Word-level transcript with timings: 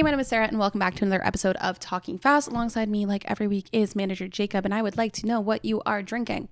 Hey, 0.00 0.04
my 0.04 0.12
name 0.12 0.20
is 0.20 0.28
Sarah, 0.28 0.46
and 0.46 0.58
welcome 0.58 0.78
back 0.78 0.94
to 0.94 1.04
another 1.04 1.22
episode 1.22 1.56
of 1.56 1.78
Talking 1.78 2.16
Fast. 2.16 2.48
Alongside 2.48 2.88
me, 2.88 3.04
like 3.04 3.30
every 3.30 3.46
week, 3.46 3.68
is 3.70 3.94
manager 3.94 4.28
Jacob, 4.28 4.64
and 4.64 4.72
I 4.72 4.80
would 4.80 4.96
like 4.96 5.12
to 5.12 5.26
know 5.26 5.40
what 5.40 5.62
you 5.62 5.82
are 5.84 6.00
drinking. 6.00 6.48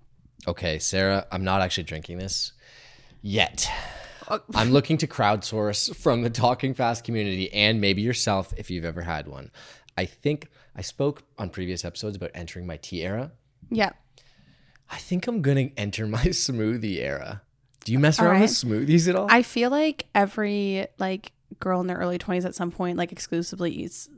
Okay, 0.46 0.78
Sarah, 0.78 1.26
I'm 1.32 1.44
not 1.44 1.62
actually 1.62 1.84
drinking 1.84 2.18
this 2.18 2.52
yet. 3.22 3.66
Oh. 4.28 4.40
I'm 4.54 4.70
looking 4.70 4.98
to 4.98 5.06
crowdsource 5.06 5.96
from 5.96 6.20
the 6.20 6.28
Talking 6.28 6.74
Fast 6.74 7.04
community 7.04 7.50
and 7.54 7.80
maybe 7.80 8.02
yourself 8.02 8.52
if 8.58 8.70
you've 8.70 8.84
ever 8.84 9.00
had 9.00 9.26
one. 9.26 9.50
I 9.96 10.04
think 10.04 10.48
I 10.76 10.82
spoke 10.82 11.22
on 11.38 11.48
previous 11.48 11.86
episodes 11.86 12.18
about 12.18 12.32
entering 12.34 12.66
my 12.66 12.76
tea 12.76 13.02
era. 13.02 13.32
Yeah. 13.70 13.92
I 14.90 14.98
think 14.98 15.26
I'm 15.26 15.40
going 15.40 15.70
to 15.70 15.80
enter 15.80 16.06
my 16.06 16.18
smoothie 16.24 16.98
era. 16.98 17.40
Do 17.82 17.92
you 17.92 17.98
mess 17.98 18.20
around 18.20 18.42
with 18.42 18.50
smoothies 18.50 19.08
at 19.08 19.16
all? 19.16 19.26
I 19.30 19.40
feel 19.40 19.70
like 19.70 20.04
every 20.14 20.86
like 20.98 21.32
girl 21.60 21.80
in 21.80 21.86
their 21.86 21.96
early 21.98 22.18
20s 22.18 22.44
at 22.44 22.54
some 22.54 22.70
point 22.70 22.96
like 22.96 23.10
exclusively 23.12 23.70
eats 23.72 24.08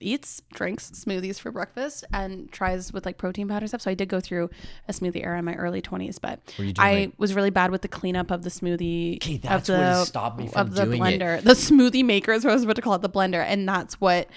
eats 0.00 0.42
drinks 0.52 0.90
smoothies 0.90 1.38
for 1.38 1.50
breakfast 1.52 2.04
and 2.12 2.50
tries 2.50 2.92
with 2.92 3.06
like 3.06 3.16
protein 3.18 3.46
powder 3.48 3.66
stuff. 3.68 3.80
So 3.80 3.90
i 3.90 3.94
did 3.94 4.08
go 4.08 4.18
through 4.20 4.50
a 4.88 4.92
smoothie 4.92 5.24
era 5.24 5.38
in 5.38 5.44
my 5.44 5.54
early 5.54 5.80
20s 5.80 6.20
but 6.20 6.40
i 6.78 6.92
like- 6.94 7.12
was 7.18 7.34
really 7.34 7.50
bad 7.50 7.70
with 7.70 7.82
the 7.82 7.88
cleanup 7.88 8.30
of 8.30 8.42
the 8.42 8.50
smoothie 8.50 9.16
Okay, 9.16 9.36
of 9.36 9.42
that's 9.42 9.66
the, 9.68 9.78
what 9.78 10.06
stopped 10.08 10.38
me 10.38 10.48
from 10.48 10.60
of 10.66 10.74
the 10.74 10.84
doing 10.84 11.02
it. 11.04 11.20
blender. 11.20 11.42
The 11.42 11.52
smoothie 11.52 12.04
maker 12.04 12.32
is 12.32 12.44
what 12.44 12.50
i 12.50 12.54
was 12.54 12.64
about 12.64 12.76
to 12.76 12.82
call 12.82 12.94
it 12.94 13.02
the 13.02 13.08
blender. 13.10 13.44
And 13.44 13.66
that's 13.68 14.00
what 14.00 14.28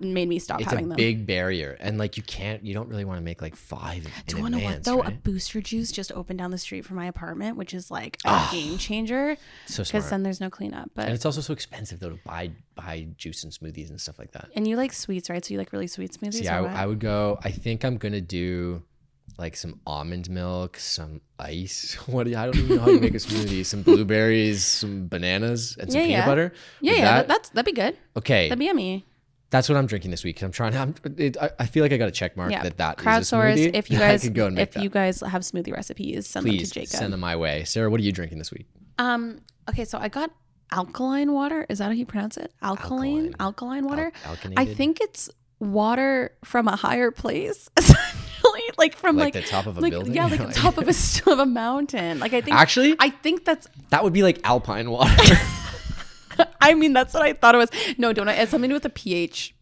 made 0.00 0.28
me 0.28 0.38
stop 0.38 0.60
it's 0.60 0.66
a 0.66 0.70
having 0.70 0.88
them 0.88 0.96
big 0.96 1.26
barrier. 1.26 1.76
And 1.80 1.98
like 1.98 2.16
you 2.16 2.22
can't, 2.22 2.64
you 2.64 2.74
don't 2.74 2.88
really 2.88 3.04
want 3.04 3.18
to 3.18 3.24
make 3.24 3.40
like 3.42 3.56
five 3.56 4.06
Do 4.26 4.36
you 4.36 4.42
want 4.42 4.54
to 4.54 4.60
know 4.60 4.66
what 4.66 4.84
though? 4.84 5.02
A 5.02 5.10
booster 5.10 5.60
juice 5.60 5.92
just 5.92 6.12
opened 6.12 6.38
down 6.38 6.50
the 6.50 6.58
street 6.58 6.84
from 6.84 6.96
my 6.96 7.06
apartment, 7.06 7.56
which 7.56 7.74
is 7.74 7.90
like 7.90 8.16
a 8.24 8.28
ah, 8.28 8.48
game 8.52 8.78
changer. 8.78 9.36
So 9.66 9.82
Because 9.82 10.10
then 10.10 10.22
there's 10.22 10.40
no 10.40 10.50
cleanup. 10.50 10.90
But 10.94 11.06
And 11.06 11.14
it's 11.14 11.24
also 11.26 11.40
so 11.40 11.52
expensive 11.52 12.00
though 12.00 12.10
to 12.10 12.18
buy 12.24 12.50
buy 12.74 13.06
juice 13.16 13.44
and 13.44 13.52
smoothies 13.52 13.90
and 13.90 14.00
stuff 14.00 14.18
like 14.18 14.32
that. 14.32 14.48
and 14.56 14.66
you 14.66 14.76
like 14.76 14.92
sweets, 14.92 15.30
right? 15.30 15.44
So 15.44 15.52
you 15.54 15.58
like 15.58 15.72
really 15.72 15.86
sweet 15.86 16.12
smoothies. 16.12 16.44
Yeah, 16.44 16.62
I. 16.62 16.82
I 16.82 16.86
would 16.86 16.98
go. 17.00 17.38
I 17.42 17.50
think 17.50 17.84
I'm 17.84 17.96
gonna 17.98 18.20
do 18.20 18.82
like 19.38 19.56
some 19.56 19.80
almond 19.86 20.30
milk, 20.30 20.76
some 20.78 21.20
ice. 21.38 21.96
What 22.06 22.26
do 22.26 22.36
I 22.36 22.46
don't 22.46 22.56
even 22.56 22.76
know 22.76 22.82
how 22.82 22.90
you 22.90 23.00
make 23.00 23.14
a 23.14 23.18
smoothie. 23.18 23.64
Some 23.64 23.82
blueberries, 23.82 24.64
some 24.64 25.08
bananas, 25.08 25.76
and 25.78 25.90
some 25.90 26.00
Yeah, 26.00 26.06
peanut 26.06 26.18
yeah. 26.18 26.26
butter. 26.26 26.52
yeah, 26.80 26.92
yeah, 26.92 27.00
that, 27.02 27.28
that's 27.28 27.48
that'd 27.50 27.64
be 27.64 27.80
good. 27.80 27.96
okay. 28.16 28.48
That'd 28.48 28.58
be 28.58 28.66
yummy. 28.66 29.04
That's 29.54 29.68
what 29.68 29.78
I'm 29.78 29.86
drinking 29.86 30.10
this 30.10 30.24
week. 30.24 30.42
I'm 30.42 30.50
trying 30.50 30.72
to. 30.72 30.78
I'm, 30.78 30.94
it, 31.16 31.36
I, 31.40 31.48
I 31.60 31.66
feel 31.66 31.84
like 31.84 31.92
I 31.92 31.96
got 31.96 32.08
a 32.08 32.10
check 32.10 32.36
mark 32.36 32.50
Yeah, 32.50 32.64
that 32.64 32.76
that 32.78 32.98
is 32.98 33.06
a 33.06 33.08
crowdsource. 33.08 33.54
smoothie. 33.54 33.70
If 33.80 33.88
you 33.88 33.98
guys, 34.00 34.28
go 34.28 34.46
if 34.48 34.72
that. 34.72 34.82
you 34.82 34.90
guys 34.90 35.20
have 35.20 35.42
smoothie 35.42 35.72
recipes, 35.72 36.26
send 36.26 36.44
them 36.44 36.56
please 36.56 36.70
to 36.70 36.74
Jacob. 36.80 36.90
send 36.90 37.12
them 37.12 37.20
my 37.20 37.36
way. 37.36 37.62
Sarah, 37.62 37.88
what 37.88 38.00
are 38.00 38.02
you 38.02 38.10
drinking 38.10 38.38
this 38.38 38.50
week? 38.50 38.66
Um. 38.98 39.42
Okay, 39.68 39.84
so 39.84 39.96
I 39.98 40.08
got 40.08 40.32
alkaline 40.72 41.32
water. 41.32 41.66
Is 41.68 41.78
that 41.78 41.84
how 41.84 41.90
you 41.92 42.04
pronounce 42.04 42.36
it? 42.36 42.52
Alkaline. 42.62 43.32
Alkaline, 43.38 43.84
water. 43.86 44.10
Al- 44.24 44.36
I 44.56 44.64
think 44.66 45.00
it's 45.00 45.30
water 45.60 46.32
from 46.44 46.66
a 46.66 46.74
higher 46.74 47.12
place, 47.12 47.70
essentially, 47.76 48.62
like 48.76 48.96
from 48.96 49.16
Like 49.16 49.36
like, 49.36 49.44
the 49.44 49.48
top 49.48 49.66
of 49.66 49.78
a 49.78 49.80
like, 49.80 49.92
building? 49.92 50.14
Yeah, 50.14 50.26
like 50.26 50.40
the 50.44 50.52
top 50.66 50.78
of 50.78 50.88
a 50.88 50.92
still 50.92 51.32
of 51.34 51.38
a 51.38 51.46
mountain. 51.46 52.18
Like 52.18 52.32
I 52.34 52.40
think 52.40 52.56
Actually? 52.56 52.96
I 52.98 53.10
think 53.10 53.44
that's. 53.44 53.68
That 53.90 54.02
would 54.02 54.12
be 54.12 54.24
like 54.24 54.40
alpine 54.42 54.90
water. 54.90 55.14
I 56.70 56.74
mean, 56.74 56.92
that's 56.92 57.14
what 57.14 57.22
I 57.22 57.32
thought 57.32 57.54
it 57.54 57.58
was. 57.58 57.70
No, 57.98 58.12
don't. 58.12 58.28
It's 58.28 58.50
something 58.50 58.68
to 58.68 58.72
do 58.72 58.76
with 58.76 58.84
a 58.84 58.90
pH. 58.90 59.54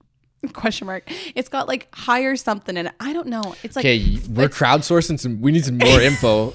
Question 0.54 0.88
mark. 0.88 1.04
It's 1.36 1.48
got 1.48 1.68
like 1.68 1.86
higher 1.94 2.34
something 2.34 2.76
in 2.76 2.88
it. 2.88 2.92
I 2.98 3.12
don't 3.12 3.28
know. 3.28 3.54
It's 3.62 3.76
like 3.76 3.84
okay, 3.84 4.18
we're 4.28 4.48
crowdsourcing 4.48 5.20
some. 5.20 5.40
We 5.40 5.52
need 5.52 5.64
some 5.64 5.78
more 5.78 6.00
info. 6.10 6.54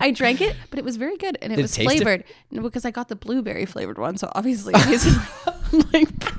I 0.00 0.12
drank 0.14 0.40
it, 0.40 0.56
but 0.70 0.78
it 0.78 0.84
was 0.84 0.96
very 0.96 1.18
good 1.18 1.36
and 1.42 1.52
it 1.52 1.56
Did 1.56 1.62
was 1.62 1.74
dif- 1.76 1.84
flavored 1.84 2.24
No, 2.50 2.62
because 2.62 2.86
I 2.86 2.90
got 2.90 3.08
the 3.08 3.16
blueberry 3.16 3.66
flavored 3.66 3.98
one. 3.98 4.16
So 4.16 4.30
obviously, 4.34 4.72
it 4.74 4.82
tasted 4.84 5.14
like. 5.92 6.31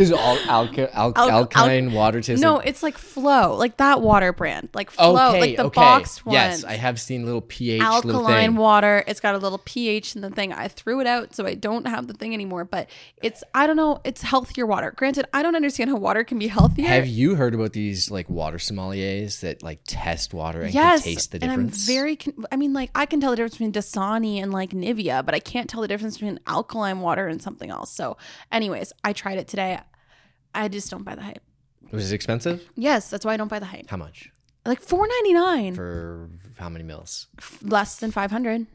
Is 0.00 0.12
all 0.12 0.38
alka, 0.48 0.94
al- 0.94 1.12
Al- 1.14 1.30
al- 1.30 1.30
alkaline 1.30 1.92
water 1.92 2.20
tasting? 2.20 2.40
No, 2.40 2.58
it's 2.58 2.82
like 2.82 2.96
Flow, 2.98 3.54
like 3.56 3.76
that 3.76 4.00
water 4.00 4.32
brand, 4.32 4.70
like 4.74 4.90
Flow, 4.90 5.30
okay, 5.30 5.40
like 5.40 5.56
the 5.56 5.64
okay. 5.66 5.80
boxed 5.80 6.24
one. 6.24 6.34
Yes, 6.34 6.64
I 6.64 6.74
have 6.74 7.00
seen 7.00 7.24
little 7.24 7.40
pH 7.40 7.80
little 7.80 7.92
alkaline 7.94 8.50
thing. 8.50 8.56
water. 8.56 9.04
It's 9.06 9.20
got 9.20 9.34
a 9.34 9.38
little 9.38 9.58
pH 9.58 10.14
in 10.16 10.22
the 10.22 10.30
thing. 10.30 10.52
I 10.52 10.68
threw 10.68 11.00
it 11.00 11.06
out, 11.06 11.34
so 11.34 11.46
I 11.46 11.54
don't 11.54 11.86
have 11.86 12.06
the 12.06 12.14
thing 12.14 12.34
anymore. 12.34 12.64
But 12.64 12.88
it's 13.22 13.44
I 13.54 13.66
don't 13.66 13.76
know. 13.76 14.00
It's 14.04 14.22
healthier 14.22 14.66
water. 14.66 14.92
Granted, 14.96 15.26
I 15.32 15.42
don't 15.42 15.54
understand 15.56 15.90
how 15.90 15.96
water 15.96 16.24
can 16.24 16.38
be 16.38 16.48
healthier. 16.48 16.88
Have 16.88 17.06
you 17.06 17.34
heard 17.34 17.54
about 17.54 17.72
these 17.72 18.10
like 18.10 18.28
water 18.30 18.58
sommeliers 18.58 19.40
that 19.40 19.62
like 19.62 19.80
test 19.86 20.32
water 20.32 20.62
and 20.62 20.72
yes, 20.74 21.02
can 21.02 21.14
taste 21.14 21.32
the 21.32 21.38
difference? 21.38 21.58
and 21.58 21.70
I'm 21.70 21.94
very. 21.94 22.16
Con- 22.16 22.46
I 22.50 22.56
mean, 22.56 22.72
like 22.72 22.90
I 22.94 23.06
can 23.06 23.20
tell 23.20 23.30
the 23.30 23.36
difference 23.36 23.54
between 23.54 23.72
Dasani 23.72 24.42
and 24.42 24.52
like 24.52 24.70
Nivea, 24.70 25.24
but 25.24 25.34
I 25.34 25.40
can't 25.40 25.68
tell 25.68 25.82
the 25.82 25.88
difference 25.88 26.16
between 26.16 26.40
alkaline 26.46 27.00
water 27.00 27.26
and 27.26 27.42
something 27.42 27.70
else. 27.70 27.90
So, 27.90 28.16
anyways, 28.50 28.92
I 29.04 29.12
tried 29.12 29.38
it 29.38 29.48
today. 29.48 29.80
I 30.54 30.68
just 30.68 30.90
don't 30.90 31.04
buy 31.04 31.14
the 31.14 31.22
hype. 31.22 31.42
Was 31.92 32.10
it 32.12 32.14
expensive? 32.14 32.62
Yes, 32.76 33.10
that's 33.10 33.24
why 33.24 33.34
I 33.34 33.36
don't 33.36 33.48
buy 33.48 33.58
the 33.58 33.66
hype. 33.66 33.88
How 33.90 33.96
much? 33.96 34.30
Like 34.66 34.80
four 34.80 35.06
ninety 35.08 35.32
nine, 35.32 35.74
For 35.74 36.28
how 36.58 36.68
many 36.68 36.84
mils? 36.84 37.26
less 37.62 37.96
than 37.96 38.10
five 38.10 38.30
hundred. 38.30 38.66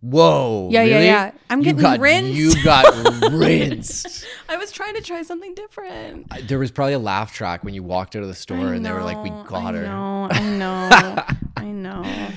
Whoa. 0.00 0.68
Yeah, 0.70 0.82
yeah, 0.84 0.94
really? 0.94 1.06
yeah. 1.06 1.30
I'm 1.50 1.58
You 1.58 1.64
getting 1.64 1.80
got, 1.80 1.98
rinsed. 1.98 2.34
You 2.38 2.62
got 2.62 2.84
rinsed. 3.32 4.24
I 4.48 4.56
was 4.56 4.70
trying 4.70 4.94
to 4.94 5.00
try 5.00 5.22
something 5.22 5.54
different. 5.56 6.26
I- 6.30 6.40
There 6.42 6.58
was 6.60 6.70
probably 6.70 6.92
a 6.92 6.98
laugh 7.00 7.32
track 7.32 7.64
when 7.64 7.74
you 7.74 7.82
walked 7.82 8.14
out 8.14 8.22
of 8.22 8.28
the 8.28 8.34
store 8.34 8.74
and 8.74 8.84
they 8.86 8.92
were 8.92 9.02
like, 9.02 9.22
"We 9.24 9.30
got 9.30 9.74
I 9.74 9.78
her." 9.78 9.82
know, 9.82 10.28
I 10.30 10.40
know, 10.56 11.24
I 11.56 11.64
know. 11.66 12.28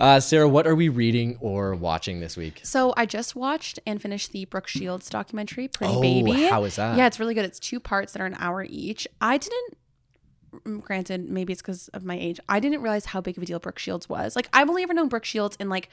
Uh, 0.00 0.18
Sarah, 0.18 0.48
what 0.48 0.66
are 0.66 0.74
we 0.74 0.88
reading 0.88 1.36
or 1.40 1.74
watching 1.74 2.20
this 2.20 2.34
week? 2.34 2.60
So 2.64 2.94
I 2.96 3.04
just 3.04 3.36
watched 3.36 3.78
and 3.86 4.00
finished 4.00 4.32
the 4.32 4.46
Brooke 4.46 4.66
Shields 4.66 5.10
documentary, 5.10 5.68
Pretty 5.68 5.92
Oh, 5.92 6.00
Baby. 6.00 6.44
how 6.46 6.64
is 6.64 6.76
that? 6.76 6.96
Yeah, 6.96 7.06
it's 7.06 7.20
really 7.20 7.34
good. 7.34 7.44
It's 7.44 7.60
two 7.60 7.78
parts 7.78 8.14
that 8.14 8.22
are 8.22 8.26
an 8.26 8.36
hour 8.38 8.64
each. 8.66 9.06
I 9.20 9.36
didn't 9.36 9.76
mm, 10.64 10.80
granted, 10.82 11.28
maybe 11.28 11.52
it's 11.52 11.60
because 11.60 11.88
of 11.88 12.02
my 12.02 12.16
age. 12.18 12.40
I 12.48 12.60
didn't 12.60 12.80
realize 12.80 13.04
how 13.04 13.20
big 13.20 13.36
of 13.36 13.42
a 13.42 13.46
deal 13.46 13.58
Brooke 13.58 13.78
Shields 13.78 14.08
was. 14.08 14.34
Like, 14.34 14.48
I've 14.54 14.70
only 14.70 14.82
ever 14.82 14.94
known 14.94 15.08
Brooke 15.08 15.26
Shields 15.26 15.56
in 15.60 15.68
like, 15.68 15.90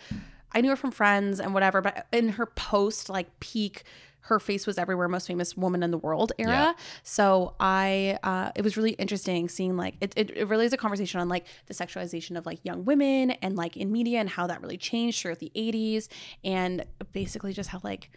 I 0.54 0.62
knew 0.62 0.70
her 0.70 0.78
from 0.78 0.92
Friends 0.92 1.42
and 1.42 1.54
whatever, 1.54 1.82
but 1.82 2.08
in 2.14 2.30
her 2.30 2.46
post 2.46 3.10
like 3.10 3.40
peak, 3.42 3.84
her 4.28 4.40
face 4.40 4.68
was 4.68 4.78
everywhere, 4.78 5.08
most 5.08 5.28
famous 5.28 5.56
woman 5.58 5.84
in 5.84 5.92
the 5.92 5.98
world 5.98 6.32
era. 6.38 6.52
Yeah. 6.52 6.74
So 7.04 7.56
I, 7.60 8.18
uh, 8.24 8.52
it 8.56 8.62
was 8.62 8.78
really 8.78 8.92
interesting 8.92 9.50
seeing 9.50 9.78
like 9.78 9.96
it, 10.02 10.14
it. 10.16 10.32
It 10.36 10.48
really 10.48 10.66
is 10.66 10.74
a 10.74 10.78
conversation 10.78 11.20
on 11.20 11.30
like 11.30 11.46
the 11.68 11.74
sexualization 11.74 12.38
of 12.38 12.46
like 12.46 12.60
young 12.64 12.86
women 12.86 13.32
and 13.32 13.56
like 13.56 13.78
in 13.78 13.92
media 13.92 14.20
and 14.20 14.30
how 14.30 14.48
that 14.48 14.62
really 14.62 14.78
changed 14.78 15.22
throughout 15.22 15.40
the 15.40 15.52
'80s 15.56 16.08
and 16.44 16.86
basically 17.12 17.54
just 17.54 17.70
how 17.70 17.80
like. 17.84 18.10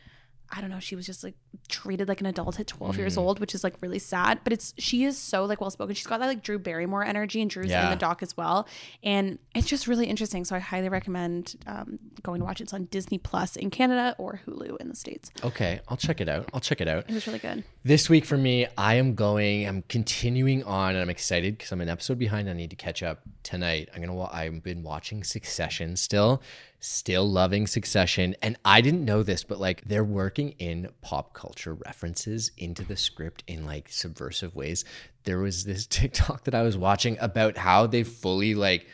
I 0.52 0.61
don't 0.61 0.70
know. 0.70 0.81
She 0.81 0.97
was 0.97 1.06
just 1.06 1.23
like 1.23 1.35
treated 1.69 2.08
like 2.08 2.20
an 2.20 2.26
adult 2.26 2.58
at 2.58 2.67
12 2.67 2.97
years 2.99 3.14
Mm. 3.14 3.19
old, 3.19 3.38
which 3.41 3.55
is 3.55 3.62
like 3.62 3.75
really 3.81 4.00
sad. 4.00 4.41
But 4.43 4.52
it's 4.52 4.75
she 4.79 5.05
is 5.05 5.17
so 5.17 5.44
like 5.44 5.61
well 5.61 5.70
spoken. 5.70 5.94
She's 5.94 6.06
got 6.06 6.19
that 6.19 6.26
like 6.26 6.43
Drew 6.43 6.58
Barrymore 6.58 7.05
energy, 7.05 7.41
and 7.41 7.49
Drew's 7.49 7.70
in 7.70 7.91
the 7.91 7.97
doc 7.97 8.23
as 8.23 8.37
well. 8.37 8.67
And 9.02 9.38
it's 9.55 9.69
just 9.69 9.87
really 9.87 10.06
interesting. 10.06 10.44
So 10.44 10.56
I 10.56 10.58
highly 10.58 10.88
recommend 10.88 11.55
um, 11.67 11.99
going 12.23 12.41
to 12.41 12.44
watch 12.44 12.61
it. 12.61 12.64
It's 12.64 12.73
on 12.75 12.87
Disney 12.87 13.19
Plus 13.19 13.55
in 13.56 13.70
Canada 13.70 14.17
or 14.19 14.41
Hulu 14.47 14.76
in 14.79 14.88
the 14.88 14.97
states. 14.97 15.31
Okay, 15.44 15.81
I'll 15.88 15.97
check 15.97 16.20
it 16.20 16.29
out. 16.29 16.49
I'll 16.53 16.61
check 16.61 16.81
it 16.81 16.88
out. 16.88 17.05
It 17.08 17.14
was 17.14 17.26
really 17.26 17.38
good. 17.38 17.62
This 17.85 18.11
week 18.11 18.25
for 18.25 18.37
me, 18.37 18.67
I 18.76 18.94
am 18.94 19.14
going. 19.14 19.67
I'm 19.69 19.82
continuing 19.88 20.64
on, 20.64 20.91
and 20.94 20.99
I'm 21.00 21.11
excited 21.11 21.56
because 21.58 21.70
I'm 21.73 21.81
an 21.81 21.88
episode 21.88 22.19
behind. 22.19 22.50
I 22.50 22.55
need 22.55 22.70
to 22.70 22.76
catch 22.76 23.03
up 23.03 23.20
tonight. 23.44 23.88
I'm 23.94 24.00
gonna. 24.00 24.20
I've 24.32 24.62
been 24.62 24.82
watching 24.82 25.23
Succession 25.23 25.96
still, 25.96 26.43
still 26.81 27.31
loving 27.31 27.67
Succession, 27.67 28.35
and 28.43 28.56
I 28.65 28.81
didn't 28.81 29.05
know 29.05 29.23
this, 29.23 29.44
but 29.44 29.61
like 29.61 29.82
they're 29.85 30.03
working 30.03 30.55
in 30.59 30.88
pop 31.03 31.35
culture 31.35 31.75
references 31.75 32.50
into 32.56 32.82
the 32.82 32.97
script 32.97 33.44
in 33.47 33.65
like 33.65 33.88
subversive 33.91 34.56
ways. 34.56 34.85
There 35.25 35.38
was 35.38 35.65
this 35.65 35.87
TikTok 35.91 36.44
that 36.44 36.55
I 36.55 36.62
was 36.62 36.77
watching 36.77 37.17
about 37.21 37.56
how 37.56 37.87
they 37.87 38.03
fully 38.03 38.55
like 38.55 38.87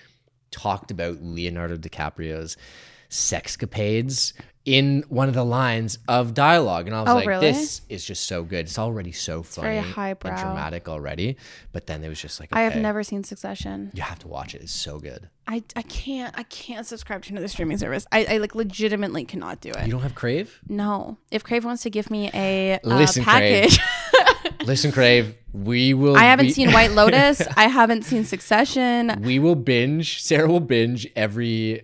talked 0.51 0.91
about 0.91 1.23
Leonardo 1.23 1.77
DiCaprio's 1.77 2.57
sexcapades 3.09 4.33
in 4.67 5.05
one 5.09 5.29
of 5.29 5.35
the 5.35 5.45
lines 5.45 5.99
of 6.09 6.35
dialogue. 6.35 6.87
And 6.89 6.95
I 6.95 7.01
was 7.03 7.11
Oh, 7.11 7.15
like, 7.15 7.27
really? 7.27 7.53
this 7.53 7.81
is 7.89 8.05
just 8.05 8.27
so 8.27 8.43
good. 8.43 8.67
It's 8.67 8.79
already 8.79 9.13
so 9.13 9.43
funny 9.43 9.69
very 9.69 9.79
and 9.79 10.19
dramatic 10.21 10.89
already. 10.89 11.37
But 11.73 11.87
then 11.87 12.03
it 12.05 12.09
was 12.09 12.21
just 12.21 12.41
like, 12.41 12.51
I 12.53 12.63
have 12.63 12.77
never 12.77 13.03
seen 13.05 13.23
Succession. 13.25 13.93
You 13.95 14.03
have 14.03 14.19
to 14.19 14.29
watch 14.29 14.55
it. 14.55 14.63
It's 14.63 14.73
so 14.73 14.99
good. 14.99 15.29
I, 15.49 15.63
I 15.77 15.83
can't 15.83 16.37
I 16.37 16.43
can't 16.43 16.85
subscribe 16.85 17.23
to 17.23 17.31
another 17.31 17.47
streaming 17.47 17.79
service. 17.79 18.05
I, 18.11 18.25
I 18.25 18.37
like 18.39 18.57
legitimately 18.57 19.25
cannot 19.25 19.61
do 19.61 19.71
it. 19.71 19.87
You 19.87 19.93
don't 19.93 20.03
have 20.03 20.17
Crave? 20.17 20.61
No. 20.69 21.19
If 21.31 21.45
Crave 21.45 21.65
wants 21.65 21.85
to 21.85 21.91
give 21.91 22.11
me 22.11 22.31
a 22.35 22.75
uh, 22.75 22.79
Listen, 22.83 23.23
Crave. 23.23 23.71
package, 23.71 23.79
Listen, 24.67 24.91
Crave, 24.91 25.37
we 25.53 25.95
will. 25.95 26.17
I 26.17 26.25
haven't 26.25 26.47
we- 26.47 26.53
seen 26.53 26.73
White 26.73 26.91
Lotus. 27.01 27.41
I 27.57 27.69
haven't 27.69 28.03
seen 28.03 28.25
Succession. 28.25 29.23
we 29.23 29.39
will 29.39 29.55
binge. 29.55 30.21
Sarah 30.21 30.49
will 30.49 30.59
binge 30.59 31.07
every 31.15 31.83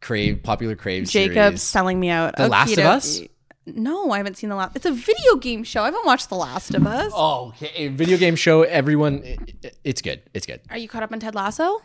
Crave, 0.00 0.42
popular 0.42 0.76
Crave 0.76 1.08
Jacob's 1.08 1.34
series. 1.34 1.62
selling 1.62 2.00
me 2.00 2.08
out. 2.10 2.36
The 2.36 2.48
Last 2.48 2.72
of 2.72 2.84
Us? 2.84 3.20
No, 3.66 4.10
I 4.10 4.16
haven't 4.16 4.36
seen 4.36 4.50
the 4.50 4.56
last. 4.56 4.74
It's 4.74 4.86
a 4.86 4.92
video 4.92 5.36
game 5.36 5.62
show. 5.64 5.82
I 5.82 5.86
haven't 5.86 6.06
watched 6.06 6.28
The 6.28 6.34
Last 6.36 6.74
of 6.74 6.86
Us. 6.86 7.12
Oh, 7.14 7.48
okay. 7.48 7.70
A 7.76 7.88
video 7.88 8.16
game 8.16 8.34
show. 8.34 8.62
Everyone, 8.62 9.22
it- 9.22 9.54
it- 9.62 9.76
it's 9.84 10.02
good. 10.02 10.22
It's 10.34 10.46
good. 10.46 10.60
Are 10.70 10.78
you 10.78 10.88
caught 10.88 11.02
up 11.02 11.12
on 11.12 11.20
Ted 11.20 11.34
Lasso? 11.34 11.80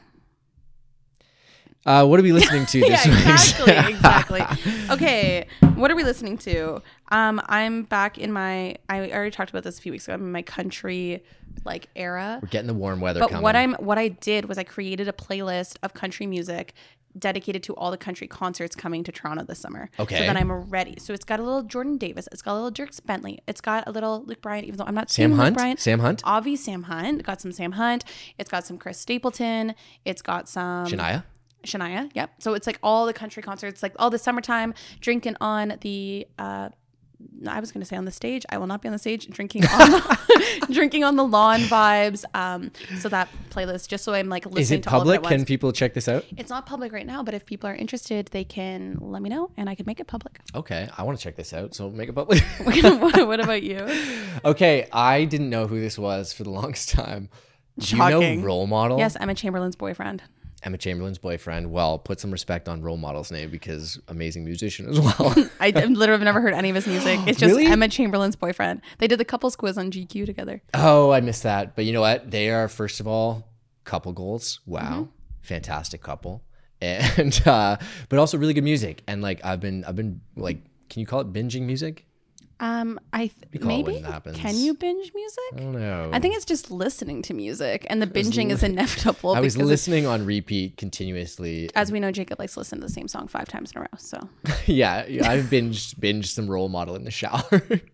Uh, 1.86 2.04
what 2.04 2.20
are 2.20 2.24
we 2.24 2.32
listening 2.34 2.66
to 2.66 2.80
this 2.88 3.06
week? 3.06 3.16
exactly, 3.28 3.74
exactly. 3.94 4.42
Okay, 4.90 5.46
what 5.76 5.92
are 5.92 5.96
we 5.96 6.04
listening 6.04 6.36
to? 6.40 6.82
Um, 7.12 7.40
I'm 7.46 7.84
back 7.84 8.18
in 8.18 8.32
my. 8.32 8.78
I 8.90 9.12
already 9.12 9.30
talked 9.30 9.52
about 9.52 9.64
this 9.64 9.78
a 9.78 9.82
few 9.82 9.92
weeks 9.92 10.06
ago. 10.06 10.16
I'm 10.16 10.22
in 10.24 10.32
my 10.32 10.42
country 10.42 11.24
like 11.64 11.88
era. 11.96 12.40
We're 12.42 12.48
getting 12.48 12.68
the 12.68 12.74
warm 12.74 13.02
weather 13.02 13.20
But 13.20 13.30
coming. 13.30 13.44
what 13.44 13.56
I'm 13.56 13.74
what 13.76 14.00
I 14.00 14.08
did 14.08 14.46
was 14.50 14.58
I 14.58 14.64
created 14.64 15.08
a 15.08 15.12
playlist 15.14 15.78
of 15.84 15.94
country 15.94 16.26
music 16.26 16.74
dedicated 17.18 17.64
to 17.64 17.74
all 17.76 17.92
the 17.92 17.98
country 17.98 18.28
concerts 18.28 18.76
coming 18.76 19.04
to 19.04 19.12
Toronto 19.12 19.44
this 19.44 19.60
summer. 19.60 19.90
Okay. 20.00 20.18
So 20.20 20.26
then 20.26 20.38
I'm 20.38 20.52
ready. 20.52 20.96
So 21.00 21.14
it's 21.14 21.26
got 21.26 21.40
a 21.40 21.44
little 21.44 21.64
Jordan 21.64 21.98
Davis. 21.98 22.28
It's 22.32 22.42
got 22.42 22.54
a 22.54 22.60
little 22.62 22.72
Dierks 22.72 23.04
Bentley. 23.06 23.40
It's 23.48 23.62
got 23.62 23.84
a 23.88 23.92
little 23.92 24.24
Luke 24.26 24.42
Bryan, 24.42 24.66
even 24.66 24.78
though 24.78 24.86
I'm 24.86 24.96
not 24.96 25.10
Sam 25.10 25.30
seeing 25.30 25.32
Luke 25.32 25.44
Hunt? 25.44 25.56
Bryan. 25.58 25.78
Sam 25.78 26.00
Hunt? 26.00 26.22
Avi 26.26 26.56
Sam 26.56 26.84
Hunt. 26.84 27.24
Got 27.24 27.42
some 27.42 27.52
Sam 27.52 27.74
Hunt. 27.74 28.04
It's 28.38 28.50
got 28.50 28.66
some 28.66 28.78
Chris 28.78 29.00
Stapleton. 29.00 29.76
It's 30.04 30.22
got 30.22 30.50
some 30.50 30.88
Shania? 30.88 31.24
Shania. 31.64 32.12
Yep. 32.14 32.32
So 32.40 32.54
it's 32.54 32.68
like 32.68 32.80
all 32.84 33.06
the 33.06 33.14
country 33.14 33.42
concerts, 33.42 33.82
like 33.82 33.94
all 33.98 34.10
the 34.10 34.20
summertime 34.20 34.74
drinking 35.00 35.36
on 35.42 35.78
the. 35.82 36.28
uh 36.38 36.70
I 37.48 37.60
was 37.60 37.72
going 37.72 37.82
to 37.82 37.86
say 37.86 37.96
on 37.96 38.06
the 38.06 38.12
stage. 38.12 38.46
I 38.50 38.58
will 38.58 38.68
not 38.68 38.82
be 38.82 38.88
on 38.88 38.92
the 38.92 39.00
stage 39.00 39.28
drinking 39.28 39.66
on 39.66 39.92
the, 39.92 40.68
drinking 40.72 41.04
on 41.04 41.16
the 41.16 41.24
lawn 41.24 41.60
vibes. 41.62 42.24
Um, 42.34 42.72
so 42.98 43.10
that 43.10 43.30
playlist, 43.50 43.88
just 43.88 44.04
so 44.04 44.14
I'm 44.14 44.30
like 44.30 44.46
listening 44.46 44.62
Is 44.62 44.72
it 44.72 44.84
to 44.84 44.92
all 44.92 45.02
of 45.02 45.10
it 45.10 45.24
Can 45.24 45.46
people 45.46 45.72
check 45.72 45.94
this 45.94 46.08
out? 46.08 46.26
It's 46.38 46.50
not 46.50 46.66
public 46.66 46.92
right 46.92 47.06
now, 47.06 47.24
but 47.24 47.34
if 47.34 47.46
people 47.46 47.70
are 47.70 47.76
interested, 47.76 48.28
they 48.28 48.44
can 48.44 48.98
let 49.00 49.22
me 49.22 49.30
know 49.30 49.52
and 49.58 49.70
I 49.70 49.76
can 49.76 49.86
make 49.86 50.00
it 50.00 50.08
public. 50.08 50.40
Okay, 50.54 50.90
I 50.98 51.04
want 51.04 51.18
to 51.18 51.24
check 51.24 51.36
this 51.36 51.54
out. 51.54 51.76
So 51.76 51.90
make 51.90 52.10
it 52.10 52.14
public. 52.14 52.42
what, 52.64 53.28
what 53.28 53.40
about 53.40 53.64
you? 53.64 53.86
okay, 54.44 54.88
I 54.92 55.26
didn't 55.26 55.50
know 55.50 55.68
who 55.68 55.80
this 55.80 55.98
was 55.98 56.34
for 56.34 56.44
the 56.44 56.52
longest 56.52 56.90
time. 56.90 57.30
Do 57.78 57.96
you 57.96 57.98
Shocking. 57.98 58.40
know 58.40 58.46
Role 58.46 58.68
Model? 58.68 58.98
Yes, 58.98 59.18
Emma 59.20 59.36
Chamberlain's 59.36 59.76
boyfriend. 59.76 60.24
Emma 60.66 60.78
Chamberlain's 60.78 61.18
boyfriend. 61.20 61.72
Well, 61.72 62.00
put 62.00 62.20
some 62.20 62.32
respect 62.32 62.68
on 62.68 62.82
Role 62.82 62.98
Model's 62.98 63.32
name 63.32 63.50
because 63.52 64.00
amazing 64.08 64.44
musician 64.44 64.90
as 64.90 65.00
well. 65.00 65.34
I 65.60 65.70
literally 65.70 66.08
have 66.12 66.22
never 66.22 66.42
heard 66.42 66.54
any 66.56 66.70
of 66.70 66.76
his 66.76 66.88
music. 66.88 67.20
It's 67.28 67.40
just 67.40 67.56
Really? 67.56 67.68
Emma 67.68 67.88
Chamberlain's 67.88 68.36
boyfriend. 68.36 68.82
They 68.98 69.08
did 69.08 69.20
the 69.20 69.26
couples 69.26 69.56
quiz 69.56 69.78
on 69.78 69.92
GQ 69.92 70.26
together. 70.26 70.62
oh, 70.74 71.12
I 71.12 71.22
missed 71.22 71.44
that. 71.44 71.76
But 71.76 71.86
you 71.86 71.94
know 71.94 72.02
what? 72.02 72.32
They 72.32 72.50
are 72.50 72.68
first 72.68 73.00
of 73.00 73.08
all 73.08 73.48
couple 73.84 74.12
goals. 74.14 74.60
Wow, 74.66 74.82
Mm-hmm. 74.82 75.04
fantastic 75.44 76.02
couple, 76.02 76.44
and 76.82 77.40
uh, 77.46 77.78
but 78.10 78.20
also 78.20 78.38
really 78.38 78.54
good 78.56 78.64
music. 78.64 79.04
And 79.08 79.22
like 79.22 79.46
I've 79.46 79.60
been, 79.60 79.86
I've 79.86 79.96
been 79.96 80.22
like, 80.36 80.58
can 80.90 81.00
you 81.02 81.06
call 81.06 81.22
it 81.22 81.32
binging 81.32 81.62
music? 81.64 82.06
Um, 82.60 83.00
I 83.12 83.28
th- 83.28 83.62
call 83.62 83.70
it 83.70 83.84
when 83.84 84.02
maybe 84.02 84.34
can 84.34 84.56
you 84.56 84.74
binge 84.76 85.12
music? 85.14 85.44
I 85.54 85.58
don't 85.58 85.74
know. 85.74 86.10
I 86.14 86.20
think 86.20 86.36
it's 86.36 86.46
just 86.46 86.72
listening 86.72 87.22
to 87.24 87.34
music, 87.34 87.86
and 87.90 88.02
the 88.02 88.08
binging 88.08 88.50
is 88.50 88.64
inevitable. 88.64 89.36
I 89.36 89.42
was 89.42 89.58
listening 89.58 90.06
on 90.06 90.26
repeat 90.26 90.78
continuously. 90.78 91.70
As 91.76 91.92
we 91.92 92.00
know, 92.00 92.12
Jacob 92.12 92.40
likes 92.40 92.54
to 92.54 92.60
listen 92.60 92.80
to 92.80 92.86
the 92.86 92.92
same 92.92 93.10
song 93.10 93.28
five 93.28 93.50
times 93.50 93.72
in 93.72 93.80
a 93.80 93.82
row. 93.82 93.88
So 93.98 94.30
yeah, 94.66 95.00
I've 95.00 95.46
binged 95.46 95.96
binged 95.96 96.28
some 96.28 96.48
role 96.50 96.70
model 96.70 96.96
in 96.96 97.04
the 97.04 97.12
shower. 97.12 97.44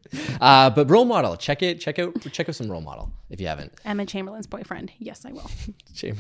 uh, 0.41 0.69
but 0.69 0.89
role 0.89 1.05
model, 1.05 1.37
check 1.37 1.63
it, 1.63 1.79
check 1.79 1.97
out 1.97 2.21
check 2.31 2.47
out 2.47 2.55
some 2.55 2.69
role 2.69 2.81
model 2.81 3.11
if 3.31 3.41
you 3.41 3.47
haven't. 3.47 3.73
Emma 3.83 4.05
Chamberlain's 4.05 4.47
boyfriend. 4.47 4.91
Yes, 4.99 5.25
I 5.25 5.31
will. 5.31 5.49
Shame. 5.93 6.17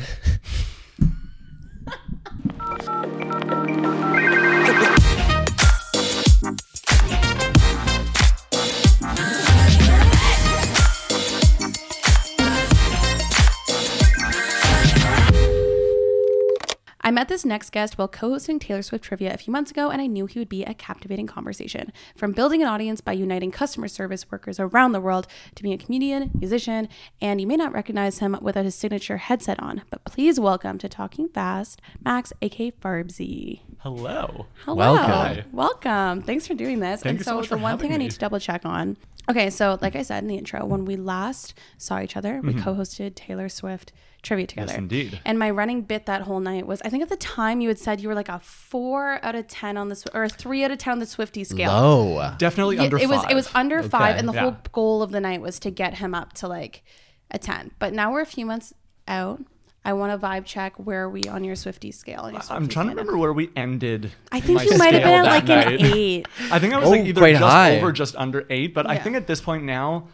I 17.03 17.09
met 17.09 17.29
this 17.29 17.43
next 17.43 17.71
guest 17.71 17.97
while 17.97 18.07
co 18.07 18.29
hosting 18.29 18.59
Taylor 18.59 18.83
Swift 18.83 19.03
trivia 19.03 19.33
a 19.33 19.37
few 19.37 19.51
months 19.51 19.71
ago, 19.71 19.89
and 19.89 19.99
I 19.99 20.05
knew 20.05 20.27
he 20.27 20.37
would 20.37 20.49
be 20.49 20.63
a 20.63 20.75
captivating 20.75 21.25
conversation. 21.25 21.91
From 22.15 22.31
building 22.31 22.61
an 22.61 22.67
audience 22.67 23.01
by 23.01 23.13
uniting 23.13 23.49
customer 23.49 23.87
service 23.87 24.29
workers 24.29 24.59
around 24.59 24.91
the 24.91 25.01
world 25.01 25.25
to 25.55 25.63
being 25.63 25.73
a 25.73 25.83
comedian, 25.83 26.29
musician, 26.39 26.87
and 27.19 27.41
you 27.41 27.47
may 27.47 27.55
not 27.55 27.73
recognize 27.73 28.19
him 28.19 28.37
without 28.39 28.65
his 28.65 28.75
signature 28.75 29.17
headset 29.17 29.59
on, 29.59 29.81
but 29.89 30.03
please 30.05 30.39
welcome 30.39 30.77
to 30.77 30.87
Talking 30.87 31.27
Fast, 31.27 31.81
Max, 32.05 32.33
aka 32.41 32.69
Farbsy. 32.71 33.61
Hello. 33.79 34.45
Hello. 34.65 34.93
Welcome. 34.93 35.45
Welcome. 35.51 36.21
Thanks 36.21 36.45
for 36.45 36.53
doing 36.53 36.81
this. 36.81 37.01
Thank 37.01 37.11
and 37.11 37.19
you 37.19 37.23
so 37.23 37.31
so, 37.31 37.35
much 37.37 37.49
the 37.49 37.55
for 37.55 37.61
one 37.61 37.71
having 37.71 37.89
thing 37.89 37.93
I 37.95 37.97
need 37.97 38.11
to 38.11 38.19
double 38.19 38.39
check 38.39 38.63
on. 38.63 38.95
Okay, 39.31 39.49
so 39.49 39.77
like 39.81 39.95
I 39.95 40.03
said 40.03 40.23
in 40.23 40.27
the 40.29 40.37
intro, 40.37 40.65
when 40.65 40.85
we 40.85 40.95
last 40.95 41.53
saw 41.77 41.99
each 42.01 42.15
other, 42.15 42.39
we 42.43 42.53
co-hosted 42.53 43.15
Taylor 43.15 43.49
Swift 43.49 43.91
trivia 44.21 44.45
together. 44.45 44.73
Mm-hmm. 44.73 44.81
indeed. 44.81 45.19
And 45.25 45.39
my 45.39 45.49
running 45.49 45.81
bit 45.81 46.05
that 46.05 46.21
whole 46.21 46.39
night 46.39 46.67
was 46.67 46.79
I 46.83 46.89
think 46.89 47.01
at 47.01 47.09
the 47.09 47.15
time 47.17 47.59
you 47.59 47.69
had 47.69 47.79
said 47.79 47.99
you 48.01 48.07
were 48.07 48.13
like 48.13 48.29
a 48.29 48.39
four 48.39 49.19
out 49.23 49.33
of 49.33 49.47
ten 49.47 49.77
on 49.77 49.89
the 49.89 50.09
or 50.13 50.23
a 50.25 50.29
three 50.29 50.63
out 50.63 50.69
of 50.71 50.77
ten 50.77 50.91
on 50.93 50.99
the 50.99 51.05
Swifty 51.07 51.43
scale. 51.43 51.71
Low. 51.71 52.33
Definitely 52.37 52.75
Yeah, 52.75 52.83
under 52.83 52.97
it 52.97 53.09
was 53.09 53.21
five. 53.21 53.31
it 53.31 53.35
was 53.35 53.49
under 53.55 53.81
five, 53.81 54.17
and 54.17 54.27
the 54.29 54.33
Yeah. 54.33 54.41
whole 54.41 54.57
goal 54.73 55.01
of 55.01 55.11
the 55.11 55.19
night 55.21 55.41
was 55.41 55.59
to 55.61 55.71
get 55.71 55.95
him 55.95 56.13
up 56.13 56.33
to 56.33 56.47
like 56.47 56.83
a 57.31 57.39
ten. 57.39 57.71
But 57.79 57.93
now 57.93 58.11
we're 58.11 58.21
a 58.21 58.25
few 58.27 58.45
months 58.45 58.73
out. 59.07 59.41
I 59.83 59.93
want 59.93 60.19
to 60.19 60.27
vibe 60.27 60.45
check 60.45 60.73
where 60.77 61.03
are 61.05 61.09
we 61.09 61.23
on 61.23 61.43
your 61.43 61.55
Swifty 61.55 61.91
scale. 61.91 62.21
on 62.21 62.33
your 62.33 62.41
I'm 62.49 62.67
trying 62.67 62.85
to 62.85 62.91
remember 62.91 63.17
where 63.17 63.33
we 63.33 63.49
ended. 63.55 64.11
I 64.31 64.39
think 64.39 64.63
you 64.69 64.77
might 64.77 64.93
have 64.93 65.03
been 65.03 65.13
at 65.13 65.25
like 65.25 65.45
that 65.47 65.67
an 65.73 65.81
eight. 65.81 66.27
I 66.51 66.59
think 66.59 66.73
I 66.73 66.77
was 66.79 66.87
Oh, 66.87 66.91
like 66.91 67.05
either 67.05 67.19
quite 67.21 67.31
just 67.31 67.43
high. 67.43 67.77
over, 67.77 67.91
just 67.91 68.15
under 68.15 68.45
eight. 68.51 68.73
But 68.75 68.87
I 68.87 68.97
think 68.97 69.15
at 69.15 69.25
this 69.25 69.41
point 69.41 69.63
now, 69.63 70.07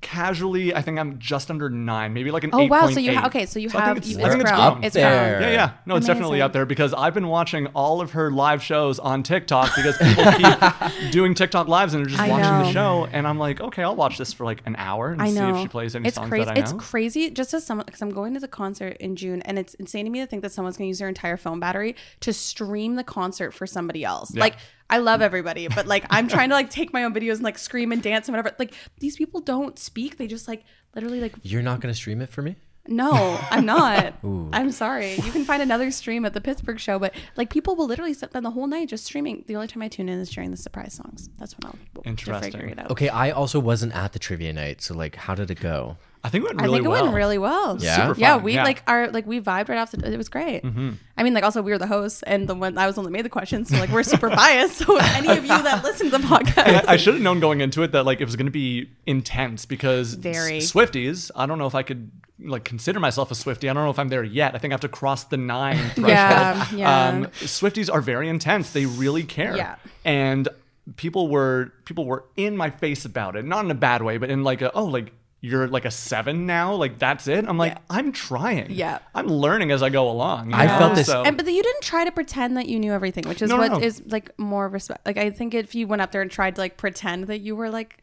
casually, 0.00 0.74
I 0.74 0.82
think 0.82 0.98
I'm 0.98 1.18
just 1.18 1.50
under 1.50 1.68
nine, 1.68 2.12
maybe 2.12 2.30
like 2.30 2.44
an. 2.44 2.50
Oh 2.52 2.64
wow! 2.66 2.88
So 2.90 3.00
you 3.00 3.12
8.8. 3.12 3.14
ha- 3.14 3.26
okay? 3.26 3.46
So 3.46 3.58
you 3.58 3.68
So 3.68 3.78
I 3.78 3.84
have 3.86 4.04
you, 4.04 4.16
it's, 4.16 4.24
I 4.24 4.28
think 4.30 4.42
it's 4.42 4.50
grown. 4.50 4.84
It's 4.84 4.94
there. 4.94 5.38
grown. 5.38 5.42
Yeah, 5.42 5.50
yeah. 5.50 5.72
No, 5.86 5.96
it's 5.96 6.06
definitely 6.06 6.38
Amazing. 6.38 6.42
up 6.42 6.52
there 6.52 6.66
because 6.66 6.94
I've 6.94 7.14
been 7.14 7.28
watching 7.28 7.66
all 7.68 8.00
of 8.00 8.12
her 8.12 8.30
live 8.30 8.62
shows 8.62 8.98
on 8.98 9.22
TikTok 9.22 9.74
because 9.74 9.96
people 9.98 10.24
keep 10.32 11.12
doing 11.12 11.34
TikTok 11.34 11.68
lives 11.68 11.94
and 11.94 12.04
they're 12.04 12.10
just 12.10 12.22
I 12.22 12.28
watching 12.28 12.66
the 12.66 12.72
show. 12.72 13.08
And 13.10 13.26
I'm 13.26 13.38
like, 13.38 13.60
okay, 13.60 13.82
I'll 13.82 13.96
watch 13.96 14.18
this 14.18 14.32
for 14.32 14.44
like 14.44 14.62
an 14.66 14.76
hour 14.78 15.12
and 15.12 15.22
I 15.22 15.30
see 15.30 15.38
if 15.38 15.58
she 15.58 15.68
plays 15.68 15.94
any 15.96 16.08
it's 16.08 16.16
songs 16.16 16.28
crazy. 16.28 16.44
that 16.44 16.50
I 16.52 16.54
know. 16.54 16.60
It's 16.60 16.72
crazy. 16.72 17.30
Just 17.30 17.54
as 17.54 17.64
someone, 17.64 17.86
because 17.86 18.02
I'm 18.02 18.10
going 18.10 18.34
to 18.34 18.40
the 18.40 18.48
concert 18.48 18.96
in 18.98 19.16
June, 19.16 19.42
and 19.42 19.58
it's 19.58 19.74
insane 19.74 20.04
to 20.04 20.10
me 20.10 20.20
to 20.20 20.26
think 20.26 20.42
that 20.42 20.52
someone's 20.52 20.76
going 20.76 20.86
to 20.86 20.88
use 20.88 20.98
their 20.98 21.08
entire 21.08 21.36
phone 21.36 21.60
battery 21.60 21.96
to 22.20 22.32
stream 22.32 22.96
the 22.96 23.04
concert 23.04 23.52
for 23.52 23.66
somebody 23.66 24.04
else. 24.04 24.34
Yeah. 24.34 24.40
Like, 24.40 24.56
I 24.88 24.98
love 24.98 25.20
everybody, 25.20 25.68
but 25.68 25.86
like, 25.86 26.04
I'm 26.10 26.28
trying 26.28 26.50
to 26.50 26.54
like 26.54 26.70
take 26.70 26.92
my 26.92 27.04
own 27.04 27.12
videos 27.12 27.34
and 27.34 27.42
like 27.42 27.58
scream 27.58 27.92
and 27.92 28.02
dance 28.02 28.28
and 28.28 28.36
whatever. 28.36 28.54
Like, 28.58 28.74
these 29.00 29.16
people 29.16 29.40
don't 29.40 29.78
speak. 29.78 30.16
They 30.16 30.26
just 30.26 30.46
like 30.46 30.64
literally 30.94 31.20
like. 31.20 31.34
You're 31.42 31.62
not 31.62 31.80
gonna 31.80 31.94
stream 31.94 32.20
it 32.20 32.28
for 32.28 32.42
me? 32.42 32.56
No, 32.88 33.38
I'm 33.50 33.66
not. 33.66 34.14
I'm 34.52 34.70
sorry. 34.70 35.14
You 35.14 35.32
can 35.32 35.44
find 35.44 35.62
another 35.62 35.90
stream 35.90 36.24
at 36.24 36.34
the 36.34 36.40
Pittsburgh 36.40 36.78
show, 36.78 36.98
but 36.98 37.14
like 37.36 37.50
people 37.50 37.74
will 37.74 37.86
literally 37.86 38.14
spend 38.14 38.44
the 38.46 38.50
whole 38.50 38.66
night 38.66 38.88
just 38.88 39.04
streaming. 39.04 39.44
The 39.46 39.56
only 39.56 39.66
time 39.66 39.82
I 39.82 39.88
tune 39.88 40.08
in 40.08 40.20
is 40.20 40.30
during 40.30 40.50
the 40.50 40.56
surprise 40.56 40.94
songs. 40.94 41.28
That's 41.38 41.56
when 41.58 41.66
I'll 41.66 42.02
to 42.02 42.08
Interesting. 42.08 42.52
figure 42.52 42.68
it 42.68 42.78
out. 42.78 42.90
Okay, 42.92 43.08
I 43.08 43.30
also 43.30 43.58
wasn't 43.58 43.94
at 43.94 44.12
the 44.12 44.18
trivia 44.18 44.52
night, 44.52 44.82
so 44.82 44.94
like, 44.94 45.16
how 45.16 45.34
did 45.34 45.50
it 45.50 45.60
go? 45.60 45.96
I 46.24 46.28
think 46.28 46.42
it 46.42 46.48
went 46.48 46.60
I 46.60 46.64
really 46.64 46.78
think 46.78 46.86
it 46.86 46.88
well. 46.88 47.04
went 47.04 47.14
really 47.14 47.38
well. 47.38 47.76
Yeah? 47.80 48.08
Super 48.08 48.20
yeah. 48.20 48.34
fun, 48.34 48.42
We 48.42 48.54
yeah. 48.54 48.64
like 48.64 48.82
our 48.86 49.08
like 49.08 49.26
we 49.26 49.40
vibed 49.40 49.68
right 49.68 49.78
off 49.78 49.92
the. 49.92 50.12
It 50.12 50.16
was 50.16 50.28
great. 50.28 50.62
Mm-hmm. 50.62 50.92
I 51.16 51.22
mean, 51.22 51.34
like 51.34 51.44
also 51.44 51.62
we 51.62 51.70
were 51.70 51.78
the 51.78 51.86
hosts 51.86 52.22
and 52.24 52.48
the 52.48 52.54
one 52.54 52.76
I 52.76 52.86
was 52.86 52.96
the 52.96 53.00
one 53.00 53.06
that 53.06 53.16
made 53.16 53.24
the 53.24 53.30
questions, 53.30 53.68
so 53.68 53.76
like 53.78 53.90
we're 53.90 54.02
super 54.02 54.28
biased. 54.30 54.76
So 54.86 54.96
any 54.98 55.28
of 55.28 55.42
you 55.42 55.48
that 55.48 55.82
listen 55.84 56.10
to 56.10 56.18
the 56.18 56.24
podcast, 56.24 56.86
I, 56.88 56.94
I 56.94 56.96
should 56.96 57.14
have 57.14 57.22
known 57.22 57.40
going 57.40 57.60
into 57.60 57.82
it 57.82 57.92
that 57.92 58.04
like 58.04 58.20
it 58.20 58.24
was 58.24 58.36
going 58.36 58.46
to 58.46 58.52
be 58.52 58.90
intense 59.06 59.66
because 59.66 60.14
Very. 60.14 60.58
S- 60.58 60.72
Swifties. 60.72 61.30
I 61.36 61.46
don't 61.46 61.58
know 61.58 61.66
if 61.66 61.74
I 61.74 61.82
could 61.82 62.10
like 62.38 62.64
consider 62.64 63.00
myself 63.00 63.30
a 63.30 63.34
Swifty. 63.34 63.68
I 63.68 63.72
don't 63.72 63.84
know 63.84 63.90
if 63.90 63.98
I'm 63.98 64.08
there 64.08 64.24
yet. 64.24 64.54
I 64.54 64.58
think 64.58 64.72
I 64.72 64.74
have 64.74 64.80
to 64.80 64.88
cross 64.88 65.24
the 65.24 65.36
nine 65.36 65.76
threshold. 65.94 66.08
Yeah, 66.08 66.66
yeah. 66.72 67.08
Um, 67.08 67.26
Swifties 67.40 67.92
are 67.92 68.00
very 68.00 68.28
intense. 68.28 68.70
They 68.70 68.86
really 68.86 69.22
care. 69.24 69.56
Yeah. 69.56 69.76
And 70.04 70.48
people 70.96 71.28
were 71.28 71.72
people 71.84 72.04
were 72.04 72.24
in 72.36 72.56
my 72.56 72.70
face 72.70 73.04
about 73.04 73.36
it, 73.36 73.44
not 73.44 73.64
in 73.64 73.70
a 73.70 73.74
bad 73.74 74.02
way, 74.02 74.18
but 74.18 74.30
in 74.30 74.44
like 74.44 74.60
a 74.62 74.72
oh 74.72 74.84
like. 74.84 75.12
You're 75.46 75.68
like 75.68 75.84
a 75.84 75.90
seven 75.90 76.44
now, 76.46 76.74
like 76.74 76.98
that's 76.98 77.28
it. 77.28 77.44
I'm 77.46 77.56
like, 77.56 77.72
Yeah. 77.74 77.78
I'm 77.88 78.10
trying. 78.12 78.66
Yeah. 78.70 78.98
I'm 79.14 79.28
learning 79.28 79.70
as 79.70 79.82
I 79.82 79.90
go 79.90 80.10
along. 80.10 80.52
I 80.52 80.66
know? 80.66 80.78
felt 80.78 80.94
this- 80.96 81.06
So- 81.06 81.22
and 81.22 81.36
but 81.36 81.46
you 81.46 81.62
didn't 81.62 81.82
try 81.82 82.04
to 82.04 82.10
pretend 82.10 82.56
that 82.56 82.66
you 82.68 82.78
knew 82.80 82.92
everything, 82.92 83.28
which 83.28 83.42
is 83.42 83.48
No, 83.48 83.56
no, 83.56 83.68
what 83.74 83.82
is 83.82 84.02
like 84.06 84.36
more 84.38 84.68
respect. 84.68 85.06
Like 85.06 85.16
I 85.18 85.30
think 85.30 85.54
if 85.54 85.74
you 85.74 85.86
went 85.86 86.02
up 86.02 86.10
there 86.10 86.20
and 86.22 86.30
tried 86.30 86.56
to 86.56 86.60
like 86.60 86.76
pretend 86.76 87.28
that 87.28 87.38
you 87.40 87.54
were 87.54 87.70
like 87.70 87.98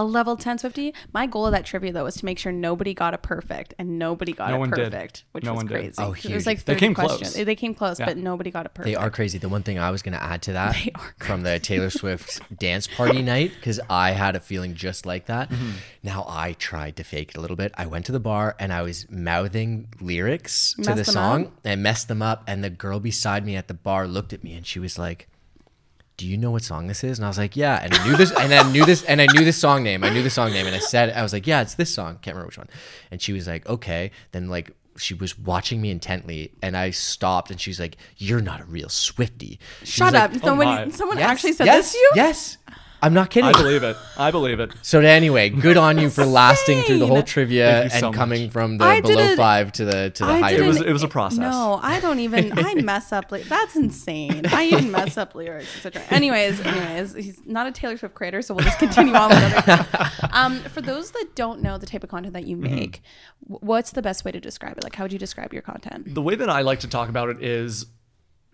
a 0.00 0.04
level 0.04 0.36
10 0.36 0.58
Swifty, 0.58 0.94
my 1.12 1.26
goal 1.26 1.46
of 1.46 1.52
that 1.52 1.64
trivia 1.66 1.92
though 1.92 2.04
was 2.04 2.16
to 2.16 2.24
make 2.24 2.38
sure 2.38 2.50
nobody 2.52 2.94
got 2.94 3.12
it 3.14 3.22
perfect 3.22 3.74
and 3.78 3.98
nobody 3.98 4.32
got 4.32 4.48
No 4.50 4.56
it 4.56 4.58
one 4.60 4.70
did. 4.70 4.92
perfect, 4.92 5.24
which 5.32 5.44
No 5.44 5.52
was 5.52 5.58
one 5.58 5.66
did. 5.66 5.74
crazy. 5.74 5.94
Oh, 5.98 6.12
It 6.12 6.34
was 6.34 6.46
like 6.46 6.64
They 6.64 6.74
came 6.74 6.94
questions. 6.94 7.34
close. 7.34 7.44
They 7.44 7.54
came 7.54 7.74
close, 7.74 8.00
Yeah. 8.00 8.06
but 8.06 8.16
nobody 8.16 8.50
got 8.50 8.66
it 8.66 8.74
perfect. 8.74 8.86
They 8.86 8.96
are 8.96 9.10
crazy. 9.10 9.38
The 9.38 9.48
one 9.48 9.62
thing 9.62 9.78
I 9.78 9.90
was 9.90 10.02
going 10.02 10.14
to 10.14 10.22
add 10.22 10.42
to 10.42 10.52
that 10.54 10.76
from 11.18 11.42
the 11.42 11.58
Taylor 11.58 11.90
Swift 11.90 12.40
dance 12.58 12.86
party 12.86 13.20
night, 13.22 13.52
because 13.54 13.78
I 13.90 14.12
had 14.12 14.36
a 14.36 14.40
feeling 14.40 14.74
just 14.74 15.04
like 15.06 15.26
that. 15.26 15.50
Mm-hmm. 15.50 15.70
Now 16.02 16.24
I 16.28 16.54
tried 16.54 16.96
to 16.96 17.04
fake 17.04 17.30
it 17.30 17.36
a 17.36 17.40
little 17.40 17.56
bit. 17.56 17.72
I 17.76 17.86
went 17.86 18.06
to 18.06 18.12
the 18.12 18.20
bar 18.20 18.56
and 18.58 18.72
I 18.72 18.82
was 18.82 19.06
mouthing 19.10 19.88
lyrics 20.00 20.74
to 20.82 20.94
the 20.94 21.04
song 21.04 21.46
up? 21.46 21.52
and 21.64 21.82
messed 21.82 22.08
them 22.08 22.22
up. 22.22 22.42
And 22.46 22.64
the 22.64 22.70
girl 22.70 23.00
beside 23.00 23.44
me 23.44 23.56
at 23.56 23.68
the 23.68 23.74
bar 23.74 24.06
looked 24.06 24.32
at 24.32 24.42
me 24.42 24.54
and 24.54 24.66
she 24.66 24.78
was 24.78 24.98
like, 24.98 25.28
do 26.20 26.26
you 26.26 26.36
know 26.36 26.50
what 26.50 26.62
song 26.62 26.86
this 26.86 27.02
is? 27.02 27.18
And 27.18 27.24
I 27.24 27.28
was 27.28 27.38
like, 27.38 27.56
yeah. 27.56 27.80
And 27.82 27.94
I 27.94 28.06
knew 28.06 28.14
this, 28.14 28.30
and 28.30 28.52
I 28.52 28.70
knew 28.70 28.84
this, 28.84 29.02
and 29.04 29.22
I 29.22 29.26
knew 29.32 29.42
the 29.42 29.54
song 29.54 29.82
name. 29.82 30.04
I 30.04 30.10
knew 30.10 30.22
the 30.22 30.28
song 30.28 30.52
name, 30.52 30.66
and 30.66 30.76
I 30.76 30.78
said, 30.78 31.08
I 31.14 31.22
was 31.22 31.32
like, 31.32 31.46
yeah, 31.46 31.62
it's 31.62 31.76
this 31.76 31.94
song. 31.94 32.18
Can't 32.20 32.34
remember 32.34 32.48
which 32.48 32.58
one. 32.58 32.68
And 33.10 33.22
she 33.22 33.32
was 33.32 33.48
like, 33.48 33.66
okay. 33.66 34.10
Then 34.32 34.50
like 34.50 34.70
she 34.98 35.14
was 35.14 35.38
watching 35.38 35.80
me 35.80 35.90
intently, 35.90 36.52
and 36.60 36.76
I 36.76 36.90
stopped, 36.90 37.50
and 37.50 37.58
she's 37.58 37.80
like, 37.80 37.96
you're 38.18 38.42
not 38.42 38.60
a 38.60 38.64
real 38.64 38.90
Swifty. 38.90 39.58
She 39.80 39.92
Shut 39.92 40.14
up. 40.14 40.32
like, 40.32 40.42
"Oh 40.42 40.48
Someone, 40.48 40.66
my." 40.66 40.88
someone 40.90 41.16
"Yes, 41.16 41.30
actually 41.30 41.52
said 41.54 41.64
yes, 41.64 41.84
this 41.84 41.92
to 41.92 41.98
you? 41.98 42.10
Yes. 42.16 42.58
I'm 43.02 43.14
not 43.14 43.30
kidding. 43.30 43.48
I 43.48 43.52
believe 43.52 43.82
it. 43.82 43.96
I 44.18 44.30
believe 44.30 44.60
it. 44.60 44.72
So 44.82 45.00
anyway, 45.00 45.48
good 45.48 45.76
on 45.78 45.96
you 45.98 46.10
for 46.10 46.24
lasting 46.26 46.82
through 46.82 46.98
the 46.98 47.06
whole 47.06 47.22
trivia 47.22 47.66
Thank 47.88 47.92
and 47.94 48.00
so 48.00 48.12
coming 48.12 48.42
much. 48.44 48.52
from 48.52 48.76
the 48.78 48.84
I 48.84 49.00
below 49.00 49.14
didn't- 49.14 49.36
five 49.38 49.72
to 49.72 49.84
the 49.86 50.10
to 50.10 50.24
the 50.26 50.30
I 50.32 50.40
higher. 50.40 50.62
It 50.62 50.66
was 50.66 50.80
it 50.82 50.92
was 50.92 51.02
a 51.02 51.08
process. 51.08 51.38
No, 51.38 51.80
I 51.82 52.00
don't 52.00 52.18
even. 52.20 52.52
I 52.58 52.74
mess 52.82 53.12
up. 53.12 53.32
Like 53.32 53.44
that's 53.44 53.74
insane. 53.76 54.44
I 54.46 54.66
even 54.66 54.90
mess 54.90 55.16
up 55.16 55.34
lyrics, 55.34 55.74
etc. 55.76 56.02
Anyways, 56.10 56.60
anyways, 56.60 57.14
he's 57.14 57.40
not 57.46 57.66
a 57.66 57.72
Taylor 57.72 57.96
Swift 57.96 58.14
creator, 58.14 58.42
so 58.42 58.54
we'll 58.54 58.64
just 58.64 58.78
continue 58.78 59.14
on 59.14 59.30
with 59.30 59.68
other. 59.68 59.86
Um, 60.32 60.58
for 60.60 60.80
those 60.80 61.10
that 61.12 61.34
don't 61.34 61.60
know 61.60 61.76
the 61.78 61.86
type 61.86 62.04
of 62.04 62.10
content 62.10 62.34
that 62.34 62.46
you 62.46 62.56
Mm-hmm. 62.56 62.74
make, 62.74 63.02
what's 63.46 63.90
the 63.92 64.02
best 64.02 64.24
way 64.24 64.30
to 64.32 64.38
describe 64.40 64.76
it? 64.78 64.84
Like, 64.84 64.94
how 64.94 65.04
would 65.04 65.12
you 65.12 65.18
describe 65.18 65.52
your 65.52 65.62
content? 65.62 66.14
the 66.14 66.22
way 66.22 66.34
that 66.34 66.48
I 66.50 66.60
like 66.60 66.80
to 66.80 66.88
talk 66.88 67.08
about 67.08 67.30
it 67.30 67.42
is 67.42 67.86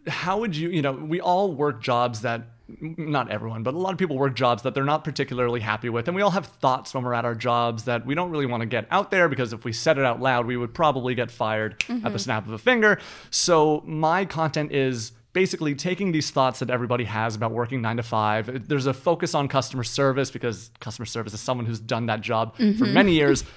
how 0.06 0.38
would 0.40 0.54
you, 0.56 0.70
you 0.70 0.80
know, 0.82 0.92
we 0.92 1.20
all 1.20 1.52
work 1.52 1.82
jobs 1.82 2.20
that 2.22 2.42
not 2.68 3.30
everyone, 3.30 3.62
but 3.62 3.74
a 3.74 3.78
lot 3.78 3.92
of 3.92 3.98
people 3.98 4.16
work 4.16 4.34
jobs 4.34 4.62
that 4.62 4.74
they're 4.74 4.84
not 4.84 5.04
particularly 5.04 5.60
happy 5.60 5.88
with. 5.88 6.08
And 6.08 6.14
we 6.14 6.22
all 6.22 6.30
have 6.30 6.46
thoughts 6.46 6.92
when 6.94 7.04
we're 7.04 7.14
at 7.14 7.24
our 7.24 7.34
jobs 7.34 7.84
that 7.84 8.04
we 8.04 8.14
don't 8.14 8.30
really 8.30 8.46
want 8.46 8.62
to 8.62 8.66
get 8.66 8.86
out 8.90 9.10
there 9.10 9.28
because 9.28 9.52
if 9.52 9.64
we 9.64 9.72
said 9.72 9.98
it 9.98 10.04
out 10.04 10.20
loud, 10.20 10.46
we 10.46 10.56
would 10.56 10.74
probably 10.74 11.14
get 11.14 11.30
fired 11.30 11.72
at 11.74 11.86
the 11.86 11.94
mm-hmm. 11.94 12.16
snap 12.16 12.46
of 12.46 12.52
a 12.52 12.58
finger. 12.58 12.98
So 13.30 13.82
my 13.86 14.24
content 14.24 14.72
is 14.72 15.12
basically 15.32 15.74
taking 15.74 16.12
these 16.12 16.30
thoughts 16.30 16.58
that 16.60 16.70
everybody 16.70 17.04
has 17.04 17.36
about 17.36 17.52
working 17.52 17.82
nine 17.82 17.98
to 17.98 18.02
five. 18.02 18.68
There's 18.68 18.86
a 18.86 18.94
focus 18.94 19.34
on 19.34 19.48
customer 19.48 19.84
service 19.84 20.30
because 20.30 20.70
customer 20.80 21.06
service 21.06 21.34
is 21.34 21.40
someone 21.40 21.66
who's 21.66 21.80
done 21.80 22.06
that 22.06 22.20
job 22.20 22.56
for 22.56 22.62
mm-hmm. 22.62 22.92
many 22.92 23.12
years 23.12 23.44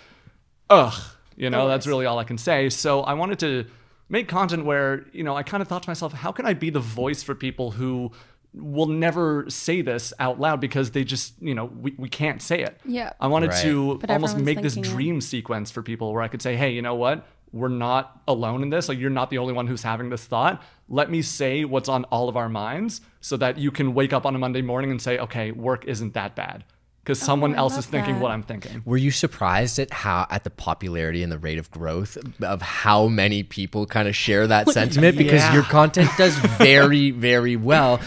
ugh, 0.69 0.93
you 1.35 1.49
know, 1.49 1.67
that's 1.67 1.87
really 1.87 2.05
all 2.05 2.19
I 2.19 2.23
can 2.23 2.37
say. 2.37 2.69
So 2.69 3.01
I 3.01 3.13
wanted 3.13 3.39
to 3.39 3.65
make 4.07 4.27
content 4.27 4.65
where, 4.65 5.05
you 5.11 5.23
know, 5.23 5.35
I 5.35 5.43
kind 5.43 5.61
of 5.61 5.67
thought 5.67 5.83
to 5.83 5.89
myself, 5.89 6.13
how 6.13 6.31
can 6.31 6.45
I 6.45 6.53
be 6.53 6.69
the 6.69 6.79
voice 6.79 7.23
for 7.23 7.35
people 7.35 7.71
who 7.71 8.11
will 8.53 8.87
never 8.87 9.45
say 9.49 9.81
this 9.81 10.11
out 10.19 10.39
loud 10.39 10.59
because 10.59 10.91
they 10.91 11.03
just, 11.03 11.33
you 11.41 11.53
know, 11.53 11.65
we, 11.65 11.93
we 11.97 12.09
can't 12.09 12.41
say 12.41 12.61
it. 12.61 12.79
Yeah. 12.85 13.13
I 13.19 13.27
wanted 13.27 13.51
Right. 13.51 13.61
to 13.63 13.97
But 13.99 14.09
almost 14.09 14.37
make 14.37 14.61
this 14.61 14.73
thinking 14.73 14.91
it. 14.91 14.95
dream 14.95 15.21
sequence 15.21 15.69
for 15.71 15.83
people 15.83 16.11
where 16.13 16.21
I 16.23 16.27
could 16.27 16.41
say, 16.41 16.55
hey, 16.55 16.71
you 16.71 16.81
know 16.81 16.95
what? 16.95 17.27
We're 17.51 17.67
not 17.67 18.21
alone 18.27 18.61
in 18.63 18.69
this. 18.69 18.89
Like, 18.89 18.97
you're 18.99 19.09
not 19.09 19.29
the 19.29 19.37
only 19.39 19.53
one 19.53 19.67
who's 19.67 19.83
having 19.83 20.09
this 20.09 20.23
thought. 20.25 20.61
Let 20.87 21.09
me 21.11 21.21
say 21.21 21.63
what's 21.65 21.89
on 21.89 22.03
all 22.05 22.29
of 22.29 22.37
our 22.37 22.49
minds 22.49 23.01
so 23.21 23.37
that 23.37 23.57
you 23.57 23.71
can 23.71 23.93
wake 23.93 24.13
up 24.13 24.25
on 24.25 24.35
a 24.35 24.39
Monday 24.39 24.61
morning 24.61 24.91
and 24.91 25.01
say, 25.01 25.17
okay, 25.19 25.51
work 25.51 25.85
isn't 25.85 26.13
that 26.15 26.35
bad. 26.35 26.63
Because 27.03 27.23
oh, 27.23 27.25
someone 27.25 27.55
I 27.55 27.59
else 27.59 27.75
is 27.77 27.87
thinking 27.87 28.15
that. 28.15 28.21
what 28.21 28.29
I'm 28.31 28.43
thinking. 28.43 28.83
Were 28.85 28.97
you 28.97 29.09
surprised 29.09 29.79
at 29.79 29.91
how 29.91 30.27
at 30.29 30.43
the 30.43 30.51
popularity 30.51 31.23
and 31.23 31.31
the 31.31 31.39
rate 31.39 31.57
of 31.57 31.71
growth 31.71 32.17
of 32.41 32.61
how 32.61 33.07
many 33.07 33.41
people 33.41 33.87
kind 33.87 34.07
of 34.07 34.15
share 34.15 34.45
that 34.45 34.69
sentiment? 34.69 35.17
Because 35.17 35.51
your 35.53 35.63
content 35.63 36.09
does 36.17 36.35
very, 36.57 37.09
very 37.09 37.55
well, 37.55 37.99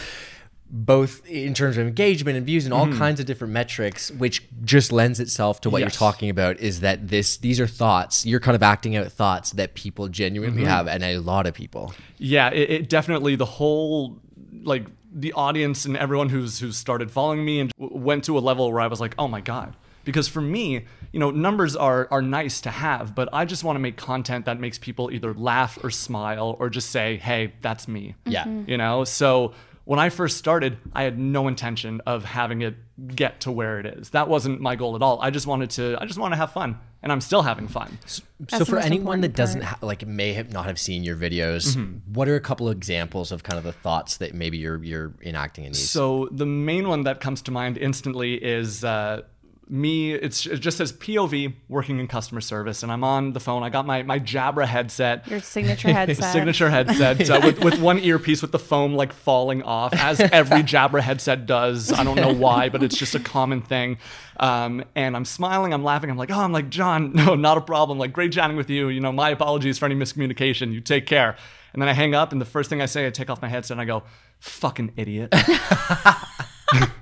both 0.74 1.24
in 1.28 1.52
terms 1.52 1.76
of 1.76 1.86
engagement 1.86 2.34
and 2.38 2.46
views 2.46 2.64
and 2.64 2.72
all 2.72 2.86
mm-hmm. 2.86 2.98
kinds 2.98 3.20
of 3.20 3.26
different 3.26 3.52
metrics, 3.52 4.10
which 4.12 4.42
just 4.64 4.90
lends 4.90 5.20
itself 5.20 5.60
to 5.60 5.68
what 5.68 5.80
Yes. 5.80 5.92
you're 5.92 5.98
talking 5.98 6.30
about. 6.30 6.58
Is 6.60 6.80
that 6.80 7.08
this? 7.08 7.36
These 7.36 7.60
are 7.60 7.66
thoughts. 7.66 8.24
You're 8.24 8.40
kind 8.40 8.54
of 8.56 8.62
acting 8.62 8.96
out 8.96 9.12
thoughts 9.12 9.50
that 9.52 9.74
people 9.74 10.08
genuinely 10.08 10.62
mm-hmm. 10.62 10.70
have, 10.70 10.88
and 10.88 11.04
a 11.04 11.18
lot 11.18 11.46
of 11.46 11.52
people. 11.54 11.92
yeah 12.18 12.48
it, 12.50 12.70
it 12.70 12.88
definitely 12.88 13.36
the 13.36 13.44
whole 13.44 14.18
like 14.62 14.86
the 15.14 15.32
audience 15.34 15.84
and 15.84 15.94
everyone 15.96 16.30
who's 16.30 16.58
who's 16.60 16.76
started 16.76 17.10
following 17.10 17.44
me 17.44 17.60
and 17.60 17.70
w- 17.78 17.98
went 18.00 18.24
to 18.24 18.38
a 18.38 18.40
level 18.40 18.70
where 18.72 18.80
i 18.80 18.86
was 18.86 19.00
like 19.00 19.14
oh 19.18 19.28
my 19.28 19.40
god 19.42 19.76
because 20.04 20.26
for 20.28 20.40
me 20.40 20.84
you 21.12 21.20
know 21.20 21.30
numbers 21.30 21.76
are 21.76 22.08
are 22.10 22.22
nice 22.22 22.60
to 22.62 22.70
have 22.70 23.14
but 23.14 23.28
i 23.32 23.44
just 23.44 23.62
want 23.64 23.74
to 23.76 23.80
make 23.80 23.96
content 23.98 24.46
that 24.46 24.58
makes 24.58 24.78
people 24.78 25.10
either 25.12 25.34
laugh 25.34 25.78
or 25.84 25.90
smile 25.90 26.56
or 26.58 26.70
just 26.70 26.88
say 26.90 27.16
hey 27.18 27.52
that's 27.60 27.86
me 27.88 28.14
Yeah. 28.24 28.44
Mm-hmm. 28.44 28.70
you 28.70 28.78
know 28.78 29.04
so 29.04 29.52
when 29.84 29.98
i 29.98 30.08
first 30.08 30.36
started 30.36 30.78
i 30.92 31.02
had 31.02 31.18
no 31.18 31.48
intention 31.48 32.00
of 32.06 32.24
having 32.24 32.62
it 32.62 32.76
get 33.16 33.40
to 33.40 33.50
where 33.50 33.80
it 33.80 33.86
is. 33.86 34.10
That 34.10 34.28
wasn't 34.28 34.60
my 34.60 34.76
goal 34.76 34.94
at 34.94 35.02
all. 35.02 35.20
I 35.20 35.30
just 35.30 35.46
wanted 35.46 35.70
to 35.70 35.96
i 36.00 36.04
just 36.06 36.18
want 36.18 36.32
to 36.32 36.36
have 36.36 36.52
fun 36.52 36.78
and 37.02 37.10
i'm 37.10 37.20
still 37.20 37.42
having 37.42 37.66
fun. 37.66 37.98
So 38.06 38.22
That's 38.38 38.58
the 38.58 38.64
for 38.66 38.78
anyone 38.78 39.22
that 39.22 39.34
doesn't 39.34 39.62
ha- 39.62 39.78
like 39.82 40.06
may 40.06 40.34
have 40.34 40.52
not 40.52 40.66
have 40.66 40.78
seen 40.78 41.02
your 41.02 41.16
videos, 41.16 41.76
what 42.06 42.28
are 42.28 42.36
a 42.36 42.40
couple 42.40 42.68
of 42.68 42.76
examples 42.76 43.32
of 43.32 43.42
kind 43.42 43.58
of 43.58 43.64
the 43.64 43.72
thoughts 43.72 44.18
that 44.18 44.34
maybe 44.34 44.58
you're 44.58 44.82
you're 44.84 45.14
enacting 45.22 45.64
in 45.64 45.72
these? 45.72 45.90
So 45.90 46.28
the 46.30 46.46
main 46.46 46.86
one 46.86 47.02
that 47.04 47.20
comes 47.20 47.42
to 47.42 47.50
mind 47.50 47.76
instantly 47.78 48.34
is 48.34 48.84
uh, 48.84 49.22
me. 49.72 50.12
It's, 50.12 50.44
it 50.44 50.58
just 50.58 50.76
says 50.76 50.92
POV 50.92 51.54
working 51.68 51.98
in 51.98 52.06
customer 52.06 52.42
service, 52.42 52.82
and 52.82 52.92
I'm 52.92 53.02
on 53.02 53.32
the 53.32 53.40
phone. 53.40 53.62
I 53.62 53.70
got 53.70 53.86
my 53.86 54.02
my 54.02 54.20
Jabra 54.20 54.66
headset. 54.66 55.26
Your 55.26 55.40
signature 55.40 55.88
headset. 55.92 56.32
Signature 56.32 56.68
headset 56.68 57.30
uh, 57.30 57.40
with, 57.42 57.64
with 57.64 57.80
one 57.80 57.98
earpiece 57.98 58.42
with 58.42 58.52
the 58.52 58.58
foam 58.58 58.94
like 58.94 59.14
falling 59.14 59.62
off, 59.62 59.94
as 59.94 60.20
every 60.20 60.62
Jabra 60.62 61.00
headset 61.00 61.46
does. 61.46 61.90
I 61.90 62.04
don't 62.04 62.16
know 62.16 62.34
why, 62.34 62.68
but 62.68 62.82
it's 62.82 62.96
just 62.96 63.14
a 63.14 63.20
common 63.20 63.62
thing. 63.62 63.96
Um, 64.38 64.84
and 64.94 65.16
I'm 65.16 65.24
smiling, 65.24 65.72
I'm 65.72 65.82
laughing. 65.82 66.10
I'm 66.10 66.18
like, 66.18 66.30
oh, 66.30 66.40
I'm 66.40 66.52
like, 66.52 66.68
John, 66.68 67.12
no, 67.14 67.34
not 67.34 67.56
a 67.56 67.62
problem. 67.62 67.98
Like, 67.98 68.12
great 68.12 68.32
chatting 68.32 68.56
with 68.58 68.68
you. 68.68 68.88
You 68.88 69.00
know, 69.00 69.12
my 69.12 69.30
apologies 69.30 69.78
for 69.78 69.86
any 69.86 69.94
miscommunication. 69.94 70.72
You 70.72 70.82
take 70.82 71.06
care. 71.06 71.36
And 71.72 71.80
then 71.80 71.88
I 71.88 71.94
hang 71.94 72.14
up, 72.14 72.32
and 72.32 72.40
the 72.40 72.46
first 72.46 72.68
thing 72.68 72.82
I 72.82 72.86
say, 72.86 73.06
I 73.06 73.10
take 73.10 73.30
off 73.30 73.40
my 73.40 73.48
headset 73.48 73.76
and 73.76 73.80
I 73.80 73.86
go, 73.86 74.02
fucking 74.38 74.92
idiot. 74.96 75.32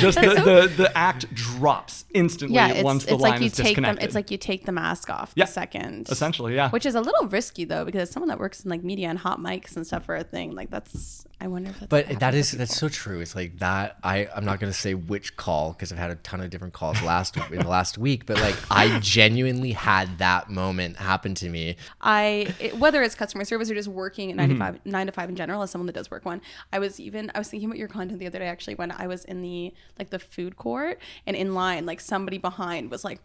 Just 0.00 0.20
the, 0.20 0.28
the, 0.34 0.72
the 0.76 0.98
act 0.98 1.32
drops 1.34 2.04
instantly 2.12 2.54
yeah, 2.56 2.68
it's, 2.68 2.82
once 2.84 3.04
the 3.04 3.12
it's 3.14 3.22
line 3.22 3.32
like 3.32 3.40
you 3.40 3.46
is 3.46 3.52
take 3.52 3.64
them. 3.64 3.68
disconnected. 3.84 4.04
It's 4.04 4.14
like 4.14 4.30
you 4.30 4.38
take 4.38 4.66
the 4.66 4.72
mask 4.72 5.10
off 5.10 5.32
Yeah, 5.34 5.44
the 5.44 5.52
second. 5.52 6.08
essentially, 6.08 6.54
yeah. 6.54 6.70
Which 6.70 6.86
is 6.86 6.94
a 6.94 7.00
little 7.00 7.28
risky 7.28 7.64
though, 7.64 7.84
because 7.84 8.10
someone 8.10 8.28
that 8.28 8.38
works 8.38 8.64
in 8.64 8.70
like 8.70 8.82
media 8.82 9.08
and 9.08 9.18
hot 9.18 9.38
mics 9.38 9.76
and 9.76 9.86
stuff 9.86 10.04
for 10.04 10.16
a 10.16 10.24
thing, 10.24 10.52
like 10.54 10.70
that's. 10.70 11.24
I 11.42 11.46
wonder 11.46 11.70
if 11.70 11.80
that's 11.80 11.88
But 11.88 12.06
what 12.08 12.18
that 12.20 12.24
happens 12.26 12.44
is 12.46 12.50
to 12.50 12.56
that's 12.58 12.76
so 12.76 12.90
true. 12.90 13.20
It's 13.20 13.34
like 13.34 13.58
that. 13.60 13.96
I 14.04 14.28
I'm 14.36 14.44
not 14.44 14.60
gonna 14.60 14.74
say 14.74 14.92
which 14.92 15.36
call 15.36 15.72
because 15.72 15.90
I've 15.90 15.96
had 15.96 16.10
a 16.10 16.16
ton 16.16 16.42
of 16.42 16.50
different 16.50 16.74
calls 16.74 17.00
last 17.02 17.34
in 17.50 17.60
the 17.60 17.66
last 17.68 17.96
week. 17.96 18.26
But 18.26 18.38
like 18.42 18.56
I 18.70 18.98
genuinely 18.98 19.72
had 19.72 20.18
that 20.18 20.50
moment 20.50 20.96
happen 20.98 21.34
to 21.36 21.48
me. 21.48 21.76
I 22.02 22.52
it, 22.60 22.78
whether 22.78 23.02
it's 23.02 23.14
customer 23.14 23.44
service 23.46 23.70
or 23.70 23.74
just 23.74 23.88
working 23.88 24.30
at 24.30 24.36
9 24.36 24.50
Mm-hmm. 24.50 24.58
to 24.58 24.64
5 24.64 24.80
9 24.86 25.06
to 25.06 25.12
5 25.12 25.28
in 25.30 25.36
general 25.36 25.62
as 25.62 25.70
someone 25.70 25.86
that 25.86 25.94
does 25.94 26.10
work 26.10 26.24
one 26.26 26.40
I 26.72 26.78
was 26.78 26.98
even 27.00 27.30
I 27.34 27.38
was 27.38 27.48
thinking 27.48 27.68
about 27.70 27.78
your 27.78 27.88
content 27.88 28.18
the 28.18 28.26
other 28.26 28.38
day 28.40 28.46
actually 28.46 28.74
when 28.74 28.90
I 28.90 29.06
was 29.06 29.24
in 29.24 29.40
the 29.42 29.72
like 29.98 30.10
the 30.10 30.18
food 30.18 30.56
court 30.56 30.98
and 31.26 31.36
in 31.36 31.54
line 31.54 31.86
like 31.86 32.00
somebody 32.00 32.38
behind 32.38 32.90
was 32.90 33.04
like 33.04 33.20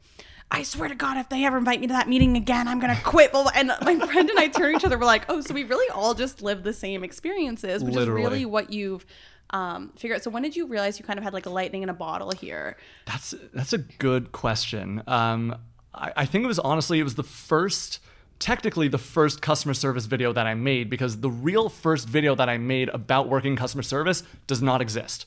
I 0.51 0.63
swear 0.63 0.89
to 0.89 0.95
God, 0.95 1.17
if 1.17 1.29
they 1.29 1.43
ever 1.45 1.57
invite 1.57 1.81
me 1.81 1.88
to 1.88 1.93
that 1.93 2.07
meeting 2.07 2.38
again, 2.38 2.67
I'm 2.67 2.79
gonna 2.79 3.00
quit. 3.03 3.34
And 3.55 3.72
my 3.81 4.00
friend 4.07 4.29
and 4.29 4.39
I 4.39 4.48
turned 4.48 4.75
to 4.75 4.77
each 4.77 4.86
other. 4.86 4.98
We're 4.98 5.05
like, 5.05 5.25
"Oh, 5.27 5.41
so 5.41 5.53
we 5.53 5.63
really 5.63 5.89
all 5.89 6.13
just 6.13 6.41
live 6.41 6.63
the 6.63 6.74
same 6.74 7.03
experiences, 7.03 7.84
which 7.84 7.95
Literally. 7.95 8.22
is 8.22 8.29
really 8.29 8.45
what 8.45 8.72
you've 8.72 9.05
um, 9.50 9.91
figured 9.95 10.17
out." 10.17 10.24
So 10.24 10.29
when 10.29 10.43
did 10.43 10.55
you 10.55 10.67
realize 10.67 11.00
you 11.00 11.05
kind 11.05 11.17
of 11.17 11.24
had 11.24 11.34
like 11.34 11.48
a 11.48 11.50
lightning 11.50 11.81
in 11.81 11.89
a 11.89 11.93
bottle 11.93 12.31
here? 12.31 12.77
That's 13.05 13.34
that's 13.53 13.74
a 13.74 13.79
good 13.79 14.31
question. 14.31 15.01
Um, 15.07 15.55
I, 15.93 16.13
I 16.15 16.25
think 16.25 16.43
it 16.43 16.48
was 16.48 16.60
honestly 16.60 17.00
it 17.00 17.03
was 17.03 17.15
the 17.15 17.24
first, 17.24 18.00
technically 18.38 18.88
the 18.88 19.00
first 19.00 19.41
customer 19.41 19.74
service 19.74 20.05
video 20.05 20.31
that 20.31 20.45
I 20.45 20.53
made 20.53 20.91
because 20.91 21.22
the 21.22 21.31
real 21.31 21.69
first 21.69 22.07
video 22.07 22.36
that 22.36 22.50
I 22.50 22.60
made 22.60 22.89
about 22.89 23.29
working 23.29 23.55
customer 23.55 23.84
service 23.84 24.22
does 24.45 24.62
not 24.62 24.79
exist. 24.79 25.25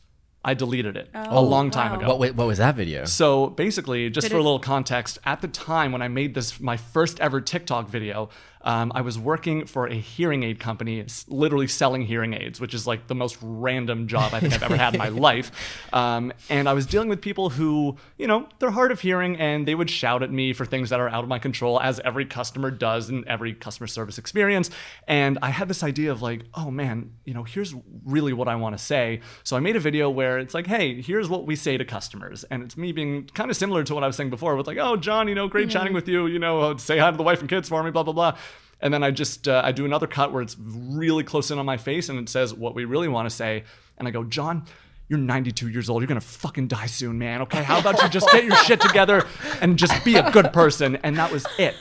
I 0.48 0.54
deleted 0.54 0.96
it 0.96 1.10
a 1.12 1.28
oh, 1.28 1.42
long 1.42 1.70
time 1.70 1.92
ago. 1.92 2.08
What 2.08 2.18
wa- 2.18 2.32
what 2.32 2.46
was 2.46 2.56
that 2.56 2.74
video? 2.74 3.04
So 3.04 3.48
basically, 3.48 4.08
just 4.08 4.24
Did 4.24 4.32
for 4.32 4.38
a 4.38 4.42
little 4.42 4.58
context, 4.58 5.18
at 5.26 5.42
the 5.42 5.48
time 5.48 5.92
when 5.92 6.00
I 6.00 6.08
made 6.08 6.32
this, 6.32 6.58
my 6.58 6.78
first 6.78 7.20
ever 7.20 7.42
TikTok 7.42 7.90
video, 7.90 8.30
um, 8.62 8.92
I 8.94 9.00
was 9.00 9.18
working 9.18 9.66
for 9.66 9.86
a 9.86 9.94
hearing 9.94 10.42
aid 10.42 10.60
company, 10.60 11.04
literally 11.28 11.66
selling 11.66 12.02
hearing 12.02 12.34
aids, 12.34 12.60
which 12.60 12.74
is 12.74 12.86
like 12.86 13.06
the 13.06 13.14
most 13.14 13.38
random 13.40 14.08
job 14.08 14.34
I 14.34 14.40
think 14.40 14.54
I've 14.54 14.62
ever 14.62 14.76
had 14.76 14.94
in 14.94 14.98
my 14.98 15.08
life. 15.28 15.50
Um, 15.92 16.32
and 16.48 16.68
I 16.68 16.72
was 16.72 16.86
dealing 16.86 17.08
with 17.08 17.20
people 17.20 17.50
who, 17.50 17.96
you 18.16 18.26
know, 18.26 18.48
they're 18.58 18.70
hard 18.70 18.92
of 18.92 19.00
hearing 19.00 19.36
and 19.36 19.66
they 19.66 19.74
would 19.74 19.90
shout 19.90 20.22
at 20.22 20.30
me 20.30 20.52
for 20.52 20.64
things 20.64 20.90
that 20.90 21.00
are 21.00 21.08
out 21.08 21.22
of 21.22 21.28
my 21.28 21.38
control, 21.38 21.80
as 21.80 22.00
every 22.00 22.24
customer 22.24 22.70
does 22.70 23.10
in 23.10 23.26
every 23.28 23.54
customer 23.54 23.86
service 23.86 24.18
experience. 24.18 24.70
And 25.06 25.38
I 25.42 25.50
had 25.50 25.68
this 25.68 25.82
idea 25.82 26.12
of 26.12 26.22
like, 26.22 26.42
oh 26.54 26.70
man, 26.70 27.12
you 27.24 27.34
know, 27.34 27.44
here's 27.44 27.74
really 28.04 28.32
what 28.32 28.48
I 28.48 28.56
want 28.56 28.76
to 28.76 28.82
say. 28.82 29.20
So 29.44 29.56
I 29.56 29.60
made 29.60 29.76
a 29.76 29.80
video 29.80 30.10
where 30.10 30.38
it's 30.38 30.54
like, 30.54 30.66
hey, 30.66 31.00
here's 31.00 31.28
what 31.28 31.46
we 31.46 31.56
say 31.56 31.76
to 31.76 31.84
customers. 31.84 32.44
And 32.44 32.62
it's 32.62 32.76
me 32.76 32.92
being 32.92 33.24
kind 33.34 33.50
of 33.50 33.56
similar 33.56 33.84
to 33.84 33.94
what 33.94 34.04
I 34.04 34.06
was 34.06 34.16
saying 34.16 34.30
before 34.30 34.56
with 34.56 34.66
like, 34.66 34.78
oh, 34.78 34.96
John, 34.96 35.28
you 35.28 35.34
know, 35.34 35.48
great 35.48 35.70
chatting 35.70 35.92
with 35.92 36.08
you, 36.08 36.26
you 36.26 36.38
know, 36.38 36.60
uh, 36.60 36.76
say 36.78 36.98
hi 36.98 37.10
to 37.10 37.16
the 37.16 37.22
wife 37.22 37.40
and 37.40 37.48
kids 37.48 37.68
for 37.68 37.82
me, 37.82 37.90
blah, 37.90 38.02
blah, 38.02 38.12
blah. 38.12 38.36
And 38.80 38.94
then 38.94 39.02
I 39.02 39.10
just, 39.10 39.48
uh, 39.48 39.62
I 39.64 39.72
do 39.72 39.84
another 39.84 40.06
cut 40.06 40.32
where 40.32 40.42
it's 40.42 40.56
really 40.58 41.24
close 41.24 41.50
in 41.50 41.58
on 41.58 41.66
my 41.66 41.76
face 41.76 42.08
and 42.08 42.18
it 42.18 42.28
says 42.28 42.54
what 42.54 42.74
we 42.74 42.84
really 42.84 43.08
want 43.08 43.28
to 43.28 43.34
say. 43.34 43.64
And 43.98 44.06
I 44.06 44.10
go, 44.10 44.22
John, 44.24 44.64
you're 45.08 45.18
92 45.18 45.68
years 45.68 45.88
old. 45.88 46.02
You're 46.02 46.08
gonna 46.08 46.20
fucking 46.20 46.68
die 46.68 46.86
soon, 46.86 47.18
man. 47.18 47.42
Okay, 47.42 47.62
how 47.62 47.78
about 47.78 48.00
you 48.02 48.08
just 48.08 48.30
get 48.30 48.44
your 48.44 48.56
shit 48.56 48.80
together 48.80 49.26
and 49.60 49.78
just 49.78 50.04
be 50.04 50.16
a 50.16 50.30
good 50.30 50.52
person? 50.52 50.96
And 50.96 51.16
that 51.16 51.32
was 51.32 51.46
it. 51.58 51.74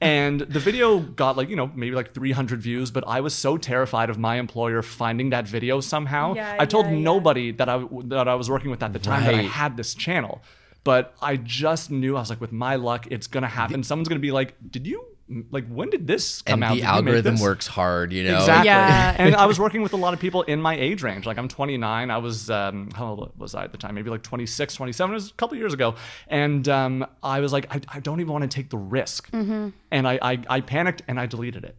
And 0.00 0.40
the 0.42 0.60
video 0.60 1.00
got 1.00 1.36
like, 1.36 1.48
you 1.48 1.56
know, 1.56 1.72
maybe 1.74 1.96
like 1.96 2.12
300 2.12 2.62
views, 2.62 2.92
but 2.92 3.02
I 3.08 3.20
was 3.20 3.34
so 3.34 3.56
terrified 3.56 4.10
of 4.10 4.18
my 4.18 4.36
employer 4.36 4.80
finding 4.80 5.30
that 5.30 5.48
video 5.48 5.80
somehow. 5.80 6.34
Yeah, 6.34 6.56
I 6.58 6.66
told 6.66 6.86
yeah, 6.86 6.92
yeah. 6.92 6.98
nobody 7.00 7.50
that 7.52 7.68
I 7.68 7.84
that 8.04 8.28
I 8.28 8.36
was 8.36 8.48
working 8.48 8.70
with 8.70 8.82
at 8.82 8.92
the 8.92 9.00
time 9.00 9.24
that 9.24 9.34
I 9.34 9.42
had 9.42 9.76
this 9.76 9.94
channel. 9.94 10.42
But 10.84 11.14
I 11.20 11.36
just 11.36 11.90
knew 11.90 12.16
I 12.16 12.20
was 12.20 12.30
like, 12.30 12.40
with 12.40 12.52
my 12.52 12.76
luck, 12.76 13.08
it's 13.10 13.26
gonna 13.26 13.48
happen. 13.48 13.82
Someone's 13.82 14.08
gonna 14.08 14.20
be 14.20 14.30
like, 14.30 14.54
"Did 14.70 14.86
you 14.86 15.04
like 15.50 15.66
when 15.68 15.90
did 15.90 16.06
this 16.06 16.42
come 16.42 16.62
and 16.62 16.64
out? 16.64 16.74
the 16.74 16.80
Did 16.80 16.86
algorithm 16.86 17.38
works 17.38 17.66
hard, 17.66 18.12
you 18.12 18.24
know. 18.24 18.38
Exactly. 18.38 18.66
Yeah. 18.66 19.14
and 19.18 19.34
I 19.36 19.46
was 19.46 19.58
working 19.58 19.82
with 19.82 19.92
a 19.92 19.96
lot 19.96 20.14
of 20.14 20.20
people 20.20 20.42
in 20.42 20.60
my 20.60 20.74
age 20.74 21.02
range. 21.02 21.26
Like 21.26 21.38
I'm 21.38 21.48
29. 21.48 22.10
I 22.10 22.18
was, 22.18 22.48
um, 22.50 22.90
how 22.94 23.08
old 23.08 23.32
was 23.36 23.54
I 23.54 23.64
at 23.64 23.72
the 23.72 23.78
time? 23.78 23.94
Maybe 23.94 24.10
like 24.10 24.22
26, 24.22 24.74
27. 24.74 25.10
It 25.10 25.14
was 25.14 25.30
a 25.30 25.34
couple 25.34 25.56
years 25.58 25.74
ago. 25.74 25.96
And 26.28 26.66
um, 26.68 27.06
I 27.22 27.40
was 27.40 27.52
like, 27.52 27.74
I, 27.74 27.80
I 27.88 28.00
don't 28.00 28.20
even 28.20 28.32
want 28.32 28.50
to 28.50 28.54
take 28.54 28.70
the 28.70 28.78
risk. 28.78 29.28
And 29.32 29.72
I, 29.92 30.18
I, 30.22 30.38
I 30.48 30.60
panicked 30.60 31.02
and 31.08 31.20
I 31.20 31.26
deleted 31.26 31.64
it. 31.64 31.76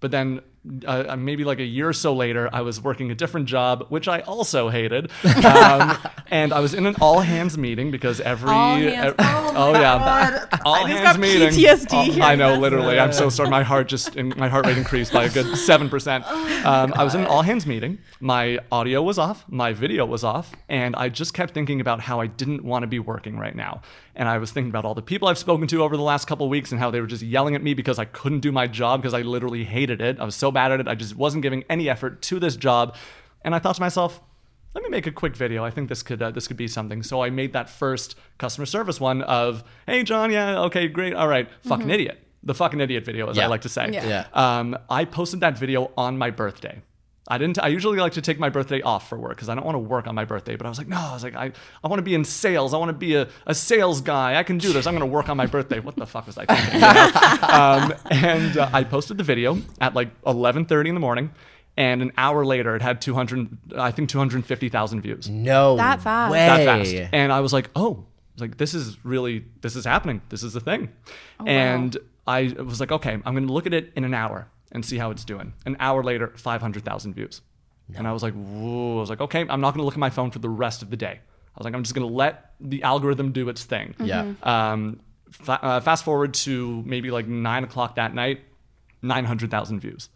But 0.00 0.10
then 0.12 0.40
uh, 0.86 1.16
maybe 1.16 1.44
like 1.44 1.58
a 1.60 1.64
year 1.64 1.88
or 1.88 1.92
so 1.92 2.14
later, 2.14 2.48
I 2.52 2.60
was 2.62 2.80
working 2.80 3.10
a 3.10 3.14
different 3.14 3.46
job, 3.46 3.86
which 3.88 4.08
I 4.08 4.20
also 4.20 4.68
hated. 4.68 5.10
Um, 5.48 5.96
and 6.30 6.52
I 6.52 6.60
was 6.60 6.74
in 6.74 6.84
an 6.84 6.94
all 7.00 7.20
hands 7.20 7.56
meeting 7.56 7.90
because 7.90 8.20
every. 8.20 8.50
All 8.50 8.76
hands- 8.76 9.14
ev- 9.18 9.26
oh 9.56 9.72
my 9.72 9.80
yeah. 9.80 9.98
God. 10.50 10.60
All 10.66 10.74
I 10.74 10.80
just 10.80 10.92
hands 10.92 11.02
got 11.16 11.20
meeting. 11.20 11.48
PTSD 11.48 11.86
Oh, 11.92 12.02
hearing 12.02 12.22
I 12.22 12.34
know, 12.34 12.52
that. 12.52 12.60
literally. 12.60 12.98
I'm 13.00 13.12
so 13.14 13.30
sorry. 13.30 13.48
My 13.48 13.62
heart 13.62 13.88
just, 13.88 14.14
my 14.16 14.48
heart 14.48 14.66
rate 14.66 14.76
increased 14.76 15.12
by 15.12 15.24
a 15.24 15.30
good 15.30 15.46
7%. 15.46 16.24
um, 16.66 16.92
I 16.94 17.02
was 17.04 17.14
in 17.14 17.22
an 17.22 17.26
all 17.26 17.42
hands 17.42 17.66
meeting. 17.66 17.98
My 18.20 18.58
audio 18.70 19.02
was 19.02 19.18
off, 19.18 19.44
my 19.48 19.72
video 19.72 20.04
was 20.04 20.22
off, 20.22 20.54
and 20.68 20.94
I 20.96 21.08
just 21.08 21.32
kept 21.32 21.54
thinking 21.54 21.80
about 21.80 22.00
how 22.00 22.20
I 22.20 22.26
didn't 22.26 22.62
want 22.62 22.82
to 22.82 22.86
be 22.88 22.98
working 22.98 23.38
right 23.38 23.54
now. 23.54 23.80
And 24.14 24.28
I 24.28 24.38
was 24.38 24.50
thinking 24.50 24.70
about 24.70 24.84
all 24.84 24.94
the 24.94 25.02
people 25.02 25.28
I've 25.28 25.38
spoken 25.38 25.68
to 25.68 25.82
over 25.82 25.96
the 25.96 26.02
last 26.02 26.26
couple 26.26 26.44
of 26.44 26.50
weeks 26.50 26.72
and 26.72 26.80
how 26.80 26.90
they 26.90 27.00
were 27.00 27.06
just 27.06 27.22
yelling 27.22 27.54
at 27.54 27.62
me 27.62 27.72
because 27.74 27.98
I 28.00 28.04
couldn't 28.04 28.40
do 28.40 28.50
my 28.50 28.66
job 28.66 29.00
because 29.00 29.14
I 29.14 29.22
literally 29.22 29.62
hated 29.64 30.00
it. 30.00 30.18
I 30.18 30.24
was 30.24 30.34
so 30.34 30.47
bad 30.50 30.72
at 30.72 30.80
it. 30.80 30.88
I 30.88 30.94
just 30.94 31.16
wasn't 31.16 31.42
giving 31.42 31.64
any 31.68 31.88
effort 31.88 32.22
to 32.22 32.38
this 32.38 32.56
job. 32.56 32.96
And 33.42 33.54
I 33.54 33.58
thought 33.58 33.76
to 33.76 33.80
myself, 33.80 34.20
let 34.74 34.84
me 34.84 34.90
make 34.90 35.06
a 35.06 35.12
quick 35.12 35.34
video. 35.34 35.64
I 35.64 35.70
think 35.70 35.88
this 35.88 36.02
could 36.02 36.22
uh, 36.22 36.30
this 36.30 36.46
could 36.46 36.56
be 36.56 36.68
something. 36.68 37.02
So 37.02 37.22
I 37.22 37.30
made 37.30 37.52
that 37.52 37.70
first 37.70 38.16
customer 38.36 38.66
service 38.66 39.00
one 39.00 39.22
of, 39.22 39.64
hey 39.86 40.02
John, 40.02 40.30
yeah, 40.30 40.60
okay, 40.62 40.88
great, 40.88 41.14
all 41.14 41.28
right, 41.28 41.48
fucking 41.62 41.90
idiot, 41.90 42.18
the 42.42 42.54
fucking 42.54 42.80
idiot 42.80 43.04
video, 43.04 43.28
as 43.28 43.38
I 43.38 43.46
like 43.46 43.62
to 43.62 43.68
say. 43.68 43.90
Yeah. 43.92 44.06
Yeah. 44.06 44.26
Um, 44.34 44.76
I 44.90 45.04
posted 45.04 45.40
that 45.40 45.56
video 45.56 45.90
on 45.96 46.18
my 46.18 46.30
birthday. 46.30 46.82
I 47.30 47.36
didn't. 47.38 47.58
I 47.62 47.68
usually 47.68 47.98
like 47.98 48.14
to 48.14 48.22
take 48.22 48.38
my 48.38 48.48
birthday 48.48 48.80
off 48.80 49.08
for 49.08 49.18
work 49.18 49.36
because 49.36 49.48
I 49.48 49.54
don't 49.54 49.64
want 49.64 49.74
to 49.74 49.80
work 49.80 50.06
on 50.06 50.14
my 50.14 50.24
birthday. 50.24 50.56
But 50.56 50.66
I 50.66 50.70
was 50.70 50.78
like, 50.78 50.88
no. 50.88 50.96
I 50.96 51.12
was 51.12 51.22
like, 51.22 51.34
I, 51.36 51.52
I 51.84 51.88
want 51.88 51.98
to 51.98 52.02
be 52.02 52.14
in 52.14 52.24
sales. 52.24 52.72
I 52.72 52.78
want 52.78 52.88
to 52.88 52.94
be 52.94 53.14
a, 53.16 53.28
a 53.46 53.54
sales 53.54 54.00
guy. 54.00 54.38
I 54.38 54.42
can 54.42 54.56
do 54.58 54.72
this. 54.72 54.86
I'm 54.86 54.94
going 54.94 55.08
to 55.08 55.14
work 55.14 55.28
on 55.28 55.36
my 55.36 55.46
birthday. 55.46 55.78
What 55.78 55.96
the 55.96 56.06
fuck 56.06 56.26
was 56.26 56.38
I 56.38 56.46
thinking? 56.46 56.74
you 56.74 56.80
know? 56.80 57.12
um, 57.48 57.94
and 58.10 58.56
uh, 58.56 58.70
I 58.72 58.82
posted 58.84 59.18
the 59.18 59.24
video 59.24 59.58
at 59.80 59.94
like 59.94 60.18
11:30 60.22 60.88
in 60.88 60.94
the 60.94 61.00
morning, 61.00 61.30
and 61.76 62.00
an 62.02 62.12
hour 62.16 62.44
later, 62.46 62.74
it 62.74 62.82
had 62.82 63.00
200. 63.02 63.58
I 63.76 63.90
think 63.90 64.08
250,000 64.08 65.00
views 65.02 65.28
No 65.28 65.76
That 65.76 66.00
fast. 66.00 66.32
way. 66.32 66.38
that 66.46 66.64
fast. 66.64 66.94
And 67.12 67.32
I 67.32 67.40
was 67.40 67.52
like, 67.52 67.68
oh, 67.76 68.06
like 68.38 68.56
this 68.56 68.72
is 68.72 68.96
really 69.04 69.44
this 69.60 69.76
is 69.76 69.84
happening. 69.84 70.22
This 70.30 70.42
is 70.42 70.54
the 70.54 70.60
thing. 70.60 70.88
Oh, 71.40 71.44
and 71.46 71.96
I 72.26 72.54
was 72.58 72.80
like, 72.80 72.92
okay, 72.92 73.12
I'm 73.12 73.34
gonna 73.34 73.52
look 73.52 73.66
at 73.66 73.74
it 73.74 73.92
in 73.96 74.04
an 74.04 74.14
hour 74.14 74.48
and 74.72 74.84
see 74.84 74.98
how 74.98 75.10
it's 75.10 75.24
doing. 75.24 75.54
An 75.66 75.76
hour 75.80 76.02
later, 76.02 76.32
500,000 76.36 77.14
views. 77.14 77.40
And 77.96 78.06
I 78.06 78.12
was 78.12 78.22
like, 78.22 78.34
whoa. 78.34 78.98
I 78.98 79.00
was 79.00 79.10
like, 79.10 79.20
okay, 79.20 79.46
I'm 79.48 79.60
not 79.60 79.72
gonna 79.74 79.84
look 79.84 79.94
at 79.94 80.00
my 80.00 80.10
phone 80.10 80.30
for 80.30 80.40
the 80.40 80.48
rest 80.48 80.82
of 80.82 80.90
the 80.90 80.96
day. 80.96 81.20
I 81.20 81.58
was 81.58 81.64
like, 81.64 81.74
I'm 81.74 81.82
just 81.82 81.94
gonna 81.94 82.06
let 82.06 82.52
the 82.60 82.82
algorithm 82.82 83.32
do 83.32 83.48
its 83.48 83.64
thing. 83.64 83.94
Yeah. 83.98 84.34
Um, 84.42 85.00
fa- 85.30 85.60
uh, 85.62 85.80
fast 85.80 86.04
forward 86.04 86.34
to 86.34 86.82
maybe 86.86 87.10
like 87.10 87.26
nine 87.26 87.64
o'clock 87.64 87.96
that 87.96 88.14
night, 88.14 88.40
900,000 89.02 89.80
views. 89.80 90.08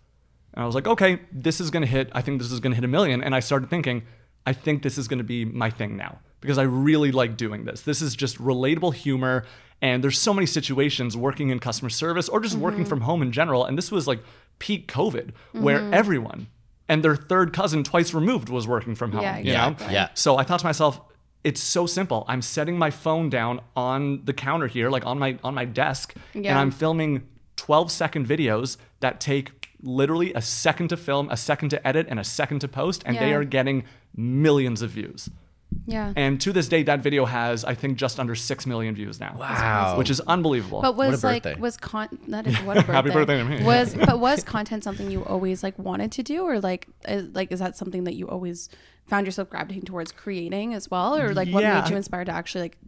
And 0.54 0.62
I 0.62 0.66
was 0.66 0.74
like, 0.74 0.86
okay, 0.86 1.20
this 1.32 1.60
is 1.60 1.70
going 1.70 1.82
to 1.82 1.88
hit, 1.88 2.10
I 2.12 2.20
think 2.20 2.40
this 2.40 2.52
is 2.52 2.60
going 2.60 2.72
to 2.72 2.76
hit 2.76 2.84
a 2.84 2.88
million. 2.88 3.22
And 3.22 3.34
I 3.34 3.40
started 3.40 3.70
thinking, 3.70 4.02
I 4.46 4.52
think 4.52 4.82
this 4.82 4.98
is 4.98 5.08
going 5.08 5.18
to 5.18 5.24
be 5.24 5.44
my 5.44 5.70
thing 5.70 5.96
now 5.96 6.18
because 6.40 6.58
I 6.58 6.64
really 6.64 7.12
like 7.12 7.36
doing 7.36 7.64
this. 7.64 7.82
This 7.82 8.02
is 8.02 8.14
just 8.14 8.38
relatable 8.38 8.94
humor. 8.94 9.46
And 9.80 10.04
there's 10.04 10.18
so 10.18 10.34
many 10.34 10.46
situations 10.46 11.16
working 11.16 11.48
in 11.50 11.58
customer 11.58 11.88
service 11.88 12.28
or 12.28 12.40
just 12.40 12.56
working 12.56 12.84
from 12.84 13.00
home 13.00 13.22
in 13.22 13.32
general. 13.32 13.64
And 13.64 13.76
this 13.76 13.90
was 13.90 14.06
like 14.06 14.20
peak 14.58 14.90
COVID 14.90 15.30
where 15.52 15.80
mm-hmm. 15.80 15.94
everyone 15.94 16.46
and 16.88 17.02
their 17.02 17.16
third 17.16 17.52
cousin 17.52 17.84
twice 17.84 18.12
removed 18.12 18.48
was 18.48 18.66
working 18.66 18.94
from 18.94 19.12
home. 19.12 19.22
Yeah, 19.22 19.38
you 19.38 19.52
know? 19.52 19.76
Yeah. 19.90 20.08
So 20.14 20.36
I 20.36 20.44
thought 20.44 20.60
to 20.60 20.66
myself, 20.66 21.00
it's 21.44 21.60
so 21.60 21.86
simple. 21.86 22.24
I'm 22.28 22.42
setting 22.42 22.78
my 22.78 22.90
phone 22.90 23.30
down 23.30 23.60
on 23.74 24.24
the 24.24 24.32
counter 24.32 24.66
here, 24.66 24.90
like 24.90 25.04
on 25.06 25.18
my 25.18 25.38
on 25.42 25.54
my 25.54 25.64
desk, 25.64 26.14
and 26.34 26.46
I'm 26.46 26.70
filming 26.70 27.26
12 27.56 27.90
second 27.90 28.26
videos 28.26 28.76
that 29.00 29.20
take 29.20 29.68
literally 29.82 30.32
a 30.34 30.42
second 30.42 30.88
to 30.88 30.96
film, 30.96 31.28
a 31.30 31.36
second 31.36 31.70
to 31.70 31.86
edit, 31.86 32.06
and 32.08 32.20
a 32.20 32.24
second 32.24 32.60
to 32.60 32.68
post, 32.68 33.02
and 33.06 33.16
they 33.16 33.32
are 33.34 33.44
getting 33.44 33.84
millions 34.14 34.82
of 34.82 34.90
views. 34.90 35.28
Yeah. 35.86 36.12
And 36.16 36.40
to 36.42 36.52
this 36.52 36.68
day, 36.68 36.82
that 36.84 37.00
video 37.00 37.24
has, 37.24 37.64
I 37.64 37.74
think, 37.74 37.98
just 37.98 38.20
under 38.20 38.34
six 38.34 38.66
million 38.66 38.94
views 38.94 39.18
now. 39.20 39.36
Wow. 39.38 39.96
Which 39.98 40.10
is 40.10 40.20
unbelievable. 40.20 40.80
But 40.82 40.96
was 40.96 41.22
a 41.22 41.26
like 41.26 41.42
birthday. 41.42 41.60
was 41.60 41.76
con 41.76 42.08
that 42.28 42.46
is 42.46 42.56
what 42.60 42.76
a 42.76 42.80
birthday. 42.86 42.92
Happy 42.92 43.10
birthday 43.10 43.38
to 43.38 43.44
me. 43.44 43.62
Was 43.64 43.94
but 44.06 44.20
was 44.20 44.44
content 44.44 44.84
something 44.84 45.10
you 45.10 45.24
always 45.24 45.62
like 45.62 45.78
wanted 45.78 46.12
to 46.12 46.22
do 46.22 46.44
or 46.44 46.60
like 46.60 46.86
is, 47.08 47.34
like 47.34 47.50
is 47.52 47.60
that 47.60 47.76
something 47.76 48.04
that 48.04 48.14
you 48.14 48.28
always 48.28 48.68
found 49.06 49.26
yourself 49.26 49.50
gravitating 49.50 49.82
towards 49.84 50.12
creating 50.12 50.74
as 50.74 50.90
well 50.90 51.16
or 51.16 51.34
like 51.34 51.48
what 51.48 51.62
Yeah. 51.62 51.80
made 51.80 51.90
you 51.90 51.96
inspired 51.96 52.26
to 52.26 52.32
actually 52.32 52.62
like 52.62 52.78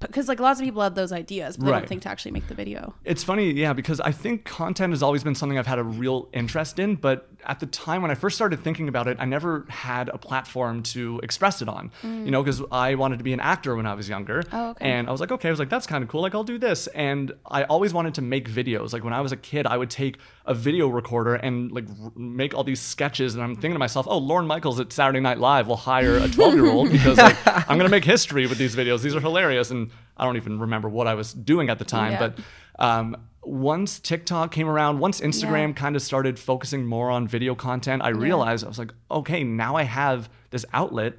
because 0.00 0.28
like 0.28 0.40
lots 0.40 0.60
of 0.60 0.64
people 0.64 0.82
have 0.82 0.94
those 0.94 1.12
ideas 1.12 1.56
but 1.56 1.66
they 1.66 1.72
don't 1.72 1.88
think 1.88 2.02
to 2.02 2.08
actually 2.08 2.32
make 2.32 2.46
the 2.48 2.54
video. 2.54 2.94
It's 3.04 3.24
funny, 3.24 3.52
yeah, 3.52 3.72
because 3.72 4.00
I 4.00 4.12
think 4.12 4.44
content 4.44 4.92
has 4.92 5.02
always 5.02 5.24
been 5.24 5.34
something 5.34 5.58
I've 5.58 5.66
had 5.66 5.78
a 5.78 5.84
real 5.84 6.28
interest 6.32 6.78
in, 6.78 6.96
but 6.96 7.28
at 7.44 7.60
the 7.60 7.66
time 7.66 8.02
when 8.02 8.10
I 8.10 8.14
first 8.14 8.36
started 8.36 8.62
thinking 8.62 8.88
about 8.88 9.08
it, 9.08 9.16
I 9.20 9.24
never 9.24 9.66
had 9.68 10.08
a 10.08 10.18
platform 10.18 10.82
to 10.84 11.20
express 11.22 11.60
it 11.62 11.68
on. 11.68 11.90
You 12.02 12.30
know, 12.30 12.42
because 12.42 12.62
I 12.70 12.94
wanted 12.94 13.18
to 13.18 13.24
be 13.24 13.32
an 13.32 13.40
actor 13.40 13.74
when 13.74 13.86
I 13.86 13.94
was 13.94 14.08
younger. 14.08 14.42
Mm. 14.42 14.48
Oh, 14.52 14.70
okay. 14.70 14.90
And 14.90 15.08
I 15.08 15.12
was 15.12 15.20
like, 15.20 15.32
okay, 15.32 15.48
I 15.48 15.50
was 15.50 15.58
like, 15.58 15.70
that's 15.70 15.86
kind 15.86 16.04
of 16.04 16.08
cool. 16.10 16.22
Like, 16.22 16.34
I'll 16.34 16.44
do 16.44 16.58
this. 16.58 16.86
And 16.88 17.32
I 17.46 17.64
always 17.64 17.92
wanted 17.92 18.14
to 18.14 18.22
make 18.22 18.48
videos. 18.48 18.92
Like 18.92 19.04
when 19.04 19.12
I 19.12 19.20
was 19.20 19.32
a 19.32 19.36
kid, 19.36 19.66
I 19.66 19.76
would 19.76 19.90
take 19.90 20.18
a 20.44 20.54
video 20.54 20.88
recorder 20.88 21.34
and 21.36 21.70
like 21.72 21.84
r- 22.02 22.12
make 22.16 22.54
all 22.54 22.64
these 22.64 22.80
sketches. 22.80 23.34
And 23.34 23.42
I'm 23.42 23.54
thinking 23.54 23.74
to 23.74 23.78
myself, 23.78 24.06
oh, 24.08 24.18
Lorne 24.18 24.46
Michaels 24.46 24.80
at 24.80 24.92
Saturday 24.92 25.20
Night 25.20 25.38
Live 25.38 25.66
will 25.68 25.76
hire 25.76 26.16
a 26.16 26.28
12 26.28 26.54
year 26.54 26.66
old 26.66 26.90
because 26.90 27.16
like 27.18 27.36
I'm 27.70 27.76
gonna 27.78 27.88
make 27.88 28.04
history 28.04 28.46
with 28.46 28.58
these 28.58 28.74
videos. 28.74 29.02
These 29.02 29.14
are 29.14 29.20
hilarious. 29.20 29.70
And 29.70 29.90
I 30.16 30.24
don't 30.24 30.36
even 30.36 30.58
remember 30.60 30.88
what 30.88 31.06
I 31.06 31.14
was 31.14 31.32
doing 31.32 31.70
at 31.70 31.78
the 31.78 31.84
time, 31.84 32.12
Yeah. 32.12 32.18
but 32.18 32.38
um, 32.84 33.16
once 33.44 33.98
TikTok 34.00 34.52
came 34.52 34.68
around, 34.68 34.98
once 34.98 35.20
Instagram 35.20 35.74
kind 35.76 35.96
of 35.96 36.02
started 36.02 36.38
focusing 36.38 36.86
more 36.86 37.10
on 37.10 37.26
video 37.28 37.54
content, 37.54 38.02
I 38.02 38.08
realized 38.10 38.64
I 38.64 38.68
was 38.68 38.78
like, 38.78 38.92
okay, 39.10 39.42
now 39.44 39.76
I 39.76 39.82
have 39.84 40.28
this 40.50 40.64
outlet. 40.72 41.14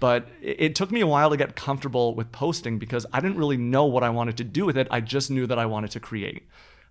But 0.00 0.26
it 0.42 0.74
took 0.74 0.90
me 0.90 1.00
a 1.00 1.06
while 1.06 1.30
to 1.30 1.36
get 1.36 1.54
comfortable 1.54 2.14
with 2.14 2.32
posting 2.32 2.78
because 2.78 3.06
I 3.12 3.20
didn't 3.20 3.36
really 3.38 3.56
know 3.56 3.84
what 3.86 4.02
I 4.02 4.10
wanted 4.10 4.36
to 4.38 4.44
do 4.44 4.64
with 4.66 4.76
it. 4.76 4.88
I 4.90 5.00
just 5.00 5.30
knew 5.30 5.46
that 5.46 5.58
I 5.58 5.66
wanted 5.66 5.92
to 5.92 6.00
create. 6.00 6.42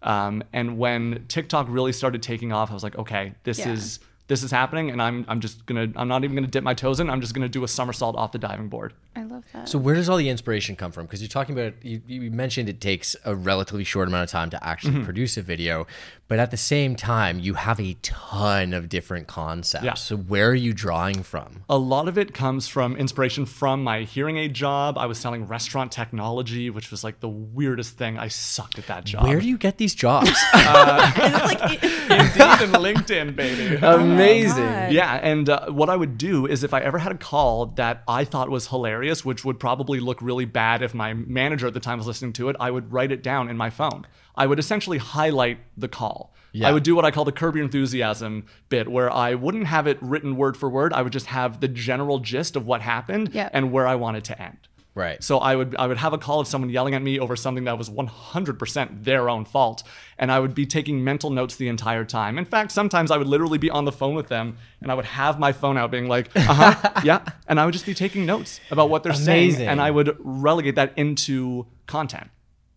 Um, 0.06 0.44
and 0.54 0.78
when 0.78 1.26
TikTok 1.28 1.66
really 1.70 1.92
started 1.92 2.22
taking 2.24 2.54
off, 2.54 2.70
I 2.72 2.74
was 2.74 2.84
like, 2.84 2.98
okay, 2.98 3.34
this 3.44 3.60
Yeah. 3.60 3.72
is 3.74 4.00
this 4.28 4.42
is 4.44 4.52
happening, 4.52 4.90
and 4.90 5.02
I'm 5.02 5.26
I'm 5.28 5.40
just 5.42 5.66
gonna 5.66 5.88
I'm 5.96 6.08
not 6.08 6.24
even 6.24 6.36
gonna 6.36 6.48
dip 6.48 6.64
my 6.64 6.74
toes 6.74 7.00
in. 7.00 7.10
I'm 7.10 7.22
just 7.22 7.34
gonna 7.34 7.50
do 7.50 7.64
a 7.64 7.68
somersault 7.68 8.16
off 8.16 8.32
the 8.32 8.40
diving 8.40 8.70
board. 8.70 8.94
I 9.16 9.24
love 9.24 9.44
that. 9.54 9.70
So 9.70 9.78
where 9.78 9.96
does 9.96 10.10
all 10.10 10.18
the 10.18 10.30
inspiration 10.30 10.76
come 10.76 10.92
from? 10.92 11.06
Because 11.06 11.22
you're 11.22 11.30
talking 11.30 11.58
about 11.58 11.74
you, 11.86 12.02
you 12.08 12.32
mentioned 12.32 12.70
it 12.70 12.82
takes 12.82 13.16
a 13.24 13.36
relatively 13.36 13.84
short 13.84 14.08
amount 14.08 14.24
of 14.24 14.30
time 14.30 14.50
to 14.50 14.64
actually 14.66 14.96
Mm-hmm. 14.96 15.04
produce 15.06 15.38
a 15.38 15.42
video, 15.42 15.88
but 16.28 16.40
at 16.40 16.52
the 16.52 16.58
same 16.58 16.96
time 16.96 17.40
you 17.40 17.54
have 17.56 17.80
a 17.80 17.96
ton 18.02 18.74
of 18.74 18.90
different 18.90 19.28
concepts. 19.28 19.86
Yeah. 19.86 19.94
So 19.94 20.18
where 20.18 20.50
are 20.50 20.56
you 20.56 20.74
drawing 20.74 21.24
from? 21.24 21.64
A 21.70 21.78
lot 21.78 22.08
of 22.08 22.18
it 22.18 22.34
comes 22.34 22.68
from 22.68 22.96
inspiration 22.98 23.46
from 23.46 23.84
my 23.84 24.02
hearing 24.04 24.38
aid 24.38 24.54
job. 24.54 24.98
I 24.98 25.06
was 25.06 25.18
selling 25.18 25.48
restaurant 25.48 25.92
technology, 25.92 26.70
which 26.70 26.92
was 26.92 27.04
like 27.04 27.20
the 27.22 27.30
weirdest 27.30 27.98
thing. 27.98 28.18
I 28.20 28.28
sucked 28.28 28.78
at 28.80 28.88
that 28.88 29.06
job. 29.06 29.24
Where 29.24 29.40
do 29.40 29.48
you 29.48 29.58
get 29.58 29.78
these 29.78 29.96
jobs? 29.96 30.30
Indeed 30.54 32.62
and 32.62 32.74
LinkedIn, 32.74 33.36
baby. 33.36 33.76
Amazing. 33.82 34.92
Yeah, 34.92 35.20
and 35.22 35.50
uh, 35.50 35.68
what 35.68 35.90
I 35.90 35.96
would 35.96 36.18
do 36.18 36.46
is 36.46 36.64
if 36.64 36.74
I 36.74 36.82
ever 36.82 36.98
had 36.98 37.12
a 37.12 37.18
call 37.18 37.68
that 37.78 38.04
I 38.08 38.26
thought 38.26 38.50
was 38.50 38.68
hilarious, 38.68 39.05
which 39.26 39.46
would 39.46 39.60
probably 39.60 40.00
look 40.00 40.22
really 40.22 40.46
bad 40.46 40.82
if 40.82 40.94
my 40.94 41.14
manager 41.14 41.68
at 41.68 41.74
the 41.74 41.80
time 41.80 41.98
was 42.00 42.08
listening 42.08 42.34
to 42.34 42.50
it, 42.50 42.56
I 42.60 42.72
would 42.72 42.92
write 42.92 43.12
it 43.12 43.22
down 43.22 43.50
in 43.50 43.58
my 43.58 43.70
phone. 43.70 44.08
I 44.36 44.48
would 44.48 44.58
essentially 44.58 44.98
highlight 44.98 45.60
the 45.78 45.88
call. 45.88 46.34
Yeah. 46.52 46.70
I 46.70 46.72
would 46.72 46.84
do 46.84 46.96
what 46.96 47.04
I 47.06 47.12
call 47.12 47.26
the 47.26 47.32
curb 47.34 47.56
your 47.56 47.66
enthusiasm 47.66 48.46
bit, 48.70 48.90
where 48.90 49.12
I 49.12 49.36
wouldn't 49.36 49.68
have 49.68 49.88
it 49.88 49.98
written 50.02 50.38
word 50.38 50.56
for 50.56 50.70
word. 50.70 50.94
I 50.94 51.02
would 51.02 51.12
just 51.14 51.26
have 51.28 51.60
the 51.60 51.68
general 51.68 52.20
gist 52.20 52.56
of 52.56 52.66
what 52.66 52.82
happened 52.82 53.32
Yeah. 53.34 53.50
and 53.52 53.72
where 53.72 53.86
I 53.88 53.96
wanted 53.96 54.24
to 54.26 54.42
end. 54.42 54.58
Right. 54.96 55.22
So 55.22 55.40
I 55.40 55.58
would 55.58 55.76
I 55.78 55.88
would 55.88 55.98
have 55.98 56.14
a 56.14 56.18
call 56.18 56.40
of 56.40 56.48
someone 56.48 56.70
yelling 56.70 56.96
at 56.96 57.02
me 57.02 57.20
over 57.20 57.36
something 57.36 57.66
that 57.66 57.78
was 57.78 57.90
100% 57.90 59.04
their 59.04 59.30
own 59.30 59.44
fault, 59.44 59.84
and 60.18 60.32
I 60.32 60.40
would 60.40 60.56
be 60.56 60.66
taking 60.66 61.04
mental 61.04 61.30
notes 61.30 61.58
the 61.58 61.68
entire 61.68 62.06
time. 62.06 62.38
In 62.38 62.46
fact, 62.46 62.72
sometimes 62.72 63.12
I 63.12 63.18
would 63.18 63.28
literally 63.28 63.58
be 63.58 63.70
on 63.70 63.84
the 63.84 63.92
phone 63.92 64.16
with 64.16 64.30
them, 64.30 64.58
and 64.82 64.90
I 64.90 64.96
would 64.96 65.04
have 65.06 65.38
my 65.38 65.52
phone 65.52 65.78
out, 65.78 65.92
being 65.92 66.08
like, 66.08 66.30
"Uh 66.36 66.54
huh, 66.54 66.92
yeah," 67.04 67.26
and 67.46 67.60
I 67.60 67.66
would 67.66 67.74
just 67.74 67.86
be 67.86 67.94
taking 67.94 68.26
notes 68.26 68.62
about 68.72 68.90
what 68.90 69.04
they're 69.04 69.14
saying, 69.14 69.56
and 69.68 69.82
I 69.82 69.92
would 69.92 70.16
relegate 70.20 70.76
that 70.76 70.94
into 70.96 71.66
content. 71.88 72.30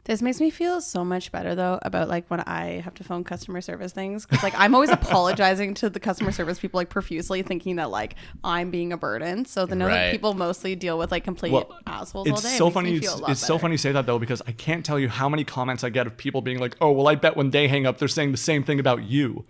This 0.09 0.23
makes 0.23 0.40
me 0.40 0.49
feel 0.51 0.81
so 0.81 1.05
much 1.05 1.31
better 1.31 1.55
though 1.55 1.79
about 1.83 2.09
like 2.09 2.27
when 2.29 2.40
I 2.40 2.81
have 2.83 2.94
to 2.94 3.05
phone 3.05 3.23
customer 3.25 3.61
service 3.61 3.92
things 3.92 4.27
because 4.27 4.42
like 4.42 4.55
I'm 4.57 4.75
always 4.75 4.90
apologizing 5.01 5.75
to 5.75 5.90
the 5.90 6.01
customer 6.01 6.33
service 6.33 6.59
people 6.59 6.79
like 6.79 6.88
profusely 6.88 7.42
thinking 7.42 7.77
that 7.77 7.90
like 7.90 8.16
I'm 8.42 8.71
being 8.71 8.92
a 8.92 8.97
burden. 8.97 9.44
So 9.44 9.66
the 9.66 9.77
know 9.77 9.87
Right. 9.87 9.94
that 10.07 10.12
people 10.12 10.33
mostly 10.35 10.75
deal 10.75 10.99
with 10.99 11.11
like 11.12 11.25
complete 11.25 11.53
Well, 11.53 11.79
assholes 11.87 12.27
all 12.29 12.35
It's 12.35 12.42
day. 12.42 12.57
so 12.57 12.64
makes 12.64 12.75
funny. 12.75 12.88
Me 12.88 12.94
You, 12.97 13.01
feel 13.03 13.14
a 13.14 13.21
lot 13.21 13.31
it's 13.31 13.47
so 13.47 13.59
funny 13.59 13.75
you 13.75 13.79
say 13.79 13.92
that 13.92 14.07
though 14.07 14.18
because 14.18 14.40
I 14.47 14.53
can't 14.53 14.85
tell 14.85 14.99
you 14.99 15.09
how 15.11 15.29
many 15.29 15.44
comments 15.44 15.85
I 15.85 15.90
get 15.90 16.07
of 16.07 16.16
people 16.16 16.40
being 16.40 16.59
like, 16.59 16.75
"Oh, 16.81 16.90
well, 16.90 17.07
I 17.07 17.14
bet 17.14 17.37
when 17.37 17.51
they 17.51 17.68
hang 17.68 17.87
up, 17.87 17.99
they're 17.99 18.09
saying 18.09 18.33
the 18.33 18.38
same 18.38 18.64
thing 18.64 18.81
about 18.81 19.03
you," 19.05 19.44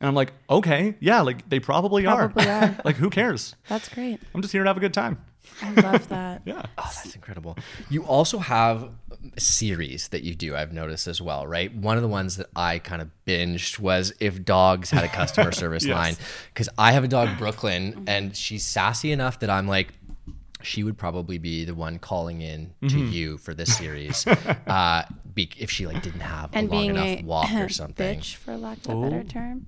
and 0.00 0.08
I'm 0.08 0.14
like, 0.16 0.32
"Okay, 0.50 0.96
yeah, 0.98 1.20
like 1.20 1.48
they 1.48 1.60
probably, 1.60 2.02
Probably 2.02 2.46
are. 2.48 2.62
are. 2.62 2.76
like 2.84 2.96
who 2.96 3.10
cares? 3.10 3.54
That's 3.68 3.88
great. 3.88 4.18
I'm 4.34 4.42
just 4.42 4.50
here 4.50 4.64
to 4.64 4.68
have 4.68 4.76
a 4.76 4.80
good 4.80 4.92
time." 4.94 5.24
I 5.62 5.70
love 5.72 6.08
that. 6.08 6.42
Yeah. 6.46 6.62
Oh, 6.78 6.90
that's 6.94 7.14
incredible. 7.14 7.56
You 7.90 8.04
also 8.04 8.38
have 8.38 8.90
a 9.09 9.09
series 9.38 10.08
that 10.08 10.22
you 10.22 10.34
do, 10.34 10.56
I've 10.56 10.72
noticed 10.72 11.06
as 11.06 11.20
well, 11.20 11.46
right? 11.46 11.74
One 11.74 11.96
of 11.96 12.02
the 12.02 12.08
ones 12.08 12.36
that 12.36 12.46
I 12.56 12.78
kind 12.78 13.02
of 13.02 13.10
binged 13.26 13.78
was 13.78 14.12
If 14.20 14.44
Dogs 14.44 14.90
Had 14.90 15.04
a 15.04 15.08
Customer 15.08 15.52
Service 15.52 15.84
Yes. 15.84 15.94
Line. 15.94 16.16
Because 16.52 16.68
I 16.78 16.92
have 16.92 17.04
a 17.04 17.08
dog, 17.08 17.36
Brooklyn, 17.38 18.04
and 18.06 18.36
she's 18.36 18.64
sassy 18.64 19.12
enough 19.12 19.40
that 19.40 19.50
I'm 19.50 19.66
like, 19.68 19.88
she 20.62 20.82
would 20.84 20.98
probably 20.98 21.38
be 21.38 21.64
the 21.64 21.74
one 21.74 21.98
calling 21.98 22.42
in 22.42 22.74
to 22.82 22.86
Mm-hmm. 22.96 23.12
you 23.12 23.38
for 23.38 23.54
this 23.54 23.76
series 23.76 24.26
uh, 24.66 25.04
be, 25.34 25.50
if 25.58 25.70
she 25.70 25.86
like 25.86 26.02
didn't 26.02 26.20
have 26.20 26.50
And 26.52 26.68
a 26.68 26.72
long 26.72 26.80
being 26.82 26.90
enough 26.96 27.20
a 27.20 27.22
walk 27.24 27.52
or 27.54 27.68
something. 27.70 28.18
bitch, 28.20 28.34
for 28.34 28.56
lack 28.56 28.76
of 28.86 28.98
a 29.02 29.10
better 29.10 29.24
term. 29.24 29.66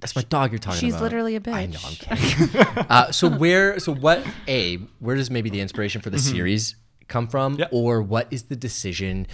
That's 0.00 0.14
my 0.14 0.22
dog 0.22 0.52
you're 0.52 0.58
talking 0.58 0.78
She's 0.80 0.92
about. 0.94 0.98
She's 0.98 1.02
literally 1.02 1.36
a 1.36 1.40
bitch. 1.40 1.54
I 1.54 1.66
know, 1.66 1.78
I'm 1.86 1.94
kidding. 1.94 2.86
uh, 2.90 3.12
so 3.12 3.30
where, 3.30 3.78
so 3.80 3.94
what? 3.94 4.26
A, 4.46 4.76
where 5.00 5.16
does 5.16 5.30
maybe 5.30 5.48
the 5.48 5.60
inspiration 5.60 6.02
for 6.02 6.10
the 6.10 6.18
series 6.18 6.76
come 7.08 7.26
from, 7.28 7.52
Mm-hmm. 7.54 7.60
Yep. 7.60 7.68
or 7.72 8.02
what 8.02 8.26
is 8.30 8.44
the 8.44 8.56
decision 8.56 9.26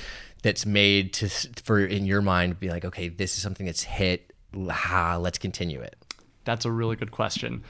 that's 0.43 0.67
made 0.67 1.13
to 1.15 1.29
for 1.63 1.79
in 1.81 2.05
your 2.07 2.21
mind 2.23 2.59
be 2.61 2.69
like, 2.69 2.85
okay, 2.85 3.09
this 3.09 3.37
is 3.37 3.43
something 3.43 3.67
that's 3.67 3.85
hit. 3.85 4.33
Ha, 4.55 5.17
let's 5.17 5.39
continue 5.39 5.81
it. 5.81 5.97
That's 6.45 6.65
a 6.65 6.71
really 6.71 6.97
good 6.97 7.11
question. 7.13 7.63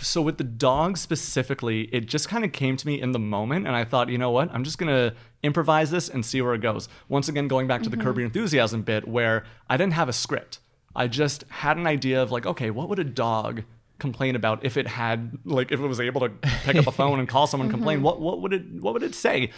So 0.00 0.22
with 0.22 0.38
the 0.38 0.44
dog 0.44 0.96
specifically, 0.96 1.82
it 1.92 2.06
just 2.06 2.28
kind 2.28 2.44
of 2.44 2.52
came 2.52 2.76
to 2.78 2.86
me 2.86 3.00
in 3.00 3.12
the 3.12 3.18
moment, 3.18 3.66
and 3.66 3.76
I 3.76 3.84
thought, 3.84 4.08
you 4.08 4.16
know 4.18 4.30
what? 4.30 4.50
I'm 4.52 4.64
just 4.64 4.78
gonna 4.78 5.14
improvise 5.42 5.90
this 5.90 6.08
and 6.08 6.24
see 6.24 6.40
where 6.40 6.54
it 6.54 6.62
goes. 6.62 6.88
Once 7.08 7.28
again, 7.28 7.46
going 7.46 7.66
back 7.66 7.82
to 7.82 7.90
the 7.90 7.96
Curb 7.98 8.16
Your 8.16 8.24
Enthusiasm 8.24 8.82
bit, 8.82 9.06
where 9.06 9.44
I 9.68 9.76
didn't 9.76 9.92
have 9.92 10.08
a 10.08 10.12
script. 10.14 10.60
I 10.96 11.08
just 11.08 11.44
had 11.50 11.76
an 11.76 11.86
idea 11.86 12.22
of 12.22 12.32
like, 12.32 12.46
okay, 12.46 12.70
what 12.70 12.88
would 12.88 12.98
a 12.98 13.04
dog 13.04 13.64
complain 13.98 14.36
about 14.36 14.64
if 14.64 14.76
it 14.76 14.86
had 14.86 15.38
like 15.44 15.72
if 15.72 15.80
it 15.80 15.86
was 15.86 16.00
able 16.00 16.20
to 16.22 16.28
pick 16.64 16.76
up 16.76 16.86
a 16.86 16.92
phone 16.92 17.18
and 17.18 17.28
call 17.28 17.46
someone 17.46 17.66
and 17.66 17.74
complain? 17.76 18.02
What 18.02 18.20
what 18.20 18.40
would 18.42 18.52
it 18.52 18.62
what 18.80 18.94
would 18.94 19.02
it 19.02 19.14
say? 19.14 19.50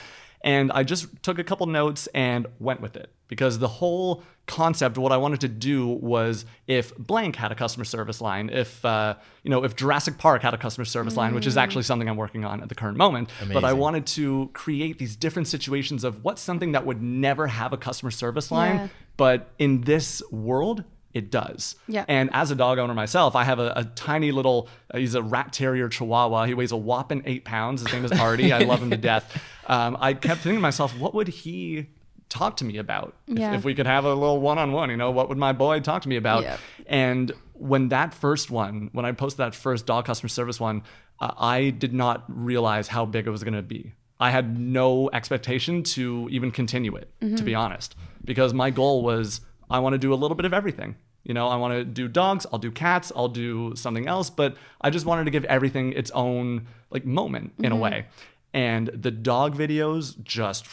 And 0.42 0.70
I 0.70 0.84
just 0.84 1.08
took 1.24 1.40
a 1.40 1.44
couple 1.44 1.66
notes 1.66 2.06
and 2.14 2.46
went 2.60 2.80
with 2.80 2.94
it 2.96 3.12
because 3.26 3.58
the 3.58 3.66
whole 3.66 4.22
concept, 4.46 4.96
what 4.96 5.10
I 5.10 5.16
wanted 5.16 5.40
to 5.40 5.48
do 5.48 5.88
was 5.88 6.44
if 6.68 6.96
blank 6.96 7.34
had 7.34 7.50
a 7.50 7.56
customer 7.56 7.84
service 7.84 8.20
line, 8.20 8.48
if 8.48 8.84
uh, 8.84 9.16
you 9.42 9.50
know, 9.50 9.64
if 9.64 9.74
Jurassic 9.74 10.16
Park 10.16 10.42
had 10.42 10.54
a 10.54 10.56
customer 10.56 10.84
service 10.84 11.16
line, 11.16 11.34
which 11.34 11.46
is 11.48 11.56
actually 11.56 11.82
something 11.82 12.08
I'm 12.08 12.16
working 12.16 12.44
on 12.44 12.62
at 12.62 12.68
the 12.68 12.76
current 12.76 12.96
moment. 12.96 13.30
But 13.52 13.64
I 13.64 13.72
wanted 13.72 14.06
to 14.06 14.48
create 14.52 14.98
these 14.98 15.16
different 15.16 15.48
situations 15.48 16.04
of 16.04 16.22
what's 16.22 16.40
something 16.40 16.70
that 16.70 16.86
would 16.86 17.02
never 17.02 17.48
have 17.48 17.72
a 17.72 17.76
customer 17.76 18.12
service 18.12 18.52
line, 18.52 18.76
Yeah. 18.76 18.88
but 19.16 19.50
in 19.58 19.80
this 19.82 20.22
world. 20.30 20.84
It 21.14 21.30
does. 21.30 21.74
Yeah. 21.88 22.04
And 22.06 22.28
as 22.32 22.50
a 22.50 22.54
dog 22.54 22.78
owner 22.78 22.92
myself, 22.94 23.34
I 23.34 23.44
have 23.44 23.58
a, 23.58 23.72
a 23.76 23.84
tiny 23.84 24.30
little, 24.30 24.68
uh, 24.92 24.98
he's 24.98 25.14
a 25.14 25.22
rat 25.22 25.52
terrier 25.52 25.88
chihuahua. 25.88 26.44
He 26.44 26.54
weighs 26.54 26.70
a 26.70 26.76
whopping 26.76 27.22
eight 27.24 27.44
pounds. 27.44 27.80
His 27.82 27.92
name 27.92 28.04
is 28.04 28.12
Artie. 28.12 28.52
I 28.52 28.58
love 28.60 28.82
him 28.82 28.90
to 28.90 28.96
death. 28.96 29.42
Um, 29.70 29.98
I 30.00 30.14
kept 30.14 30.40
thinking 30.40 30.54
to 30.54 30.60
myself, 30.62 30.98
what 30.98 31.12
would 31.12 31.28
he 31.28 31.88
talk 32.30 32.56
to 32.56 32.64
me 32.64 32.78
about? 32.78 33.14
If, 33.26 33.38
Yeah. 33.38 33.54
if 33.54 33.64
we 33.66 33.74
could 33.74 33.84
have 33.86 34.06
a 34.06 34.14
little 34.14 34.40
one 34.40 34.56
on 34.56 34.72
one, 34.72 34.88
you 34.88 34.96
know, 34.96 35.10
what 35.10 35.28
would 35.28 35.36
my 35.36 35.52
boy 35.52 35.80
talk 35.80 36.00
to 36.04 36.08
me 36.08 36.16
about? 36.16 36.42
Yep. 36.44 36.60
And 36.86 37.32
when 37.52 37.88
that 37.90 38.14
first 38.14 38.50
one, 38.50 38.88
when 38.92 39.04
I 39.04 39.12
posted 39.12 39.40
that 39.40 39.54
first 39.54 39.84
dog 39.84 40.06
customer 40.06 40.30
service 40.30 40.58
one, 40.58 40.84
uh, 41.20 41.32
I 41.36 41.68
did 41.68 41.92
not 41.92 42.24
realize 42.28 42.88
how 42.88 43.04
big 43.04 43.26
it 43.26 43.30
was 43.30 43.44
going 43.44 43.52
to 43.52 43.62
be. 43.62 43.92
I 44.18 44.30
had 44.30 44.58
no 44.58 45.10
expectation 45.12 45.82
to 45.82 46.28
even 46.30 46.50
continue 46.50 46.96
it, 46.96 47.12
to 47.36 47.42
be 47.42 47.54
honest, 47.54 47.94
because 48.24 48.54
my 48.54 48.70
goal 48.70 49.02
was 49.02 49.42
I 49.70 49.78
want 49.80 49.94
to 49.94 49.98
do 49.98 50.12
a 50.12 50.16
little 50.16 50.34
bit 50.34 50.44
of 50.46 50.52
everything. 50.52 50.96
You 51.24 51.34
know, 51.34 51.48
I 51.48 51.56
want 51.56 51.74
to 51.74 51.84
do 51.84 52.08
dogs, 52.08 52.46
I'll 52.52 52.58
do 52.58 52.70
cats, 52.70 53.12
I'll 53.14 53.28
do 53.28 53.74
something 53.76 54.06
else, 54.06 54.30
but 54.30 54.56
I 54.80 54.88
just 54.90 55.04
wanted 55.04 55.24
to 55.24 55.30
give 55.30 55.44
everything 55.44 55.92
its 55.92 56.10
own 56.12 56.66
like 56.90 57.04
moment 57.04 57.52
in 57.58 57.72
a 57.72 57.76
way. 57.76 58.06
And 58.54 58.88
the 58.88 59.10
dog 59.10 59.56
videos 59.56 60.22
just 60.22 60.66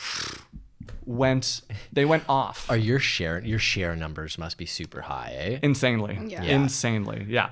went 1.05 1.61
they 1.93 2.05
went 2.05 2.23
off 2.27 2.69
Are 2.69 2.77
your 2.77 2.99
share 2.99 3.39
your 3.39 3.59
share 3.59 3.95
numbers 3.95 4.37
must 4.37 4.57
be 4.57 4.65
super 4.65 5.01
high, 5.01 5.33
eh? 5.37 5.59
insanely 5.61 6.17
Yeah. 6.25 6.43
Yeah. 6.43 6.55
insanely 6.55 7.25
yeah 7.29 7.49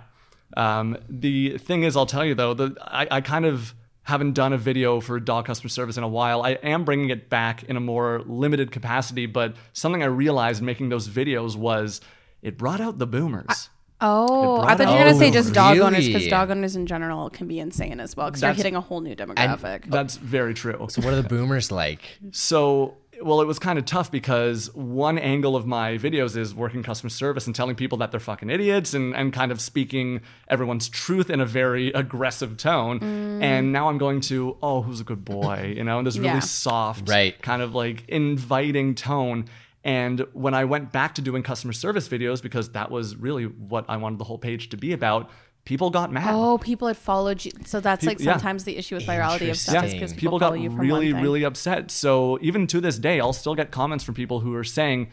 um, 0.57 0.97
the 1.07 1.57
thing 1.59 1.83
is 1.83 1.95
i'll 1.95 2.07
tell 2.07 2.25
you 2.25 2.33
though 2.33 2.53
the, 2.55 2.75
I, 2.81 3.07
I 3.11 3.21
kind 3.21 3.45
of 3.45 3.75
haven't 4.03 4.33
done 4.33 4.53
a 4.53 4.57
video 4.57 4.99
for 4.99 5.19
dog 5.19 5.45
customer 5.45 5.69
service 5.69 5.97
in 5.97 6.03
a 6.03 6.07
while 6.07 6.43
i 6.43 6.51
am 6.51 6.83
bringing 6.85 7.09
it 7.09 7.29
back 7.29 7.63
in 7.63 7.77
a 7.77 7.79
more 7.79 8.21
limited 8.25 8.71
capacity 8.71 9.25
but 9.25 9.55
something 9.73 10.03
i 10.03 10.05
realized 10.05 10.61
making 10.61 10.89
those 10.89 11.07
videos 11.07 11.55
was 11.55 12.01
it 12.41 12.57
brought 12.57 12.81
out 12.81 12.97
the 12.99 13.07
boomers 13.07 13.69
Oh, 14.05 14.59
I 14.59 14.75
thought 14.75 14.87
you 14.87 14.93
were 14.93 14.97
gonna 14.97 15.15
say 15.15 15.31
just 15.31 15.53
dog 15.53 15.77
owners 15.77 16.05
because 16.05 16.27
dog 16.27 16.51
owners 16.51 16.75
in 16.75 16.87
general 16.87 17.29
can 17.29 17.47
be 17.47 17.57
insane 17.61 18.01
as 18.01 18.17
well 18.17 18.27
because 18.29 18.41
you're 18.41 18.51
hitting 18.51 18.75
a 18.75 18.81
whole 18.81 18.99
new 18.99 19.15
demographic. 19.15 19.85
that's 19.89 20.17
very 20.17 20.53
true 20.53 20.87
So 20.89 21.01
what 21.01 21.13
are 21.13 21.21
the 21.21 21.27
boomers 21.29 21.71
like? 21.71 22.01
So 22.31 22.97
well, 23.23 23.41
it 23.41 23.45
was 23.47 23.59
kind 23.59 23.79
of 23.79 23.85
tough 23.85 24.11
because 24.11 24.73
one 24.75 25.17
angle 25.17 25.55
of 25.55 25.65
my 25.65 25.97
videos 25.97 26.35
is 26.37 26.53
working 26.53 26.83
customer 26.83 27.09
service 27.09 27.45
and 27.47 27.55
telling 27.55 27.75
people 27.75 27.97
that 27.99 28.11
they're 28.11 28.19
fucking 28.19 28.49
idiots 28.49 28.93
and, 28.93 29.15
and 29.15 29.33
kind 29.33 29.51
of 29.51 29.59
speaking 29.61 30.21
everyone's 30.47 30.89
truth 30.89 31.29
in 31.29 31.39
a 31.39 31.45
very 31.45 31.91
aggressive 31.93 32.57
tone. 32.57 32.99
Mm. 32.99 33.41
And 33.43 33.71
now 33.71 33.89
I'm 33.89 33.97
going 33.97 34.21
to, 34.21 34.57
oh, 34.61 34.81
who's 34.81 34.99
a 34.99 35.03
good 35.03 35.23
boy? 35.25 35.73
You 35.75 35.83
know, 35.83 35.97
and 35.97 36.05
this 36.07 36.15
really 36.17 36.27
Yeah. 36.27 36.39
soft, 36.39 37.09
Right. 37.09 37.41
kind 37.41 37.61
of 37.61 37.73
like 37.73 38.03
inviting 38.07 38.95
tone. 38.95 39.45
And 39.83 40.25
when 40.33 40.53
I 40.53 40.63
went 40.65 40.91
back 40.91 41.15
to 41.15 41.21
doing 41.21 41.43
customer 41.43 41.73
service 41.73 42.07
videos, 42.07 42.41
because 42.41 42.69
that 42.71 42.89
was 42.89 43.15
really 43.15 43.45
what 43.45 43.85
I 43.89 43.97
wanted 43.97 44.19
the 44.19 44.23
whole 44.25 44.37
page 44.37 44.69
to 44.69 44.77
be 44.77 44.93
about, 44.93 45.29
people 45.65 45.89
got 45.89 46.11
mad. 46.11 46.29
Oh, 46.33 46.57
people 46.57 46.87
had 46.87 46.97
followed 46.97 47.43
you. 47.43 47.51
So 47.65 47.79
that's 47.79 48.05
like 48.05 48.17
Peop- 48.17 48.25
yeah. 48.25 48.33
sometimes 48.33 48.63
the 48.63 48.77
issue 48.77 48.95
with 48.95 49.05
virality 49.05 49.49
of 49.49 49.57
stuff 49.57 49.85
is 49.85 49.93
because 49.93 50.11
people 50.13 50.37
people, 50.37 50.39
got 50.39 50.59
you 50.59 50.69
from 50.69 50.79
really 50.79 51.13
really 51.13 51.43
upset. 51.43 51.91
So 51.91 52.37
even 52.41 52.67
to 52.67 52.81
this 52.81 52.97
day 52.97 53.19
i'll 53.19 53.33
still 53.33 53.55
get 53.55 53.71
comments 53.71 54.03
from 54.03 54.15
people 54.15 54.41
who 54.41 54.53
are 54.55 54.63
saying 54.63 55.09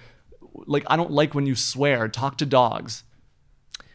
like 0.66 0.84
i 0.88 0.96
don't 0.96 1.12
like 1.12 1.34
when 1.34 1.46
you 1.46 1.54
swear 1.54 2.08
talk 2.08 2.38
to 2.38 2.46
dogs. 2.46 3.04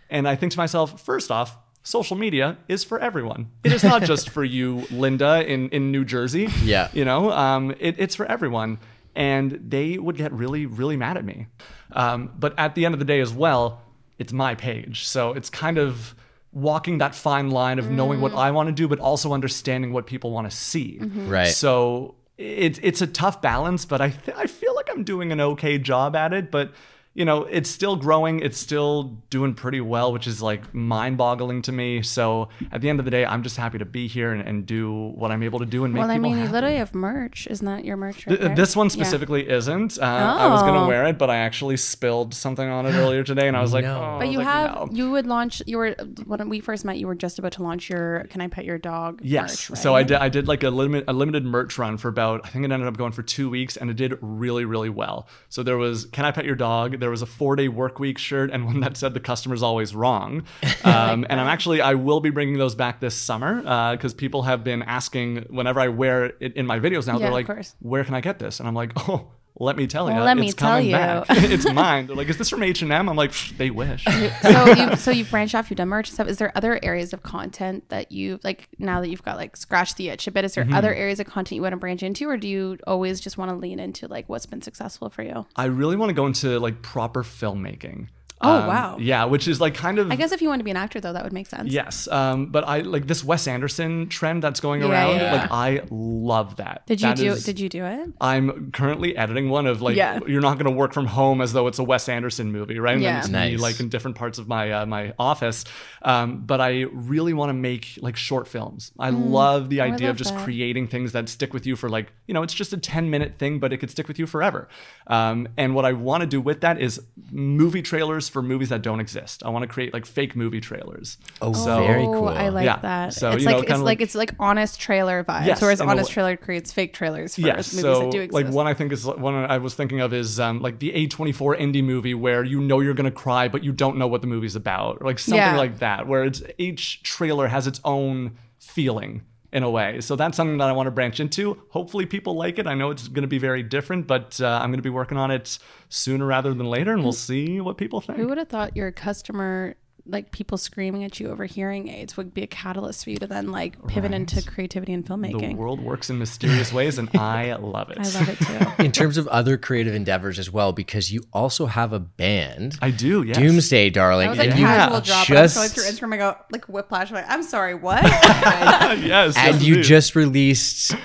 And 0.09 0.27
i 0.27 0.35
think 0.35 0.51
to 0.53 0.57
myself 0.57 1.01
first 1.01 1.31
off 1.31 1.57
social 1.83 2.17
media 2.17 2.57
is 2.67 2.83
for 2.83 2.99
everyone. 2.99 3.51
It 3.63 3.71
is 3.71 3.83
not 3.83 4.01
just 4.03 4.29
for 4.29 4.43
you 4.43 4.87
linda 4.91 5.45
in, 5.45 5.69
in 5.69 5.91
new 5.91 6.03
jersey. 6.03 6.47
Yeah. 6.63 6.89
you 6.93 7.05
know 7.05 7.31
um, 7.31 7.75
it, 7.79 7.95
it's 7.97 8.15
for 8.15 8.25
everyone. 8.25 8.79
And 9.17 9.51
they 9.69 9.97
would 9.97 10.17
get 10.17 10.31
really 10.31 10.65
really 10.65 10.97
mad 10.97 11.17
at 11.17 11.25
me. 11.25 11.47
Um, 11.91 12.31
but 12.37 12.57
at 12.57 12.75
the 12.75 12.85
end 12.85 12.95
of 12.95 12.99
the 12.99 13.05
day 13.05 13.19
as 13.19 13.33
well 13.33 13.81
it's 14.17 14.31
my 14.31 14.55
page. 14.55 15.05
So 15.05 15.33
it's 15.33 15.49
kind 15.49 15.77
of 15.77 16.15
walking 16.55 16.97
that 16.97 17.13
fine 17.13 17.51
line 17.51 17.77
of 17.77 17.91
knowing 17.91 18.19
what 18.21 18.31
mm. 18.31 18.37
i 18.37 18.49
want 18.49 18.67
to 18.67 18.73
do 18.73 18.87
but 18.87 18.97
also 18.97 19.33
understanding 19.33 19.93
what 19.93 20.07
people 20.07 20.31
want 20.31 20.49
to 20.49 20.55
see 20.55 20.97
mm-hmm. 20.99 21.29
Right. 21.29 21.49
so 21.49 22.15
it's 22.37 22.79
it's 22.83 23.01
a 23.01 23.07
tough 23.07 23.41
balance, 23.41 23.85
but 23.85 24.01
I 24.01 24.09
th- 24.09 24.37
I 24.37 24.47
feel 24.47 24.75
like 24.75 24.89
I'm 24.89 25.03
doing 25.03 25.31
an 25.31 25.39
okay 25.39 25.77
job 25.77 26.15
at 26.15 26.33
it. 26.33 26.51
But 26.51 26.73
you 27.15 27.23
know, 27.25 27.43
it's 27.45 27.69
still 27.69 27.95
growing. 27.95 28.41
It's 28.41 28.57
still 28.59 29.17
doing 29.29 29.53
pretty 29.55 29.79
well, 29.81 30.11
which 30.13 30.27
is 30.27 30.41
like 30.41 30.73
mind-boggling 30.73 31.61
to 31.63 31.71
me. 31.71 32.01
So 32.01 32.49
at 32.71 32.81
the 32.81 32.89
end 32.89 32.99
of 32.99 33.05
the 33.05 33.11
day, 33.11 33.25
I'm 33.25 33.41
just 33.41 33.57
happy 33.57 33.77
to 33.77 33.85
be 33.85 34.07
here 34.07 34.31
and, 34.33 34.41
and 34.47 34.65
do 34.65 34.91
what 35.15 35.31
I'm 35.31 35.41
able 35.41 35.59
to 35.59 35.65
do 35.65 35.85
and 35.85 35.93
make 35.93 36.01
Well, 36.01 36.11
I 36.11 36.15
people 36.15 36.31
mean, 36.31 36.43
you 36.43 36.49
literally 36.49 36.75
have 36.77 36.93
merch. 36.93 37.47
Isn't 37.49 37.65
that 37.65 37.85
your 37.85 37.95
merch? 37.97 38.27
Right 38.27 38.35
Th- 38.37 38.39
there? 38.47 38.55
This 38.55 38.75
one 38.75 38.87
Yeah. 38.87 38.91
specifically 38.91 39.49
isn't. 39.49 39.97
Uh, 39.97 40.03
I 40.05 40.47
was 40.47 40.61
gonna 40.61 40.83
Oh. 40.83 40.87
wear 40.87 41.05
it, 41.05 41.17
but 41.17 41.29
I 41.29 41.37
actually 41.37 41.77
spilled 41.77 42.33
something 42.33 42.67
on 42.67 42.85
it 42.85 42.93
earlier 42.95 43.23
today, 43.23 43.47
and 43.47 43.55
I 43.57 43.61
was 43.61 43.73
like, 43.73 43.85
No. 43.85 43.95
oh, 43.97 44.19
But 44.19 44.27
you 44.29 44.39
was 44.39 44.45
like, 44.45 44.55
have 44.69 44.75
no. 44.75 44.87
you 44.91 45.11
would 45.11 45.25
launch 45.25 45.61
you 45.65 45.77
were 45.77 45.95
when 46.25 46.49
we 46.49 46.59
first 46.59 46.83
met 46.85 46.97
you 46.97 47.07
were 47.07 47.15
just 47.15 47.39
about 47.39 47.53
to 47.53 47.63
launch 47.63 47.89
your 47.89 48.25
Can 48.29 48.41
I 48.41 48.47
Pet 48.47 48.65
Your 48.65 48.77
Dog? 48.77 49.21
Yes. 49.23 49.69
merch, 49.69 49.79
So 49.79 49.95
I 49.95 50.03
did 50.03 50.17
I 50.17 50.27
did 50.29 50.47
like 50.49 50.63
a 50.63 50.69
limit 50.69 51.05
a 51.07 51.13
limited 51.13 51.45
merch 51.45 51.77
run 51.77 51.97
for 51.97 52.09
about 52.09 52.41
I 52.43 52.49
think 52.49 52.65
it 52.65 52.71
ended 52.71 52.87
up 52.89 52.97
going 52.97 53.13
for 53.13 53.23
two 53.23 53.49
weeks 53.49 53.77
and 53.77 53.89
it 53.89 53.95
did 53.95 54.17
really, 54.21 54.65
really 54.65 54.89
well. 54.89 55.27
So 55.49 55.63
there 55.63 55.77
was 55.77 56.05
Can 56.05 56.25
I 56.25 56.31
Pet 56.31 56.43
Your 56.45 56.55
Dog? 56.55 56.99
There 57.05 57.11
was 57.11 57.21
a 57.21 57.27
four 57.27 57.55
day 57.55 57.67
work 57.67 57.99
week 57.99 58.17
shirt 58.17 58.49
and 58.49 58.65
one 58.65 58.79
that 58.79 58.97
said 58.97 59.13
the 59.13 59.19
customer's 59.19 59.61
always 59.61 59.93
wrong. 59.93 60.43
Um, 60.83 61.25
and 61.29 61.39
I'm 61.39 61.47
actually 61.47 61.81
I 61.81 61.93
will 61.93 62.19
be 62.19 62.29
bringing 62.31 62.57
those 62.57 62.73
back 62.73 62.99
this 62.99 63.15
summer 63.15 63.61
because 63.95 64.13
people 64.13 64.41
have 64.43 64.63
been 64.63 64.81
asking 64.81 65.45
whenever 65.49 65.79
I 65.79 65.87
wear 65.89 66.25
it 66.39 66.55
in 66.55 66.65
my 66.65 66.79
videos 66.79 67.05
now, 67.07 67.13
Yeah, 67.13 67.25
they're 67.25 67.31
like, 67.31 67.47
where 67.79 68.03
can 68.03 68.13
I 68.15 68.21
get 68.21 68.39
this? 68.39 68.59
And 68.59 68.67
I'm 68.67 68.73
like, 68.75 68.91
oh. 69.09 69.29
Let 69.57 69.77
me 69.77 69.87
tell 69.87 70.11
you, 70.11 70.19
let 70.19 70.35
me 70.37 70.47
it's 70.47 70.55
tell 70.55 70.71
coming 70.71 70.87
you. 70.87 70.91
back. 70.91 71.25
it's 71.29 71.71
mine. 71.71 72.07
They're 72.07 72.15
like, 72.15 72.27
is 72.27 72.37
this 72.37 72.49
from 72.49 72.61
H 72.61 72.81
and 72.81 72.91
M? 72.91 73.07
I'm 73.07 73.15
like, 73.15 73.31
they 73.57 73.69
wish. 73.69 74.03
so 74.41 74.65
you 74.73 74.95
so 74.97 75.11
you've 75.11 75.29
branched 75.31 75.55
off, 75.55 75.69
you've 75.69 75.77
done 75.77 75.87
merch 75.87 76.09
and 76.09 76.13
stuff. 76.13 76.27
Is 76.27 76.37
there 76.39 76.51
other 76.55 76.77
areas 76.83 77.13
of 77.13 77.23
content 77.23 77.87
that 77.87 78.11
you 78.11 78.39
like 78.43 78.67
now 78.79 78.99
that 78.99 79.07
you've 79.09 79.23
got 79.23 79.37
like 79.37 79.55
scratched 79.55 79.95
the 79.95 80.09
itch 80.09 80.27
a 80.27 80.31
bit? 80.31 80.43
Is 80.43 80.55
there 80.55 80.65
Mm-hmm. 80.65 80.73
other 80.73 80.93
areas 80.93 81.19
of 81.19 81.27
content 81.27 81.55
you 81.57 81.61
want 81.61 81.73
to 81.73 81.77
branch 81.77 82.01
into, 82.03 82.27
or 82.27 82.37
do 82.37 82.47
you 82.47 82.77
always 82.87 83.19
just 83.19 83.37
want 83.37 83.49
to 83.51 83.55
lean 83.55 83.79
into 83.79 84.07
like 84.07 84.27
what's 84.27 84.45
been 84.45 84.61
successful 84.61 85.09
for 85.09 85.21
you? 85.23 85.45
I 85.55 85.65
really 85.65 85.95
want 85.95 86.09
to 86.09 86.13
go 86.13 86.25
into 86.25 86.59
like 86.59 86.81
proper 86.81 87.23
filmmaking. 87.23 88.07
Oh, 88.45 88.67
wow. 88.67 88.97
Yeah, 88.99 89.25
which 89.25 89.47
is 89.47 89.59
like 89.59 89.75
kind 89.75 89.99
of 89.99 90.11
I 90.11 90.15
guess 90.15 90.31
if 90.31 90.41
you 90.41 90.49
want 90.49 90.59
to 90.59 90.63
be 90.63 90.71
an 90.71 90.77
actor 90.77 90.99
though, 90.99 91.13
that 91.13 91.23
would 91.23 91.33
make 91.33 91.47
sense. 91.47 91.71
Yes, 91.71 92.07
um, 92.07 92.47
but 92.47 92.67
I 92.67 92.79
like 92.79 93.07
this 93.07 93.23
Wes 93.23 93.47
Anderson 93.47 94.07
trend 94.09 94.43
that's 94.43 94.59
going 94.59 94.81
Yeah, 94.81 94.89
around. 94.89 95.15
yeah, 95.17 95.33
Like 95.33 95.51
I 95.51 95.81
love 95.89 96.57
that. 96.57 96.83
Did 96.85 97.01
you 97.01 97.07
That 97.07 97.17
do 97.17 97.31
is- 97.31 97.43
did 97.43 97.59
you 97.59 97.69
do 97.69 97.85
it? 97.85 98.09
I'm 98.21 98.71
currently 98.71 99.15
editing 99.17 99.49
one 99.49 99.65
of 99.67 99.81
like 99.81 99.95
Yeah. 99.95 100.19
you're 100.27 100.41
not 100.41 100.55
going 100.57 100.65
to 100.71 100.77
work 100.77 100.93
from 100.93 101.07
home 101.07 101.41
as 101.41 101.53
though 101.53 101.67
it's 101.67 101.79
a 101.79 101.83
Wes 101.83 102.07
Anderson 102.09 102.51
movie, 102.51 102.79
right? 102.79 102.95
And 102.95 103.03
then 103.03 103.13
Yeah. 103.13 103.19
it's 103.19 103.29
me 103.29 103.57
like 103.57 103.79
in 103.79 103.89
different 103.89 104.17
parts 104.17 104.37
of 104.37 104.47
my 104.47 104.71
uh, 104.71 104.85
my 104.85 105.13
office. 105.19 105.65
Um, 106.01 106.43
but 106.45 106.61
I 106.61 106.81
really 106.91 107.33
want 107.33 107.49
to 107.49 107.53
make 107.53 107.97
like 108.01 108.15
short 108.15 108.47
films. 108.47 108.91
I 108.99 109.09
love 109.09 109.69
the 109.69 109.81
Oh, 109.81 109.85
idea 109.85 110.07
love 110.07 110.15
of 110.15 110.17
just 110.17 110.33
that. 110.35 110.43
creating 110.43 110.87
things 110.87 111.11
that 111.13 111.29
stick 111.29 111.53
with 111.53 111.65
you 111.65 111.75
for 111.75 111.89
like 111.89 112.11
you 112.27 112.33
know 112.33 112.43
it's 112.43 112.53
just 112.53 112.73
a 112.73 112.77
10 112.77 113.09
minute 113.09 113.33
thing, 113.37 113.59
but 113.59 113.73
it 113.73 113.77
could 113.77 113.89
stick 113.91 114.07
with 114.07 114.19
you 114.19 114.25
forever. 114.27 114.67
Um, 115.07 115.47
and 115.57 115.75
what 115.75 115.85
I 115.85 115.93
want 115.93 116.21
to 116.21 116.27
do 116.27 116.41
with 116.41 116.61
that 116.61 116.79
is 116.79 116.99
movie 117.31 117.81
trailers 117.81 118.29
for 118.35 118.41
movies 118.41 118.67
that 118.67 118.81
don't 118.81 118.99
exist. 118.99 119.43
I 119.45 119.49
want 119.49 119.63
to 119.63 119.67
create 119.67 119.93
like 119.93 120.05
fake 120.05 120.35
movie 120.35 120.59
trailers. 120.59 121.17
Oh, 121.41 121.53
So- 121.53 121.87
very 121.87 122.03
Oh, 122.03 122.11
cool. 122.11 122.27
I 122.27 122.49
like 122.49 122.65
Yeah. 122.65 122.79
that. 122.81 123.13
So, 123.13 123.31
it's 123.31 123.43
you 123.43 123.49
know, 123.49 123.55
like 123.59 123.63
it's 123.63 123.71
like, 123.71 123.81
like- 123.85 124.01
it's 124.01 124.13
like 124.15 124.31
honest 124.41 124.77
trailer 124.77 125.23
vibes, 125.23 125.45
Yes, 125.45 125.61
whereas 125.61 125.79
honest 125.79 126.09
way. 126.09 126.13
trailer 126.15 126.35
creates 126.37 126.73
fake 126.73 126.93
trailers 126.93 127.35
for 127.35 127.41
Yes. 127.41 127.71
movies 127.73 127.81
So, 127.81 127.99
that 128.01 128.11
do 128.11 128.19
exist. 128.19 128.33
like 128.45 128.53
one 128.53 128.67
I 128.67 128.73
think 128.73 128.91
is 128.91 129.05
one 129.05 129.35
I 129.35 129.57
was 129.59 129.73
thinking 129.73 130.01
of 130.01 130.13
is 130.13 130.37
um, 130.39 130.61
like 130.61 130.79
the 130.79 130.91
A24 130.91 131.55
indie 131.57 131.81
movie 131.83 132.13
where 132.13 132.43
you 132.43 132.59
know 132.59 132.81
you're 132.81 132.93
gonna 132.93 133.09
cry 133.09 133.47
but 133.47 133.63
you 133.63 133.71
don't 133.71 133.95
know 133.95 134.07
what 134.07 134.19
the 134.19 134.27
movie's 134.27 134.57
about, 134.57 134.97
or 134.99 135.07
like 135.07 135.17
something 135.17 135.37
Yeah. 135.39 135.55
like 135.55 135.79
that, 135.79 136.07
where 136.07 136.25
it's 136.25 136.43
each 136.57 137.01
trailer 137.03 137.47
has 137.47 137.67
its 137.67 137.79
own 137.85 138.31
feeling 138.59 139.21
in 139.55 139.63
a 139.63 139.69
way. 139.69 140.01
So 140.01 140.17
that's 140.17 140.35
something 140.35 140.57
that 140.57 140.67
I 140.67 140.73
want 140.73 140.87
to 140.87 140.91
branch 140.91 141.21
into. 141.21 141.57
Hopefully 141.69 142.05
people 142.05 142.35
like 142.35 142.59
it. 142.59 142.67
I 142.67 142.73
know 142.73 142.91
it's 142.91 143.07
gonna 143.07 143.25
be 143.25 143.37
very 143.37 143.63
different, 143.63 144.05
but 144.05 144.39
uh, 144.41 144.59
I'm 144.61 144.69
gonna 144.69 144.81
be 144.81 144.89
working 144.89 145.17
on 145.17 145.31
it 145.31 145.57
sooner 145.87 146.25
rather 146.25 146.53
than 146.53 146.65
later, 146.65 146.91
and 146.91 147.01
we'll 147.01 147.13
see 147.13 147.61
what 147.61 147.77
people 147.77 148.01
think. 148.01 148.19
Who 148.19 148.27
would 148.27 148.37
have 148.37 148.49
thought 148.49 148.75
your 148.75 148.91
customer, 148.91 149.77
like 150.07 150.31
people 150.31 150.57
screaming 150.57 151.03
at 151.03 151.19
you 151.19 151.29
over 151.31 151.45
hearing 151.45 151.87
aids, 151.89 152.15
would 152.15 152.33
be 152.33 152.43
a 152.43 152.47
catalyst 152.47 153.03
for 153.03 153.09
you 153.09 153.17
to 153.17 153.27
then 153.27 153.51
like 153.51 153.85
pivot 153.87 154.13
into 154.13 154.41
creativity 154.45 154.93
and 154.93 155.05
filmmaking. 155.05 155.49
the 155.51 155.55
world 155.55 155.81
works 155.81 156.09
in 156.09 156.17
mysterious 156.19 156.71
ways, 156.71 156.97
and 156.99 157.09
I 157.15 157.55
love 157.59 157.89
it. 157.89 157.97
I 157.99 158.03
love 158.19 158.29
it 158.29 158.37
too. 158.39 158.83
in 158.83 158.91
terms 158.91 159.17
of 159.17 159.27
other 159.29 159.57
creative 159.57 159.95
endeavors 159.95 160.37
as 160.37 160.51
well, 160.51 160.71
because 160.73 161.11
you 161.11 161.23
also 161.33 161.65
have 161.65 161.91
a 161.93 161.99
band, 161.99 162.77
I 162.81 162.91
do, 162.91 163.23
yes. 163.23 163.37
Doomsday 163.37 163.89
Darling, 163.89 164.27
That 164.27 164.37
was 164.37 164.39
a 164.39 164.49
and 164.51 164.59
you 164.59 164.65
casual 164.65 165.01
drop. 165.01 165.27
but 165.27 165.37
I'm 165.37 165.43
just 165.45 165.55
going 165.55 165.69
through 165.69 165.83
Instagram. 166.07 166.13
I 166.13 166.17
go 166.17 166.37
like 166.51 166.65
whiplash. 166.65 167.09
I'm 167.09 167.15
like, 167.15 167.25
I'm 167.27 167.43
sorry, 167.43 167.73
what? 167.75 168.03
yes, 168.03 168.99
yes, 169.03 169.37
and 169.37 169.61
you 169.61 169.75
indeed. 169.75 169.87
just 169.87 170.15
released 170.15 170.95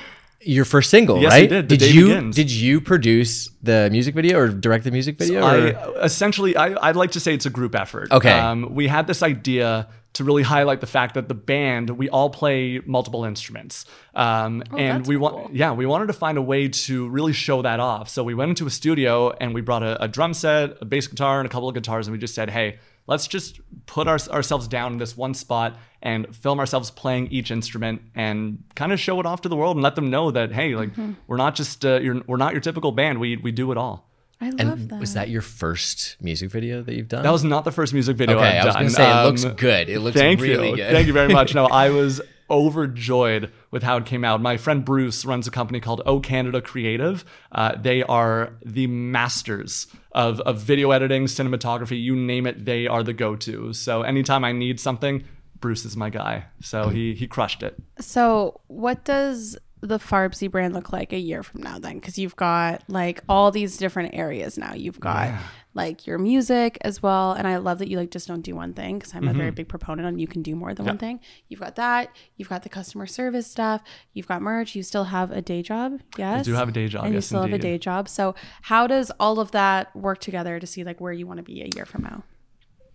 your 0.43 0.65
first 0.65 0.91
single, 0.91 1.21
Yes, 1.21 1.33
I 1.33 1.41
right? 1.41 1.49
did. 1.49 1.69
The 1.69 1.77
Day 1.77 1.91
you 1.91 2.07
Begins. 2.09 2.37
did 2.37 2.51
you 2.51 2.81
produce 2.81 3.51
the 3.63 3.89
music 3.93 4.15
video 4.15 4.39
or 4.39 4.49
direct 4.49 4.85
the 4.85 4.91
music 4.91 5.19
video? 5.19 5.43
I 5.43 6.03
essentially, 6.03 6.57
I, 6.57 6.89
I'd 6.89 6.97
like 6.97 7.11
to 7.13 7.21
say 7.21 7.35
it's 7.35 7.47
a 7.47 7.51
group 7.51 7.75
effort. 7.75 8.11
Okay. 8.11 8.33
Um, 8.33 8.75
we 8.75 8.89
had 8.89 9.07
this 9.07 9.23
idea 9.23 9.89
to 10.15 10.25
really 10.25 10.43
highlight 10.43 10.81
the 10.81 10.87
fact 10.89 11.15
that 11.15 11.29
the 11.29 11.35
band 11.35 11.91
we 11.91 12.09
all 12.09 12.31
play 12.31 12.81
multiple 12.85 13.25
instruments, 13.25 13.85
um, 14.15 14.63
and 14.73 14.73
Oh, 14.73 14.77
that's 14.99 15.09
we 15.09 15.15
cool. 15.17 15.23
want 15.23 15.55
yeah 15.55 15.73
we 15.73 15.87
wanted 15.87 16.07
to 16.09 16.13
find 16.15 16.37
a 16.37 16.43
way 16.43 16.67
to 16.69 17.09
really 17.11 17.33
show 17.33 17.63
that 17.63 17.79
off. 17.79 18.09
So 18.09 18.25
we 18.25 18.35
went 18.35 18.49
into 18.49 18.67
a 18.67 18.71
studio 18.71 19.31
and 19.41 19.55
we 19.55 19.61
brought 19.61 19.85
a, 19.85 20.03
a 20.03 20.09
drum 20.09 20.35
set, 20.35 20.79
a 20.81 20.85
bass 20.85 21.07
guitar, 21.07 21.39
and 21.39 21.47
a 21.47 21.49
couple 21.49 21.69
of 21.69 21.75
guitars, 21.75 22.09
and 22.09 22.13
we 22.13 22.19
just 22.19 22.35
said, 22.35 22.51
hey. 22.51 22.79
Let's 23.07 23.27
just 23.27 23.59
put 23.87 24.07
our, 24.07 24.19
ourselves 24.31 24.69
down 24.69 24.93
in 24.93 24.99
this 24.99 25.17
one 25.17 25.35
spot 25.35 25.77
and 26.03 26.35
film 26.35 26.59
ourselves 26.59 26.91
playing 26.91 27.29
each 27.31 27.51
instrument 27.51 28.01
and 28.15 28.63
kind 28.75 28.93
of 28.93 28.99
show 29.01 29.21
it 29.21 29.27
off 29.27 29.43
to 29.43 29.49
the 29.49 29.57
world 29.57 29.77
and 29.77 29.83
let 29.83 29.95
them 29.97 30.11
know 30.11 30.31
that 30.31 30.53
hey, 30.53 30.75
like 30.75 30.91
Mm-hmm. 30.93 31.13
we're 31.27 31.37
not 31.37 31.55
just 31.55 31.85
uh, 31.85 32.01
you're, 32.01 32.23
we're 32.27 32.37
not 32.37 32.53
your 32.53 32.61
typical 32.61 32.93
band. 32.93 33.21
We 33.21 33.37
we 33.37 33.53
do 33.53 33.71
it 33.73 33.79
all. 33.79 34.07
I 34.43 34.49
love 34.49 34.61
and 34.61 34.89
that. 34.89 34.99
was 35.01 35.13
that 35.13 35.29
your 35.29 35.43
first 35.43 36.17
music 36.23 36.51
video 36.51 36.81
that 36.83 36.95
you've 36.95 37.09
done? 37.09 37.23
That 37.25 37.31
was 37.33 37.45
not 37.45 37.65
the 37.65 37.73
first 37.73 37.93
music 37.93 38.17
video 38.17 38.39
okay. 38.39 38.59
I've 38.59 38.65
done. 38.65 38.77
I 38.77 38.83
was 38.85 38.95
done. 38.95 39.05
gonna 39.05 39.15
say 39.15 39.21
it 39.21 39.27
looks 39.27 39.45
Um, 39.45 39.55
good. 39.57 39.89
It 39.91 40.01
looks 40.01 40.17
Thank 40.17 40.41
really 40.41 40.71
you. 40.71 40.77
good. 40.77 40.91
Thank 40.93 41.07
you 41.07 41.13
very 41.13 41.31
much. 41.41 41.55
No, 41.55 41.67
I 41.67 41.91
was 41.91 42.23
overjoyed 42.51 43.51
with 43.71 43.83
how 43.83 43.97
it 43.97 44.07
came 44.07 44.25
out. 44.25 44.41
My 44.41 44.57
friend 44.57 44.85
Bruce 44.85 45.25
runs 45.25 45.47
a 45.47 45.51
company 45.51 45.81
called 45.81 46.03
O 46.07 46.21
Canada 46.21 46.61
Creative. 46.61 47.25
Uh, 47.53 47.75
they 47.81 48.03
are 48.03 48.53
the 48.65 48.87
masters 48.87 49.87
of, 50.13 50.41
of 50.41 50.59
video 50.59 50.91
editing, 50.91 51.25
cinematography, 51.27 52.01
you 52.01 52.17
name 52.17 52.47
it, 52.47 52.65
they 52.65 52.87
are 52.87 53.03
the 53.03 53.13
go-to. 53.13 53.73
So 53.73 54.03
anytime 54.03 54.45
I 54.45 54.53
need 54.53 54.81
something, 54.81 55.25
Bruce 55.61 55.85
is 55.85 55.97
my 55.97 56.11
guy. 56.11 56.45
So 56.61 56.89
he 56.89 57.15
he 57.15 57.27
crushed 57.27 57.63
it. 57.63 57.77
So, 58.01 58.61
what 58.69 59.05
does 59.05 59.57
the 59.83 59.99
Farbsy 59.99 60.51
brand 60.51 60.75
look 60.75 60.93
like 60.93 61.13
a 61.13 61.19
year 61.19 61.43
from 61.43 61.63
now 61.63 61.79
then? 61.79 61.95
Because 61.95 62.19
you've 62.19 62.37
got 62.37 62.83
like 62.89 63.23
all 63.29 63.51
these 63.51 63.77
different 63.79 64.15
areas 64.15 64.59
now. 64.59 64.75
You've 64.75 65.01
got 65.01 65.39
like 65.73 66.07
your 66.07 66.19
music 66.19 66.77
as 66.83 67.01
well, 67.03 67.33
and 67.33 67.47
I 67.47 67.57
love 67.59 67.79
that 67.79 67.89
you 67.89 67.97
like 67.97 68.11
just 68.11 68.27
don't 68.29 68.43
do 68.43 68.55
one 68.57 68.75
thing 68.75 68.99
because 68.99 69.15
I'm 69.15 69.23
a 69.25 69.31
Mm-hmm. 69.31 69.39
very 69.39 69.51
big 69.53 69.69
proponent 69.69 70.07
on 70.07 70.19
you 70.19 70.27
can 70.27 70.43
do 70.43 70.55
more 70.57 70.75
than 70.75 70.85
one 70.85 70.99
thing. 70.99 71.21
You've 71.49 71.61
got 71.61 71.77
that. 71.77 72.11
You've 72.37 72.49
got 72.49 72.63
the 72.65 72.69
customer 72.69 73.07
service 73.07 73.47
stuff. 73.47 73.81
You've 74.13 74.27
got 74.27 74.43
merch. 74.43 74.75
You 74.75 74.83
still 74.83 75.05
have 75.05 75.31
a 75.31 75.41
day 75.41 75.63
job. 75.63 76.01
Yes, 76.19 76.47
You 76.47 76.53
do 76.55 76.59
have 76.59 76.69
a 76.69 76.73
day 76.73 76.89
job, 76.89 77.05
and 77.05 77.13
you 77.15 77.19
yes, 77.19 77.27
still 77.27 77.43
have 77.43 77.53
a 77.53 77.59
day 77.59 77.79
job. 77.79 78.09
So, 78.09 78.35
how 78.63 78.87
does 78.89 79.11
all 79.21 79.39
of 79.41 79.53
that 79.53 79.95
work 79.97 80.19
together 80.19 80.59
to 80.59 80.67
see 80.67 80.83
like 80.85 81.01
where 81.01 81.13
you 81.13 81.27
want 81.27 81.39
to 81.39 81.45
be 81.45 81.63
a 81.63 81.71
year 81.77 81.87
from 81.87 82.03
now? 82.03 82.25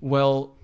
Well, 0.01 0.54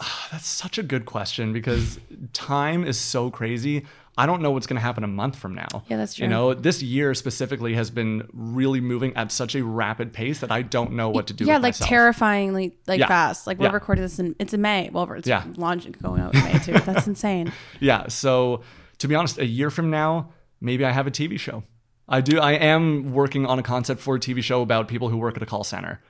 that's 0.32 0.46
such 0.46 0.78
a 0.78 0.82
good 0.82 1.06
question 1.06 1.52
because 1.52 1.98
time 2.32 2.84
is 2.84 2.98
so 2.98 3.30
crazy. 3.30 3.86
I 4.18 4.26
don't 4.26 4.42
know 4.42 4.50
what's 4.50 4.66
going 4.66 4.76
to 4.76 4.82
happen 4.82 5.02
a 5.04 5.06
month 5.08 5.36
from 5.36 5.54
now. 5.54 5.84
Yeah, 5.88 5.96
that's 5.96 6.14
true. 6.14 6.24
You 6.24 6.28
know, 6.30 6.52
this 6.52 6.82
year 6.82 7.14
specifically 7.14 7.74
has 7.74 7.90
been 7.90 8.28
really 8.32 8.80
moving 8.80 9.16
at 9.16 9.32
such 9.32 9.54
a 9.54 9.64
rapid 9.64 10.12
pace 10.12 10.40
that 10.40 10.50
I 10.50 10.62
don't 10.62 10.92
know 10.92 11.08
what 11.08 11.28
to 11.28 11.32
do. 11.32 11.44
yeah, 11.44 11.54
with 11.54 11.62
like 11.62 11.74
myself. 11.74 11.88
terrifyingly 11.88 12.76
like 12.86 13.00
Yeah. 13.00 13.06
fast. 13.06 13.46
Like 13.46 13.58
we're 13.58 13.66
Yeah. 13.66 13.72
recording 13.72 14.02
this 14.02 14.18
in 14.18 14.34
it's 14.38 14.52
in 14.52 14.60
May. 14.60 14.90
Well, 14.92 15.10
it's 15.12 15.28
Yeah. 15.28 15.44
launching 15.56 15.94
going 16.02 16.20
out 16.20 16.34
in 16.34 16.44
May 16.44 16.58
too. 16.58 16.72
That's 16.72 17.06
insane. 17.12 17.52
Yeah. 17.78 18.08
So 18.08 18.62
to 18.98 19.08
be 19.08 19.14
honest, 19.14 19.38
a 19.38 19.46
year 19.46 19.70
from 19.70 19.90
now, 19.90 20.30
maybe 20.60 20.84
I 20.84 20.90
have 20.90 21.06
a 21.06 21.10
TV 21.10 21.38
show. 21.38 21.62
I 22.08 22.20
do. 22.20 22.40
I 22.40 22.52
am 22.52 23.12
working 23.12 23.46
on 23.46 23.58
a 23.58 23.62
concept 23.62 24.00
for 24.00 24.16
a 24.16 24.20
TV 24.20 24.42
show 24.42 24.60
about 24.60 24.88
people 24.88 25.08
who 25.08 25.16
work 25.16 25.36
at 25.36 25.42
a 25.42 25.46
call 25.46 25.62
center, 25.64 26.00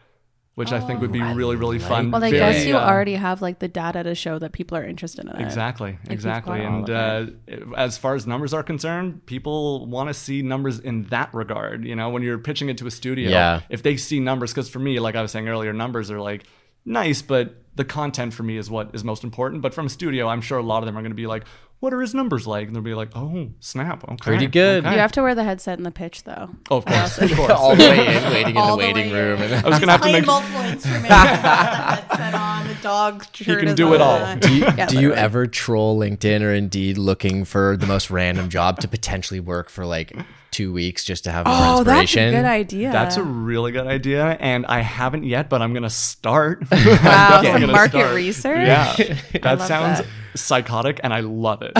which 0.56 0.72
I 0.72 0.80
think 0.80 1.00
would 1.00 1.12
be 1.12 1.22
really, 1.22 1.56
really 1.56 1.78
fun. 1.78 2.08
Oh, 2.08 2.10
Well, 2.10 2.24
I 2.24 2.30
Very, 2.30 2.52
guess 2.52 2.66
you 2.66 2.76
uh, 2.76 2.80
already 2.80 3.14
have 3.14 3.40
like 3.40 3.60
the 3.60 3.68
data 3.68 4.02
to 4.02 4.14
show 4.14 4.38
that 4.40 4.52
people 4.52 4.76
are 4.76 4.84
interested 4.84 5.24
in 5.24 5.30
it. 5.30 5.40
Exactly, 5.40 5.98
exactly. 6.08 6.60
And 6.60 6.90
of 6.90 7.30
uh, 7.50 7.74
as 7.76 7.96
far 7.96 8.14
as 8.14 8.26
numbers 8.26 8.52
are 8.52 8.62
concerned, 8.62 9.24
people 9.26 9.86
want 9.86 10.08
to 10.08 10.14
see 10.14 10.42
numbers 10.42 10.78
in 10.78 11.04
that 11.04 11.32
regard. 11.32 11.84
You 11.84 11.94
know, 11.96 12.10
when 12.10 12.22
you're 12.22 12.38
pitching 12.38 12.68
it 12.68 12.76
to 12.78 12.86
a 12.86 12.90
studio, 12.90 13.30
Yeah. 13.30 13.60
if 13.70 13.82
they 13.82 13.96
see 13.96 14.20
numbers, 14.20 14.52
because 14.52 14.68
for 14.68 14.80
me, 14.80 14.98
like 15.00 15.14
I 15.14 15.22
was 15.22 15.30
saying 15.30 15.48
earlier, 15.48 15.72
numbers 15.72 16.10
are 16.10 16.20
like 16.20 16.44
nice, 16.84 17.22
but 17.22 17.56
the 17.76 17.84
content 17.84 18.34
for 18.34 18.42
me 18.42 18.56
is 18.58 18.68
what 18.70 18.90
is 18.94 19.04
most 19.04 19.24
important. 19.24 19.62
But 19.62 19.72
from 19.72 19.86
a 19.86 19.90
studio, 19.90 20.28
I'm 20.28 20.40
sure 20.40 20.58
a 20.58 20.62
lot 20.62 20.82
of 20.82 20.86
them 20.86 20.96
are 20.98 21.02
going 21.02 21.12
to 21.12 21.16
be 21.16 21.26
like, 21.26 21.44
"What 21.80 21.92
are 21.92 22.00
his 22.00 22.14
numbers 22.14 22.46
like?" 22.46 22.66
And 22.66 22.76
they'll 22.76 22.82
be 22.82 22.94
like, 22.94 23.10
"Oh, 23.14 23.48
snap, 23.60 24.04
okay, 24.04 24.16
Pretty 24.20 24.46
good. 24.46 24.84
okay." 24.86 24.94
You 24.94 25.00
have 25.00 25.12
to 25.12 25.22
wear 25.22 25.34
the 25.34 25.44
headset 25.44 25.78
in 25.78 25.84
the 25.84 25.90
pitch 25.90 26.24
though. 26.24 26.50
Oh, 26.70 26.76
of 26.78 26.84
course, 26.84 27.18
of 27.18 27.32
course. 27.36 27.50
All 27.52 27.74
the 27.76 27.82
way 27.88 28.16
in, 28.16 28.22
waiting 28.32 28.48
in 28.56 28.62
the 28.62 28.70
the 28.70 28.76
waiting 28.76 29.12
way 29.12 29.22
room. 29.30 29.42
And 29.42 29.54
I 29.54 29.68
was 29.68 29.78
gonna 29.78 29.92
have 29.92 30.02
to 30.02 30.12
make. 30.12 30.26
multiple 30.26 30.60
instruments. 30.60 31.08
the 31.08 31.14
headset 31.14 32.34
on. 32.34 32.68
The 32.68 32.74
dog 32.82 33.24
shirt 33.34 33.64
can 33.64 33.74
do 33.74 33.94
it 33.94 34.00
all. 34.00 34.36
do 34.36 34.54
you, 34.54 34.64
Yeah, 34.64 34.86
do 34.86 35.00
you 35.00 35.12
ever 35.12 35.46
troll 35.46 35.98
LinkedIn 35.98 36.42
or 36.42 36.52
Indeed 36.54 36.98
looking 36.98 37.44
for 37.44 37.76
the 37.76 37.86
most 37.86 38.10
random 38.10 38.48
job 38.48 38.78
to 38.80 38.88
potentially 38.88 39.40
work 39.40 39.68
for 39.70 39.84
like 39.84 40.12
two 40.50 40.72
weeks 40.72 41.04
just 41.04 41.24
to 41.24 41.30
have 41.30 41.46
more 41.46 41.54
Oh, 41.56 41.84
that's 41.84 42.12
a 42.12 42.30
good 42.30 42.44
idea. 42.44 42.90
That's 42.92 43.16
a 43.16 43.22
really 43.22 43.72
good 43.72 43.86
idea, 43.86 44.36
and 44.40 44.66
I 44.66 44.80
haven't 44.80 45.24
yet, 45.24 45.48
but 45.48 45.62
I'm 45.62 45.72
gonna 45.74 45.90
start. 45.90 46.64
wow. 46.72 47.40
Some 47.42 47.60
gonna 47.60 47.66
market 47.68 47.98
start. 48.00 48.14
research. 48.14 48.66
Yeah, 48.66 48.94
that 49.42 49.60
sounds 49.62 49.98
that. 50.00 50.06
psychotic, 50.34 51.00
and 51.02 51.12
I 51.14 51.20
love 51.20 51.62
it. 51.62 51.72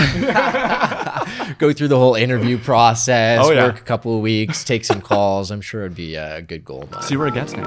Go 1.58 1.72
through 1.72 1.88
the 1.88 1.98
whole 1.98 2.14
interview 2.14 2.58
process, 2.58 3.40
Oh, 3.42 3.50
yeah. 3.52 3.64
work 3.66 3.78
a 3.78 3.82
couple 3.82 4.14
of 4.16 4.22
weeks, 4.22 4.64
take 4.64 4.84
some 4.84 5.00
calls. 5.00 5.50
I'm 5.50 5.60
sure 5.60 5.82
it'd 5.82 5.96
be 5.96 6.14
a 6.14 6.40
good 6.42 6.64
goal. 6.64 6.88
mine. 6.92 7.02
See 7.02 7.16
where 7.16 7.26
it 7.28 7.34
gets 7.34 7.54
me. 7.56 7.62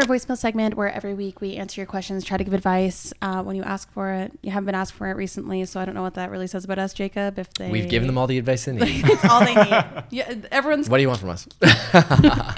Our 0.00 0.06
voicemail 0.06 0.38
segment 0.38 0.78
where 0.78 0.90
every 0.90 1.12
week 1.12 1.42
we 1.42 1.56
answer 1.56 1.78
your 1.78 1.86
questions, 1.86 2.24
try 2.24 2.38
to 2.38 2.44
give 2.44 2.54
advice 2.54 3.12
uh, 3.20 3.42
when 3.42 3.54
you 3.54 3.62
ask 3.62 3.92
for 3.92 4.10
it. 4.12 4.32
You 4.40 4.50
haven't 4.50 4.64
been 4.64 4.74
asked 4.74 4.94
for 4.94 5.10
it 5.10 5.14
recently, 5.14 5.62
so 5.66 5.78
I 5.78 5.84
don't 5.84 5.94
know 5.94 6.00
what 6.00 6.14
that 6.14 6.30
really 6.30 6.46
says 6.46 6.64
about 6.64 6.78
us, 6.78 6.94
Jacob. 6.94 7.38
If 7.38 7.52
they 7.52 7.70
We've 7.70 7.86
given 7.86 8.06
them 8.06 8.16
all 8.16 8.26
the 8.26 8.38
advice 8.38 8.64
they 8.64 8.72
need. 8.72 9.04
It's 9.10 9.24
all 9.26 9.44
they 9.44 9.54
need. 9.54 9.84
Yeah, 10.10 10.34
everyone's. 10.50 10.88
what 10.88 10.96
do 10.96 11.02
you 11.02 11.08
want 11.08 11.20
from 11.20 11.28
us? 11.28 11.46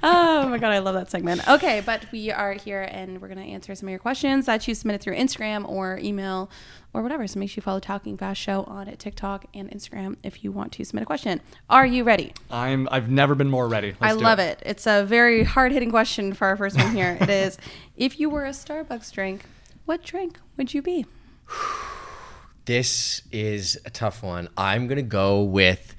Oh 0.00 0.48
my 0.48 0.58
god, 0.58 0.70
I 0.70 0.78
love 0.78 0.94
that 0.94 1.10
segment. 1.10 1.46
Okay, 1.48 1.82
but 1.84 2.06
we 2.12 2.30
are 2.30 2.52
here 2.52 2.82
and 2.82 3.20
we're 3.20 3.26
gonna 3.28 3.40
answer 3.40 3.74
some 3.74 3.88
of 3.88 3.90
your 3.90 3.98
questions 3.98 4.46
that 4.46 4.66
you 4.68 4.74
submitted 4.74 5.00
through 5.02 5.16
Instagram 5.16 5.68
or 5.68 5.98
email 5.98 6.50
or 6.92 7.02
whatever. 7.02 7.26
So 7.26 7.38
make 7.38 7.50
sure 7.50 7.56
you 7.56 7.62
follow 7.62 7.80
Talking 7.80 8.16
Fast 8.16 8.40
Show 8.40 8.64
on 8.64 8.86
TikTok 8.96 9.46
and 9.54 9.70
Instagram 9.70 10.16
if 10.22 10.42
you 10.42 10.50
want 10.52 10.72
to 10.72 10.84
submit 10.84 11.02
a 11.02 11.06
question. 11.06 11.40
Are 11.68 11.86
you 11.86 12.04
ready? 12.04 12.32
I'm. 12.50 12.88
I've 12.90 13.10
never 13.10 13.34
been 13.34 13.50
more 13.50 13.68
ready. 13.68 13.94
I 14.00 14.08
Let's 14.08 14.18
do 14.18 14.24
love 14.24 14.38
it. 14.38 14.62
It's 14.64 14.86
a 14.86 15.04
very 15.04 15.44
hard 15.44 15.72
hitting 15.72 15.90
question 15.90 16.32
for 16.32 16.46
our 16.46 16.56
first 16.56 16.76
one 16.76 16.94
here. 16.94 17.18
it 17.20 17.28
is 17.30 17.58
if 17.96 18.18
you 18.18 18.30
were 18.30 18.44
a 18.46 18.50
Starbucks 18.50 19.12
drink, 19.12 19.44
what 19.84 20.02
drink 20.02 20.38
would 20.56 20.74
you 20.74 20.82
be? 20.82 21.06
This 22.64 23.22
is 23.32 23.78
a 23.86 23.90
tough 23.90 24.22
one. 24.22 24.50
I'm 24.58 24.88
gonna 24.88 25.00
go 25.00 25.42
with. 25.42 25.96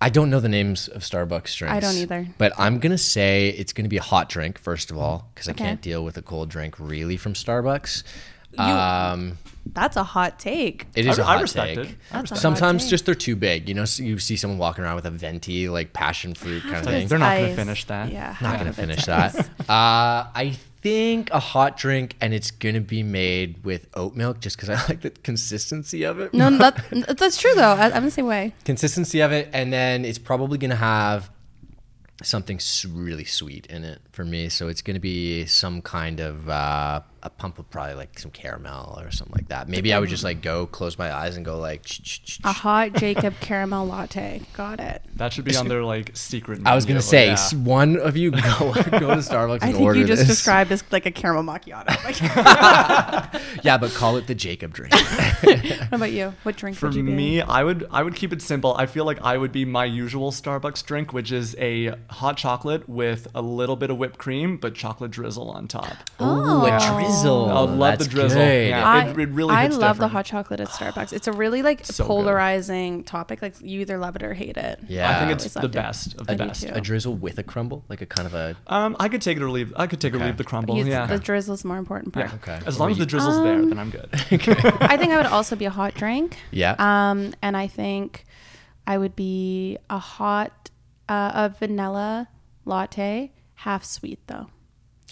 I 0.00 0.08
don't 0.08 0.30
know 0.30 0.40
the 0.40 0.48
names 0.48 0.88
of 0.88 1.02
Starbucks 1.02 1.54
drinks. 1.54 1.74
I 1.76 1.78
don't 1.78 1.94
either. 1.96 2.26
But 2.38 2.54
I'm 2.58 2.78
gonna 2.78 2.96
say 2.96 3.50
it's 3.50 3.74
gonna 3.74 3.90
be 3.90 3.98
a 3.98 4.02
hot 4.02 4.30
drink 4.30 4.58
first 4.58 4.90
of 4.90 4.96
all, 4.96 5.28
because 5.34 5.50
I 5.50 5.52
can't 5.52 5.82
deal 5.82 6.06
with 6.06 6.16
a 6.16 6.22
cold 6.22 6.48
drink 6.48 6.76
really 6.80 7.18
from 7.18 7.34
Starbucks. 7.34 8.02
um, 8.58 9.36
That's 9.64 9.96
a 9.96 10.02
hot 10.04 10.38
take. 10.38 10.86
it 10.96 11.06
is 11.06 11.18
I- 11.18 11.22
a 11.22 11.24
I 11.26 11.32
hot 11.34 11.42
respect 11.42 11.76
take. 11.76 11.88
it. 11.90 11.96
I 12.10 12.22
That's 12.22 12.40
Sometimes 12.40 12.82
take. 12.82 12.90
just 12.90 13.06
they're 13.06 13.14
too 13.14 13.36
big. 13.36 13.68
You 13.68 13.74
know, 13.74 13.84
so 13.84 14.02
you 14.02 14.18
see 14.18 14.36
someone 14.36 14.58
walking 14.58 14.82
around 14.84 14.96
with 14.96 15.06
a 15.06 15.10
venti 15.10 15.68
like 15.68 15.92
passion 15.92 16.34
fruit 16.34 16.62
kind 16.64 16.76
of 16.76 16.84
thing. 16.84 17.08
They're 17.08 17.18
not 17.18 17.36
gonna 17.38 17.54
finish 17.54 17.84
that. 17.86 18.12
Yeah, 18.12 18.36
Not 18.40 18.58
gonna 18.58 18.72
finish 18.72 19.04
that. 19.06 19.34
Uh, 19.62 20.26
I 20.34 20.56
think 20.82 21.30
a 21.30 21.38
hot 21.38 21.76
drink, 21.76 22.16
and 22.20 22.34
it's 22.34 22.50
gonna 22.50 22.80
be 22.80 23.04
made 23.04 23.64
with 23.64 23.86
oat 23.94 24.16
milk, 24.16 24.40
just 24.40 24.56
because 24.56 24.68
I 24.68 24.74
like 24.88 25.00
the 25.02 25.10
consistency 25.10 26.02
of 26.02 26.18
it. 26.18 26.34
No, 26.34 26.50
that, 26.58 26.84
that's 27.18 27.36
true 27.40 27.54
though. 27.54 27.62
I, 27.74 27.92
I'm 27.92 28.04
the 28.04 28.10
same 28.10 28.26
way. 28.26 28.52
consistency 28.64 29.20
of 29.20 29.30
it, 29.30 29.48
and 29.52 29.72
then 29.72 30.04
it's 30.04 30.18
probably 30.18 30.58
gonna 30.58 30.74
have 30.74 31.30
something 32.22 32.60
really 32.88 33.24
sweet 33.24 33.66
in 33.66 33.84
it 33.84 34.00
for 34.12 34.24
me. 34.24 34.48
So 34.48 34.68
it's 34.68 34.82
gonna 34.82 35.00
be 35.00 35.46
some 35.46 35.82
kind 35.82 36.20
of 36.20 36.48
uh, 36.48 37.00
a 37.24 37.30
pump 37.30 37.58
of 37.58 37.70
probably 37.70 37.94
like 37.94 38.18
some 38.18 38.30
caramel 38.32 38.98
or 39.00 39.10
something 39.10 39.34
like 39.36 39.48
that. 39.48 39.68
Maybe 39.68 39.92
I 39.92 39.98
would 40.00 40.08
just 40.08 40.24
like 40.24 40.42
go 40.42 40.66
close 40.66 40.98
my 40.98 41.12
eyes 41.12 41.36
and 41.36 41.44
go 41.44 41.58
like. 41.58 41.84
"Ch- 41.84 42.02
ch- 42.02 42.24
ch- 42.24 42.40
A 42.44 42.52
hot 42.52 42.94
Jacob 42.94 43.34
caramel 43.40 43.86
latte. 43.86 44.42
Got 44.54 44.80
it. 44.80 45.02
That 45.14 45.32
should 45.32 45.44
be 45.44 45.54
on 45.56 45.68
their 45.68 45.84
like 45.84 46.10
secret. 46.16 46.60
I 46.66 46.74
was 46.74 46.84
gonna 46.84 46.94
menu. 46.94 47.02
say 47.02 47.26
Yeah. 47.28 47.58
one 47.62 47.96
of 47.96 48.16
you 48.16 48.30
go 48.32 48.40
go 48.40 48.72
to 48.74 49.22
Starbucks 49.22 49.60
and 49.62 49.64
I 49.64 49.72
think 49.72 49.80
order 49.80 50.00
you 50.00 50.06
just 50.06 50.20
this. 50.26 50.28
described 50.36 50.72
as 50.72 50.82
like 50.90 51.06
a 51.06 51.10
caramel 51.10 51.42
macchiato. 51.44 51.92
Like, 52.04 52.18
Yeah, 53.64 53.78
but 53.78 53.92
call 53.92 54.16
it 54.16 54.26
the 54.26 54.34
Jacob 54.34 54.72
drink. 54.74 54.92
what 54.92 55.92
about 55.92 56.12
you? 56.12 56.34
What 56.42 56.56
drink 56.56 56.76
For 56.76 56.86
would 56.86 56.94
you 56.96 57.04
be? 57.04 57.12
me, 57.12 57.40
I 57.40 57.62
would 57.62 57.86
I 57.90 58.02
would 58.02 58.14
keep 58.16 58.32
it 58.32 58.42
simple. 58.42 58.74
I 58.76 58.86
feel 58.86 59.04
like 59.04 59.20
I 59.22 59.36
would 59.38 59.52
be 59.52 59.64
my 59.64 59.84
usual 59.84 60.30
Starbucks 60.32 60.84
drink, 60.84 61.12
which 61.12 61.30
is 61.30 61.54
a 61.58 61.94
hot 62.10 62.36
chocolate 62.36 62.88
with 62.88 63.28
a 63.34 63.42
little 63.42 63.76
bit 63.76 63.90
of 63.90 63.98
whipped 63.98 64.18
cream, 64.18 64.56
but 64.56 64.74
chocolate 64.74 65.10
drizzle 65.12 65.50
on 65.50 65.68
top. 65.68 65.96
Oh. 66.18 66.62
Ooh, 66.62 66.66
a 66.66 66.70
drizzle. 66.70 67.11
I 67.12 67.60
love 67.60 67.78
That's 67.78 68.04
the 68.06 68.10
drizzle. 68.10 68.38
good. 68.40 68.68
Yeah. 68.70 68.86
I, 68.88 69.04
it- 69.08 69.18
it 69.18 69.28
really 69.30 69.54
I 69.54 69.62
hits 69.64 69.76
love 69.76 69.98
the 69.98 70.06
different. 70.06 70.12
hot 70.12 70.24
chocolate 70.26 70.60
at 70.60 70.68
Starbucks. 70.68 71.12
It's 71.12 71.26
a 71.28 71.32
really 71.32 71.62
like 71.62 71.84
So 71.84 72.04
good. 72.04 72.08
polarizing 72.08 73.04
topic. 73.04 73.42
Like 73.42 73.54
you 73.60 73.80
either 73.80 73.98
love 73.98 74.16
it 74.16 74.22
or 74.22 74.34
hate 74.34 74.56
it. 74.56 74.80
Yeah. 74.88 75.10
I 75.10 75.18
think 75.20 75.32
it's 75.32 75.44
always 75.44 75.52
the 75.54 75.60
loved 75.60 75.74
it. 75.74 75.78
best 75.78 76.14
of 76.20 76.26
the 76.26 76.32
I 76.32 76.36
do 76.36 76.46
best. 76.46 76.62
too. 76.62 76.70
A 76.72 76.80
drizzle 76.80 77.14
with 77.14 77.38
a 77.38 77.42
crumble, 77.42 77.84
like 77.88 78.00
a 78.00 78.06
kind 78.06 78.26
of 78.26 78.34
a. 78.34 78.56
Um, 78.66 78.96
I 78.98 79.08
could 79.08 79.22
take 79.22 79.36
it 79.36 79.42
or 79.42 79.50
leave. 79.50 79.72
I 79.76 79.86
could 79.86 80.00
take 80.00 80.12
it 80.12 80.16
or 80.16 80.18
Okay. 80.18 80.26
leave 80.26 80.36
the 80.36 80.44
crumble. 80.44 80.76
You- 80.76 80.84
Yeah. 80.86 81.06
The 81.06 81.18
drizzle's 81.18 81.62
the 81.62 81.68
more 81.68 81.78
important 81.78 82.14
part. 82.14 82.28
yeah. 82.28 82.34
Okay. 82.36 82.60
As 82.66 82.78
long 82.80 82.90
as 82.90 82.98
the 82.98 83.06
drizzle's 83.06 83.36
Um, 83.36 83.44
there, 83.44 83.66
then 83.66 83.78
I'm 83.78 83.90
good. 83.90 84.08
I 84.12 84.96
think 84.96 85.12
I 85.12 85.16
would 85.16 85.26
also 85.26 85.56
be 85.56 85.64
a 85.66 85.70
hot 85.70 85.94
drink. 85.94 86.36
Yeah. 86.50 86.74
Um, 86.78 87.34
and 87.42 87.56
I 87.56 87.66
think 87.66 88.24
I 88.86 88.98
would 88.98 89.14
be 89.14 89.78
a 89.90 89.98
hot, 89.98 90.70
uh, 91.08 91.30
a 91.34 91.48
vanilla 91.58 92.28
latte, 92.64 93.32
half 93.56 93.84
sweet 93.84 94.18
though. 94.26 94.48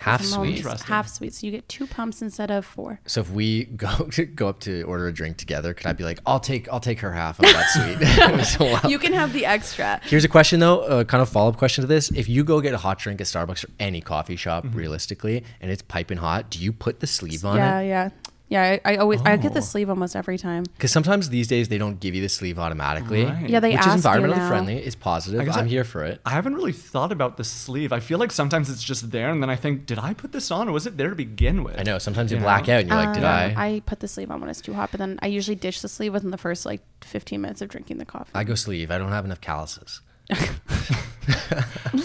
Half 0.00 0.24
sweet. 0.24 0.64
Half 0.82 1.08
sweet. 1.08 1.34
So 1.34 1.46
you 1.46 1.52
get 1.52 1.68
two 1.68 1.86
pumps 1.86 2.22
instead 2.22 2.50
of 2.50 2.64
four. 2.64 3.00
So 3.06 3.20
if 3.20 3.30
we 3.30 3.64
go 3.64 4.08
go 4.34 4.48
up 4.48 4.60
to 4.60 4.82
order 4.82 5.06
a 5.08 5.12
drink 5.12 5.36
together, 5.36 5.74
could 5.74 5.86
I 5.86 5.92
be 5.92 6.04
like, 6.04 6.18
I'll 6.26 6.40
take 6.40 6.68
I'll 6.72 6.80
take 6.80 7.00
her 7.00 7.12
half 7.12 7.38
of 7.38 7.44
that 7.46 7.68
sweet. 7.70 8.44
So 8.46 8.66
I'll- 8.66 8.90
You 8.90 8.98
can 8.98 9.12
have 9.12 9.32
the 9.32 9.46
extra. 9.46 10.00
Here's 10.04 10.24
a 10.24 10.28
question 10.28 10.60
though, 10.60 10.80
a 10.82 11.04
kind 11.04 11.22
of 11.22 11.28
follow 11.28 11.50
up 11.50 11.56
question 11.56 11.82
to 11.82 11.86
this. 11.88 12.10
If 12.12 12.28
you 12.28 12.44
go 12.44 12.60
get 12.60 12.74
a 12.74 12.78
hot 12.78 12.98
drink 12.98 13.20
at 13.20 13.26
Starbucks 13.26 13.64
or 13.64 13.68
any 13.78 14.00
coffee 14.00 14.36
shop, 14.36 14.64
Mm-hmm. 14.64 14.76
realistically, 14.78 15.44
and 15.60 15.70
it's 15.70 15.82
piping 15.82 16.18
hot, 16.18 16.50
do 16.50 16.58
you 16.58 16.72
put 16.72 17.00
the 17.00 17.06
sleeve 17.06 17.44
on 17.44 17.56
Yeah, 17.56 17.78
it? 17.80 17.88
yeah. 17.88 18.04
Yeah, 18.04 18.10
I, 18.50 18.80
I 18.84 18.96
always 18.96 19.20
I 19.22 19.36
get 19.36 19.52
the 19.54 19.60
Oh. 19.60 19.62
sleeve 19.62 19.88
almost 19.88 20.16
every 20.16 20.36
time. 20.36 20.64
Because 20.64 20.90
sometimes 20.90 21.28
these 21.28 21.46
days 21.46 21.68
they 21.68 21.78
don't 21.78 22.00
give 22.00 22.16
you 22.16 22.20
the 22.20 22.28
sleeve 22.28 22.58
automatically. 22.58 23.24
Right. 23.24 23.48
Yeah, 23.48 23.60
they 23.60 23.70
which 23.70 23.78
ask 23.78 23.96
is 23.98 24.04
you 24.04 24.10
environmentally 24.10 24.36
now. 24.38 24.48
friendly. 24.48 24.76
It's 24.78 24.96
positive. 24.96 25.40
I 25.40 25.44
guess 25.44 25.56
I'm 25.56 25.66
I- 25.66 25.68
here 25.68 25.84
for 25.84 26.02
it. 26.04 26.20
I 26.26 26.30
haven't 26.30 26.54
really 26.54 26.72
thought 26.72 27.12
about 27.12 27.36
the 27.36 27.44
sleeve. 27.44 27.92
I 27.92 28.00
feel 28.00 28.18
like 28.18 28.32
sometimes 28.32 28.68
it's 28.68 28.82
just 28.82 29.12
there, 29.12 29.30
and 29.30 29.40
then 29.40 29.50
I 29.50 29.56
think, 29.56 29.86
did 29.86 29.98
I 30.00 30.14
put 30.14 30.32
this 30.32 30.50
on, 30.50 30.68
or 30.68 30.72
was 30.72 30.86
it 30.86 30.96
there 30.96 31.10
to 31.10 31.14
begin 31.16 31.62
with? 31.62 31.78
I 31.78 31.84
know. 31.84 31.98
Sometimes 31.98 32.32
you, 32.32 32.38
You 32.38 32.42
black 32.42 32.68
out 32.68 32.80
and 32.80 32.88
you're 32.88 32.96
like, 32.98 33.14
did 33.14 33.22
Um, 33.24 33.30
I? 33.56 33.66
I 33.76 33.82
put 33.86 34.00
the 34.00 34.08
sleeve 34.08 34.30
on 34.32 34.40
when 34.40 34.50
it's 34.50 34.60
too 34.60 34.74
hot, 34.74 34.90
but 34.90 34.98
then 34.98 35.18
I 35.22 35.28
usually 35.28 35.54
ditch 35.54 35.80
the 35.80 35.88
sleeve 35.88 36.12
within 36.12 36.30
the 36.32 36.38
first 36.38 36.66
like 36.66 36.80
15 37.02 37.40
minutes 37.40 37.62
of 37.62 37.68
drinking 37.68 37.98
the 37.98 38.04
coffee. 38.04 38.30
I 38.34 38.42
go 38.44 38.54
sleeve. 38.56 38.90
I 38.90 38.98
don't 38.98 39.12
have 39.12 39.24
enough 39.24 39.40
calluses. 39.40 40.00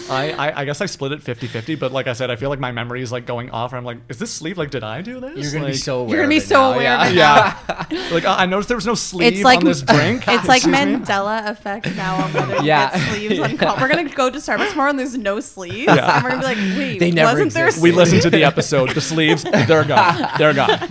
I, 0.08 0.32
I, 0.32 0.60
I 0.60 0.64
guess 0.64 0.80
I 0.80 0.86
split 0.86 1.12
it 1.12 1.20
50-50, 1.20 1.78
but 1.78 1.90
like 1.92 2.06
I 2.06 2.12
said, 2.12 2.30
I 2.30 2.36
feel 2.36 2.48
like 2.48 2.60
my 2.60 2.70
memory 2.70 3.02
is 3.02 3.10
like 3.10 3.26
going 3.26 3.50
off. 3.50 3.72
And 3.72 3.78
I'm 3.78 3.84
like, 3.84 3.98
is 4.08 4.18
this 4.18 4.32
sleeve 4.32 4.56
like, 4.58 4.70
did 4.70 4.84
I 4.84 5.02
do 5.02 5.18
this? 5.20 5.36
You're 5.36 5.52
gonna 5.60 5.72
be 5.72 5.76
so 5.76 6.00
aware. 6.00 6.10
You're 6.10 6.18
gonna 6.24 6.28
be 6.34 6.40
so 6.40 6.54
now, 6.54 6.72
aware 6.72 6.82
yeah. 7.12 7.58
Yeah. 7.90 8.08
like 8.12 8.24
I 8.24 8.42
I 8.42 8.46
noticed 8.46 8.68
there 8.68 8.76
was 8.76 8.86
no 8.86 8.94
sleeve 8.94 9.34
it's 9.34 9.42
like 9.44 9.58
on 9.60 9.64
this 9.64 9.82
drink. 9.82 10.24
It's 10.28 10.46
like 10.46 10.58
Excuse 10.64 10.76
me? 10.86 10.96
Mandela 10.96 11.48
effect 11.48 11.94
now 11.96 12.16
on 12.24 12.32
whether 12.32 12.56
you 12.58 12.62
Yeah. 12.64 12.90
get 12.96 13.08
sleeves 13.14 13.38
on 13.40 13.58
co- 13.58 13.74
We're 13.80 13.88
gonna 13.88 14.08
go 14.08 14.30
to 14.30 14.38
Starbucks 14.38 14.70
tomorrow 14.70 14.90
and 14.90 14.98
there's 14.98 15.16
no 15.18 15.40
sleeves, 15.40 15.86
Yeah. 15.86 16.16
and 16.16 16.24
we're 16.24 16.30
gonna 16.30 16.42
be 16.42 16.46
like, 16.46 16.78
wait, 16.78 16.98
They 17.00 17.10
never 17.10 17.32
wasn't 17.32 17.54
there? 17.54 17.66
exist. 17.66 17.82
We 17.82 17.90
sleeves? 17.90 18.12
listened 18.12 18.22
to 18.22 18.30
the 18.30 18.44
episode. 18.44 18.90
The 18.90 19.00
sleeves, 19.00 19.42
they're 19.44 19.84
gone. 19.84 20.28
They're 20.38 20.54
gone. 20.54 20.88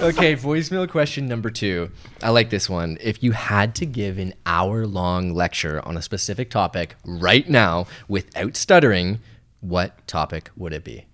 Okay, 0.00 0.34
voicemail 0.36 0.88
question 0.88 1.26
number 1.28 1.50
two. 1.50 1.90
I 2.22 2.30
like 2.30 2.50
this 2.50 2.68
one. 2.68 2.98
If 3.00 3.22
you 3.22 3.32
had 3.32 3.74
to 3.76 3.86
give 3.86 4.18
an 4.18 4.34
hour 4.46 4.86
long 4.86 5.32
lecture 5.34 5.86
on 5.86 5.96
a 5.96 6.02
specific 6.02 6.50
topic 6.50 6.96
right 7.04 7.48
now 7.48 7.86
without 8.08 8.56
stuttering, 8.56 9.20
what 9.60 10.06
topic 10.06 10.50
would 10.56 10.72
it 10.72 10.84
be? 10.84 11.06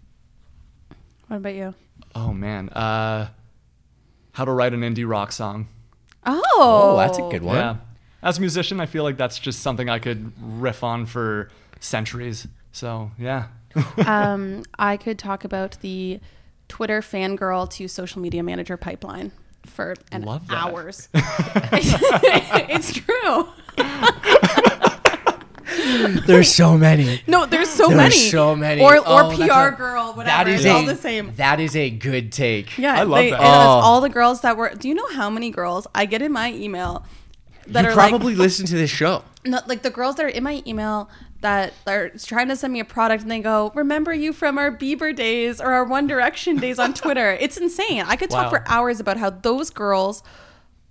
What 1.28 1.38
about 1.38 1.54
you? 1.54 1.74
Oh 2.14 2.32
man, 2.32 2.68
uh, 2.70 3.28
how 4.32 4.44
to 4.44 4.52
write 4.52 4.72
an 4.74 4.80
indie 4.80 5.08
rock 5.08 5.32
song. 5.32 5.68
Oh, 6.24 6.42
Oh, 6.58 6.96
that's 6.96 7.18
a 7.18 7.22
good 7.22 7.42
one. 7.42 7.56
Yeah, 7.56 7.76
as 8.22 8.38
a 8.38 8.40
musician, 8.40 8.80
I 8.80 8.86
feel 8.86 9.02
like 9.02 9.16
that's 9.16 9.38
just 9.38 9.60
something 9.60 9.88
I 9.88 9.98
could 9.98 10.32
riff 10.40 10.82
on 10.82 11.06
for 11.06 11.50
centuries. 11.80 12.46
So 12.72 13.10
yeah, 13.18 13.48
um, 14.06 14.62
I 14.78 14.96
could 14.96 15.18
talk 15.18 15.44
about 15.44 15.78
the 15.80 16.20
Twitter 16.68 17.00
fangirl 17.00 17.68
to 17.70 17.88
social 17.88 18.20
media 18.20 18.42
manager 18.42 18.76
pipeline 18.76 19.32
for 19.66 19.94
an 20.12 20.22
Love 20.22 20.46
that. 20.48 20.56
hours. 20.64 21.08
it's 21.14 22.92
true. 22.92 23.48
There's 26.26 26.52
so 26.52 26.76
many. 26.78 27.20
No, 27.26 27.44
there's 27.46 27.68
so 27.68 27.88
There's 27.88 27.96
many. 27.96 28.30
so 28.30 28.54
many. 28.56 28.80
Or 28.82 28.96
or 28.96 29.02
Oh, 29.04 29.36
that's 29.36 29.50
PR 29.50 29.74
a- 29.74 29.76
girl, 29.76 30.12
whatever. 30.14 30.44
That 30.44 30.48
is 30.48 30.64
it's 30.64 30.66
a, 30.66 30.70
all 30.76 30.86
the 30.86 30.96
same. 30.96 31.32
That 31.36 31.60
is 31.60 31.74
a 31.76 31.90
good 31.90 32.32
take. 32.32 32.78
Yeah, 32.78 32.94
I 32.94 33.02
love 33.02 33.18
they, 33.18 33.30
that. 33.30 33.40
it 33.40 33.44
was 33.44 33.66
Oh. 33.66 33.86
all 33.86 34.00
the 34.00 34.08
girls 34.08 34.40
that 34.42 34.56
were. 34.56 34.72
Do 34.74 34.88
you 34.88 34.94
know 34.94 35.08
how 35.12 35.28
many 35.30 35.50
girls 35.50 35.86
I 35.94 36.06
get 36.06 36.22
in 36.22 36.32
my 36.32 36.52
email 36.52 37.04
that 37.68 37.84
you 37.84 37.90
are 37.90 37.94
probably 37.94 38.34
like, 38.34 38.40
listen 38.42 38.66
to 38.66 38.74
this 38.76 38.90
show. 38.90 39.22
no, 39.44 39.60
like 39.66 39.82
the 39.82 39.90
girls 39.90 40.16
that 40.16 40.24
are 40.26 40.30
in 40.30 40.42
my 40.44 40.62
email 40.66 41.08
that 41.46 41.72
are 41.86 42.08
trying 42.18 42.48
to 42.48 42.56
send 42.56 42.72
me 42.72 42.80
a 42.80 42.84
product 42.84 43.22
and 43.22 43.30
they 43.30 43.38
go, 43.40 43.70
"Remember 43.76 44.12
you 44.12 44.32
from 44.32 44.58
our 44.58 44.70
Bieber 44.70 45.14
days 45.14 45.60
or 45.60 45.72
our 45.72 45.84
One 45.84 46.08
Direction 46.08 46.56
days 46.56 46.78
on 46.80 46.92
Twitter." 46.92 47.38
It's 47.46 47.56
insane. 47.56 48.02
I 48.06 48.16
could 48.16 48.30
talk 48.30 48.50
for 48.50 48.64
hours 48.66 48.98
about 48.98 49.16
how 49.18 49.30
those 49.30 49.70
girls 49.70 50.24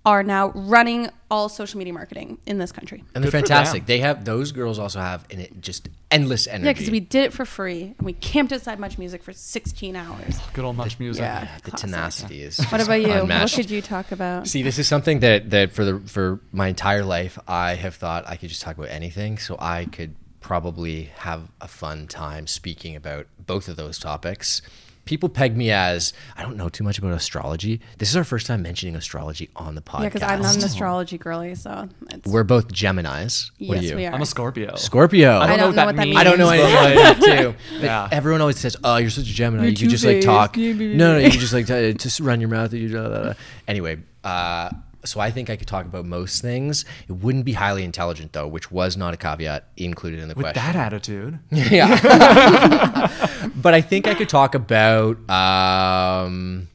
are 0.06 0.22
now 0.22 0.52
running 0.54 1.10
all 1.30 1.48
social 1.48 1.76
media 1.78 1.92
marketing 1.92 2.38
in 2.46 2.58
this 2.58 2.70
country. 2.70 3.02
And 3.14 3.24
they're 3.24 3.32
Good 3.32 3.48
fantastic. 3.48 3.86
They 3.86 3.98
have 3.98 4.24
those 4.24 4.52
girls 4.52 4.78
also 4.78 5.00
have 5.00 5.26
in 5.28 5.40
it 5.40 5.60
just 5.60 5.88
endless 6.12 6.46
energy. 6.46 6.66
Yeah, 6.66 6.72
because 6.72 6.90
we 6.90 7.00
did 7.00 7.24
it 7.24 7.32
for 7.32 7.44
free 7.44 7.94
and 7.98 8.06
we 8.06 8.12
camped 8.12 8.52
outside 8.52 8.78
Much 8.78 8.96
Music 8.98 9.22
for 9.24 9.32
16 9.32 9.96
hours. 9.96 10.38
good 10.52 10.64
old 10.64 10.76
much 10.76 11.00
music. 11.00 11.22
Yeah. 11.22 11.48
the 11.64 11.72
classic. 11.72 11.90
tenacity 11.90 12.42
is. 12.42 12.64
What 12.66 12.80
about 12.80 13.02
you? 13.02 13.10
Unmatched. 13.12 13.56
What 13.58 13.62
could 13.64 13.70
you 13.70 13.82
talk 13.82 14.12
about? 14.12 14.46
See, 14.46 14.62
this 14.62 14.78
is 14.78 14.86
something 14.86 15.20
that 15.20 15.50
that 15.50 15.72
for 15.72 15.84
the 15.84 15.98
for 16.06 16.40
my 16.52 16.68
entire 16.68 17.04
life 17.04 17.36
I 17.48 17.74
have 17.74 17.96
thought 17.96 18.28
I 18.28 18.36
could 18.36 18.48
just 18.48 18.62
talk 18.62 18.78
about 18.78 18.90
anything, 18.90 19.38
so 19.38 19.56
I 19.58 19.86
could 19.86 20.14
probably 20.46 21.10
have 21.16 21.50
a 21.60 21.66
fun 21.66 22.06
time 22.06 22.46
speaking 22.46 22.94
about 22.94 23.26
both 23.44 23.66
of 23.66 23.74
those 23.74 23.98
topics. 23.98 24.62
People 25.04 25.28
peg 25.28 25.56
me 25.56 25.72
as 25.72 26.12
I 26.36 26.42
don't 26.42 26.56
know 26.56 26.68
too 26.68 26.84
much 26.84 27.00
about 27.00 27.12
astrology. 27.14 27.80
This 27.98 28.10
is 28.10 28.16
our 28.16 28.22
first 28.22 28.46
time 28.46 28.62
mentioning 28.62 28.94
astrology 28.94 29.50
on 29.56 29.74
the 29.74 29.80
podcast. 29.80 30.02
Yeah, 30.02 30.08
because 30.08 30.22
I'm 30.22 30.42
not 30.42 30.54
an 30.56 30.62
astrology 30.62 31.18
girlie, 31.18 31.56
so 31.56 31.88
it's, 32.10 32.28
We're 32.30 32.44
both 32.44 32.68
Geminis. 32.68 33.50
What 33.58 33.74
yes, 33.78 33.84
are 33.86 33.88
you? 33.88 33.96
we 33.96 34.06
are. 34.06 34.12
I'm 34.14 34.22
a 34.22 34.26
Scorpio. 34.26 34.76
Scorpio. 34.76 35.36
I 35.38 35.46
don't, 35.48 35.50
I 35.50 35.56
know, 35.56 35.56
don't 35.56 35.66
what 35.66 35.70
know 35.70 35.74
that 35.74 35.86
what 35.86 35.96
that 35.96 36.04
means. 36.06 36.16
I 36.16 36.24
don't 36.24 36.38
know 36.38 36.50
means, 36.50 36.62
anything 36.62 37.00
about 37.02 37.20
that 37.20 37.40
too. 37.42 37.54
But 37.80 37.84
Yeah. 37.84 38.08
everyone 38.12 38.40
always 38.40 38.58
says, 38.60 38.76
"Oh, 38.84 38.98
you're 38.98 39.10
such 39.10 39.28
a 39.28 39.34
Gemini. 39.34 39.64
You're 39.64 39.70
you 39.72 39.76
can 39.78 39.88
just 39.90 40.04
like 40.04 40.20
talk." 40.20 40.56
No, 40.56 40.72
no, 40.74 41.18
you 41.18 41.30
can 41.32 41.40
just 41.40 41.52
like 41.52 41.66
t- 41.72 41.92
just 41.94 42.20
run 42.20 42.40
your 42.40 42.50
mouth. 42.50 42.72
You 42.72 42.88
da, 42.88 43.08
da, 43.08 43.22
da. 43.24 43.32
Anyway, 43.66 43.98
uh, 44.22 44.70
so 45.06 45.20
I 45.20 45.30
think 45.30 45.48
I 45.50 45.56
could 45.56 45.68
talk 45.68 45.86
about 45.86 46.04
most 46.04 46.42
things. 46.42 46.84
It 47.08 47.12
wouldn't 47.12 47.44
be 47.44 47.52
highly 47.54 47.84
intelligent 47.84 48.32
though, 48.32 48.46
which 48.48 48.70
was 48.70 48.96
not 48.96 49.14
a 49.14 49.16
caveat 49.16 49.68
included 49.76 50.20
in 50.20 50.28
the 50.28 50.34
With 50.34 50.44
question. 50.44 50.62
that 50.62 50.76
attitude, 50.76 51.38
yeah. 51.50 53.08
but 53.56 53.74
I 53.74 53.80
think 53.80 54.06
I 54.06 54.14
could 54.14 54.28
talk 54.28 54.54
about 54.54 55.18
um, 55.30 56.68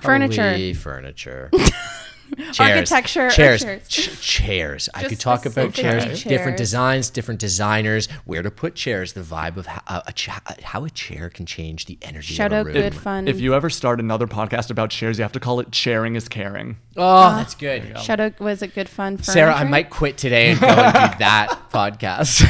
Furniture. 0.00 0.74
furniture. 0.74 1.50
Chairs. 2.36 2.60
Architecture 2.60 3.30
chairs, 3.30 3.62
chairs? 3.62 3.88
Ch- 3.88 4.20
chairs. 4.20 4.88
I 4.94 5.04
could 5.04 5.18
talk 5.20 5.46
about 5.46 5.72
specifically 5.74 5.82
chairs, 6.10 6.24
different 6.24 6.56
designs, 6.56 7.10
different 7.10 7.40
designers, 7.40 8.08
where 8.24 8.42
to 8.42 8.50
put 8.50 8.74
chairs, 8.74 9.12
the 9.14 9.20
vibe 9.20 9.56
of 9.56 9.66
how 9.66 9.82
uh, 9.86 10.02
a, 10.06 10.12
cha- 10.12 10.40
uh, 10.46 10.54
how 10.62 10.84
a 10.84 10.90
chair 10.90 11.28
can 11.30 11.46
change 11.46 11.86
the 11.86 11.98
energy. 12.02 12.34
Shout 12.34 12.52
of 12.52 12.56
a 12.56 12.60
out 12.60 12.66
room. 12.66 12.74
good 12.74 12.94
fun. 12.94 13.28
if 13.28 13.40
you 13.40 13.54
ever 13.54 13.68
start 13.70 14.00
another 14.00 14.26
podcast 14.26 14.70
about 14.70 14.90
chairs, 14.90 15.18
you 15.18 15.22
have 15.22 15.32
to 15.32 15.40
call 15.40 15.60
it 15.60 15.74
"Sharing 15.74 16.14
is 16.16 16.28
Caring." 16.28 16.76
Oh, 16.96 17.02
ah, 17.02 17.36
that's 17.36 17.54
good. 17.54 17.98
Shout 17.98 18.20
out 18.20 18.38
was 18.40 18.62
it 18.62 18.74
good 18.74 18.88
fun? 18.88 19.16
Furniture? 19.16 19.32
Sarah, 19.32 19.54
I 19.54 19.64
might 19.64 19.90
quit 19.90 20.16
today 20.18 20.50
and 20.50 20.60
go 20.60 20.66
and 20.68 21.12
do 21.12 21.18
that 21.18 21.58
podcast. 21.72 22.40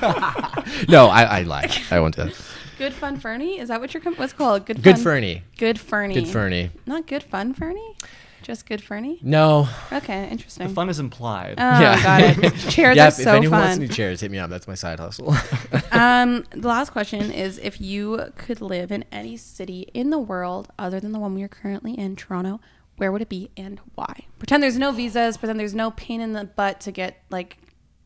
no, 0.88 1.06
I, 1.08 1.22
I 1.22 1.42
like. 1.42 1.92
I 1.92 2.00
want 2.00 2.14
to. 2.14 2.32
Good 2.78 2.94
fun 2.94 3.18
Fernie? 3.20 3.58
Is 3.58 3.68
that 3.68 3.78
what 3.80 3.92
you're 3.92 4.02
com- 4.02 4.14
what's 4.16 4.32
called? 4.32 4.64
Good 4.64 4.82
Good 4.82 4.94
fun. 4.96 5.04
Fernie. 5.04 5.42
Good 5.58 5.78
Fernie. 5.78 6.14
Good 6.14 6.28
Fernie. 6.28 6.70
Not 6.86 7.06
good 7.06 7.22
fun 7.22 7.52
Fernie? 7.52 7.94
Just 8.42 8.66
good 8.66 8.82
Fernie? 8.82 9.18
No. 9.22 9.68
Okay, 9.92 10.28
interesting. 10.30 10.68
Fun 10.74 10.88
is 10.88 10.98
implied. 10.98 11.54
Oh, 11.58 11.62
Yeah. 11.80 12.02
got 12.02 12.44
it. 12.44 12.54
Chairs 12.70 12.96
yeah, 12.96 13.04
are 13.04 13.08
if 13.08 13.14
so 13.14 13.34
anyone 13.34 13.60
wants 13.60 13.74
fun. 13.76 13.80
new 13.80 13.88
chairs, 13.88 14.20
hit 14.20 14.30
me 14.30 14.38
up. 14.38 14.50
That's 14.50 14.66
my 14.68 14.74
side 14.74 14.98
hustle. 15.00 15.34
Um, 15.92 16.44
the 16.50 16.68
last 16.68 16.90
question 16.90 17.30
is 17.30 17.58
if 17.58 17.80
you 17.80 18.32
could 18.36 18.60
live 18.62 18.90
in 18.90 19.04
any 19.12 19.36
city 19.36 19.90
in 19.92 20.08
the 20.10 20.18
world 20.18 20.68
other 20.78 20.98
than 21.00 21.12
the 21.12 21.18
one 21.18 21.34
we 21.34 21.42
are 21.42 21.48
currently 21.48 21.92
in, 21.98 22.16
Toronto, 22.16 22.60
where 22.96 23.12
would 23.12 23.20
it 23.20 23.28
be 23.28 23.50
and 23.56 23.80
why? 23.96 24.24
Pretend 24.38 24.62
there's 24.62 24.78
no 24.78 24.92
visas, 24.92 25.36
pretend 25.36 25.60
there's 25.60 25.74
no 25.74 25.90
pain 25.90 26.20
in 26.22 26.32
the 26.32 26.44
butt 26.44 26.80
to 26.82 26.90
get 26.92 27.22
like, 27.28 27.58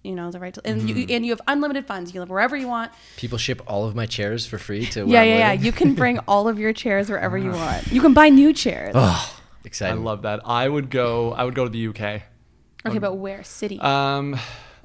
you 0.03 0.14
know, 0.14 0.30
the 0.32 0.41
right 0.41 0.53
to 0.55 0.61
and 0.66 0.80
Mm-hmm. 0.82 0.99
you 0.99 1.07
and 1.11 1.24
you 1.26 1.30
have 1.32 1.41
unlimited 1.47 1.87
funds. 1.87 2.12
You 2.12 2.20
live 2.20 2.30
wherever 2.30 2.57
you 2.57 2.66
want. 2.68 2.91
People 3.16 3.39
ship 3.39 3.62
all 3.66 3.85
of 3.87 3.95
my 3.95 4.07
chairs 4.07 4.45
for 4.45 4.59
free 4.59 4.87
to 4.87 5.05
where 5.05 5.12
Yeah, 5.14 5.20
I'm 5.20 5.28
yeah, 5.28 5.39
yeah. 5.39 5.53
You 5.53 5.70
can 5.72 5.95
bring 5.95 6.18
all 6.26 6.49
of 6.49 6.59
your 6.59 6.72
chairs 6.72 7.09
wherever 7.09 7.39
you 7.39 7.51
want. 7.53 7.87
You 7.93 8.01
can 8.01 8.12
buy 8.12 8.28
new 8.28 8.53
chairs. 8.53 8.95
I 8.97 9.30
Exciting. 9.64 9.98
I 9.98 10.02
love 10.02 10.22
that. 10.22 10.40
I 10.44 10.68
would 10.68 10.90
go. 10.90 11.32
I 11.32 11.44
would 11.44 11.54
go 11.54 11.64
to 11.64 11.70
the 11.70 11.88
UK. 11.88 12.22
Okay, 12.86 12.98
but 12.98 13.14
where? 13.14 13.42
City. 13.44 13.80
Um, 13.80 14.38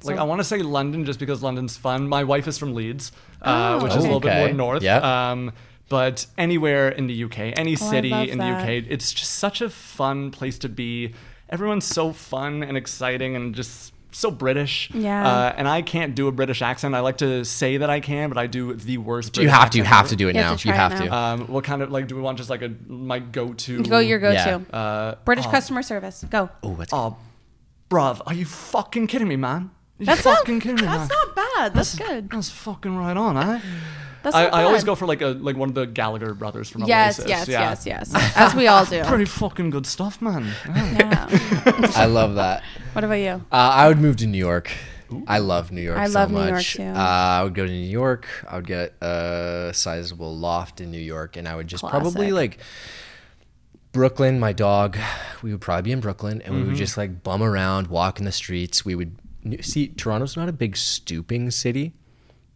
like 0.04 0.16
I 0.16 0.22
want 0.22 0.40
to 0.40 0.44
say 0.44 0.58
London 0.60 1.04
just 1.04 1.18
because 1.20 1.42
London's 1.42 1.76
fun. 1.76 2.08
My 2.08 2.24
wife 2.24 2.48
is 2.48 2.56
from 2.56 2.74
Leeds, 2.74 3.12
uh, 3.42 3.78
which 3.80 3.90
is 3.92 3.96
a 3.96 4.00
Oh, 4.00 4.02
little 4.02 4.20
bit 4.20 4.34
more 4.38 4.52
north. 4.52 4.82
Yep. 4.82 5.02
Um, 5.02 5.52
but 5.90 6.26
anywhere 6.38 6.88
in 6.88 7.06
the 7.08 7.24
UK, 7.24 7.38
any 7.58 7.72
Oh, 7.72 7.86
I 7.86 7.90
city 7.90 8.08
love 8.10 8.28
in 8.28 8.38
that. 8.38 8.64
the 8.66 8.78
UK, 8.78 8.84
it's 8.88 9.12
just 9.12 9.32
such 9.32 9.60
a 9.60 9.68
fun 9.68 10.30
place 10.30 10.58
to 10.60 10.68
be. 10.68 11.12
Everyone's 11.50 11.84
so 11.84 12.12
fun 12.12 12.62
and 12.62 12.76
exciting 12.76 13.34
and 13.36 13.54
just 13.54 13.92
so 14.12 14.30
British. 14.30 14.90
Yeah. 14.92 15.26
Uh, 15.26 15.54
and 15.56 15.68
I 15.68 15.82
can't 15.82 16.14
do 16.14 16.28
a 16.28 16.32
British 16.32 16.62
accent. 16.62 16.94
I 16.94 17.00
like 17.00 17.18
to 17.18 17.44
say 17.44 17.76
that 17.78 17.90
I 17.90 18.00
can, 18.00 18.28
but 18.28 18.38
I 18.38 18.46
do 18.46 18.74
the 18.74 18.98
worst. 18.98 19.34
British. 19.34 19.42
You 19.44 19.48
British 19.48 19.60
have 19.60 19.70
to. 19.70 19.78
You 19.78 19.82
accent 19.84 19.94
have 19.96 20.04
ever. 20.04 20.08
to 20.10 20.16
do 20.16 20.28
it 20.28 20.34
You 20.34 20.40
now. 20.40 20.48
have 20.50 20.60
to 20.60 20.68
You 20.68 20.74
try 20.74 20.86
it 20.86 20.90
have 20.92 21.02
to. 21.04 21.14
Um, 21.14 21.46
what 21.48 21.64
kind 21.64 21.82
of 21.82 21.90
like 21.90 22.06
do 22.08 22.16
we 22.16 22.22
want? 22.22 22.38
Just 22.38 22.50
like 22.50 22.62
a 22.62 22.72
my 22.86 23.18
go-to. 23.18 23.82
go 23.84 23.98
your 23.98 24.18
go-to. 24.18 24.34
yeah. 24.70 24.76
Uh, 24.78 25.14
British 25.24 25.46
customer 25.46 25.82
service. 25.82 26.24
Go. 26.30 26.50
oh, 26.62 26.70
what's 26.70 26.92
oh, 26.92 27.16
bruv, 27.88 28.20
are 28.26 28.34
you 28.34 28.44
fucking 28.44 29.06
kidding 29.06 29.28
me, 29.28 29.36
man? 29.36 29.70
Are 29.98 30.02
you 30.02 30.06
That's 30.06 30.24
not, 30.24 30.38
fucking 30.38 30.60
kidding 30.60 30.76
me, 30.76 30.82
man? 30.82 30.98
that's 30.98 31.10
not 31.10 31.36
bad. 31.36 31.74
That's 31.74 31.94
good. 31.94 32.30
That's 32.30 32.48
fucking 32.50 32.96
right 32.96 33.16
on, 33.16 33.36
eh? 33.36 33.60
That's 34.22 34.36
I, 34.36 34.44
not 34.44 34.54
I 34.54 34.64
always 34.64 34.84
go 34.84 34.94
for 34.94 35.06
like 35.06 35.22
a 35.22 35.28
like 35.28 35.56
one 35.56 35.68
of 35.70 35.74
the 35.74 35.86
Gallagher 35.86 36.34
brothers 36.34 36.68
from 36.68 36.82
Yes, 36.84 37.18
Oasis. 37.20 37.28
yes, 37.30 37.48
yeah. 37.48 37.60
yes, 37.70 37.86
yes. 37.86 38.32
As 38.36 38.54
we 38.54 38.66
all 38.66 38.84
do. 38.84 39.02
Pretty 39.04 39.24
fucking 39.24 39.70
good 39.70 39.86
stuff, 39.86 40.20
man. 40.20 40.52
Yeah. 40.66 41.28
Yeah. 41.30 41.90
I 41.96 42.04
love 42.06 42.34
that. 42.34 42.62
What 42.92 43.04
about 43.04 43.14
you? 43.14 43.42
Uh, 43.50 43.70
I 43.74 43.88
would 43.88 43.98
move 43.98 44.16
to 44.18 44.26
New 44.26 44.38
York. 44.38 44.70
I 45.26 45.38
love 45.38 45.72
New 45.72 45.80
York. 45.80 45.98
I 45.98 46.06
so 46.06 46.12
love 46.20 46.30
New 46.30 46.38
York, 46.38 46.52
much. 46.52 46.74
too. 46.74 46.82
Uh, 46.84 46.94
I 46.94 47.42
would 47.42 47.54
go 47.54 47.66
to 47.66 47.72
New 47.72 47.78
York. 47.88 48.28
I 48.48 48.56
would 48.56 48.66
get 48.66 48.94
a 49.02 49.70
sizable 49.74 50.36
loft 50.36 50.80
in 50.80 50.90
New 50.92 51.00
York, 51.00 51.36
and 51.36 51.48
I 51.48 51.56
would 51.56 51.66
just 51.66 51.82
probably 51.82 52.30
like 52.30 52.58
Brooklyn. 53.92 54.38
My 54.38 54.52
dog. 54.52 54.96
We 55.42 55.50
would 55.52 55.60
probably 55.60 55.82
be 55.82 55.92
in 55.92 56.00
Brooklyn, 56.00 56.42
and 56.42 56.54
we 56.54 56.60
Mm-hmm. 56.60 56.70
would 56.70 56.76
just 56.78 56.96
like 56.96 57.22
bum 57.22 57.42
around, 57.42 57.88
walk 57.88 58.18
in 58.18 58.24
the 58.24 58.32
streets. 58.32 58.84
We 58.84 58.94
would 58.94 59.16
see 59.62 59.88
Toronto's 59.88 60.36
not 60.36 60.48
a 60.48 60.52
big 60.52 60.76
stooping 60.76 61.50
city, 61.50 61.94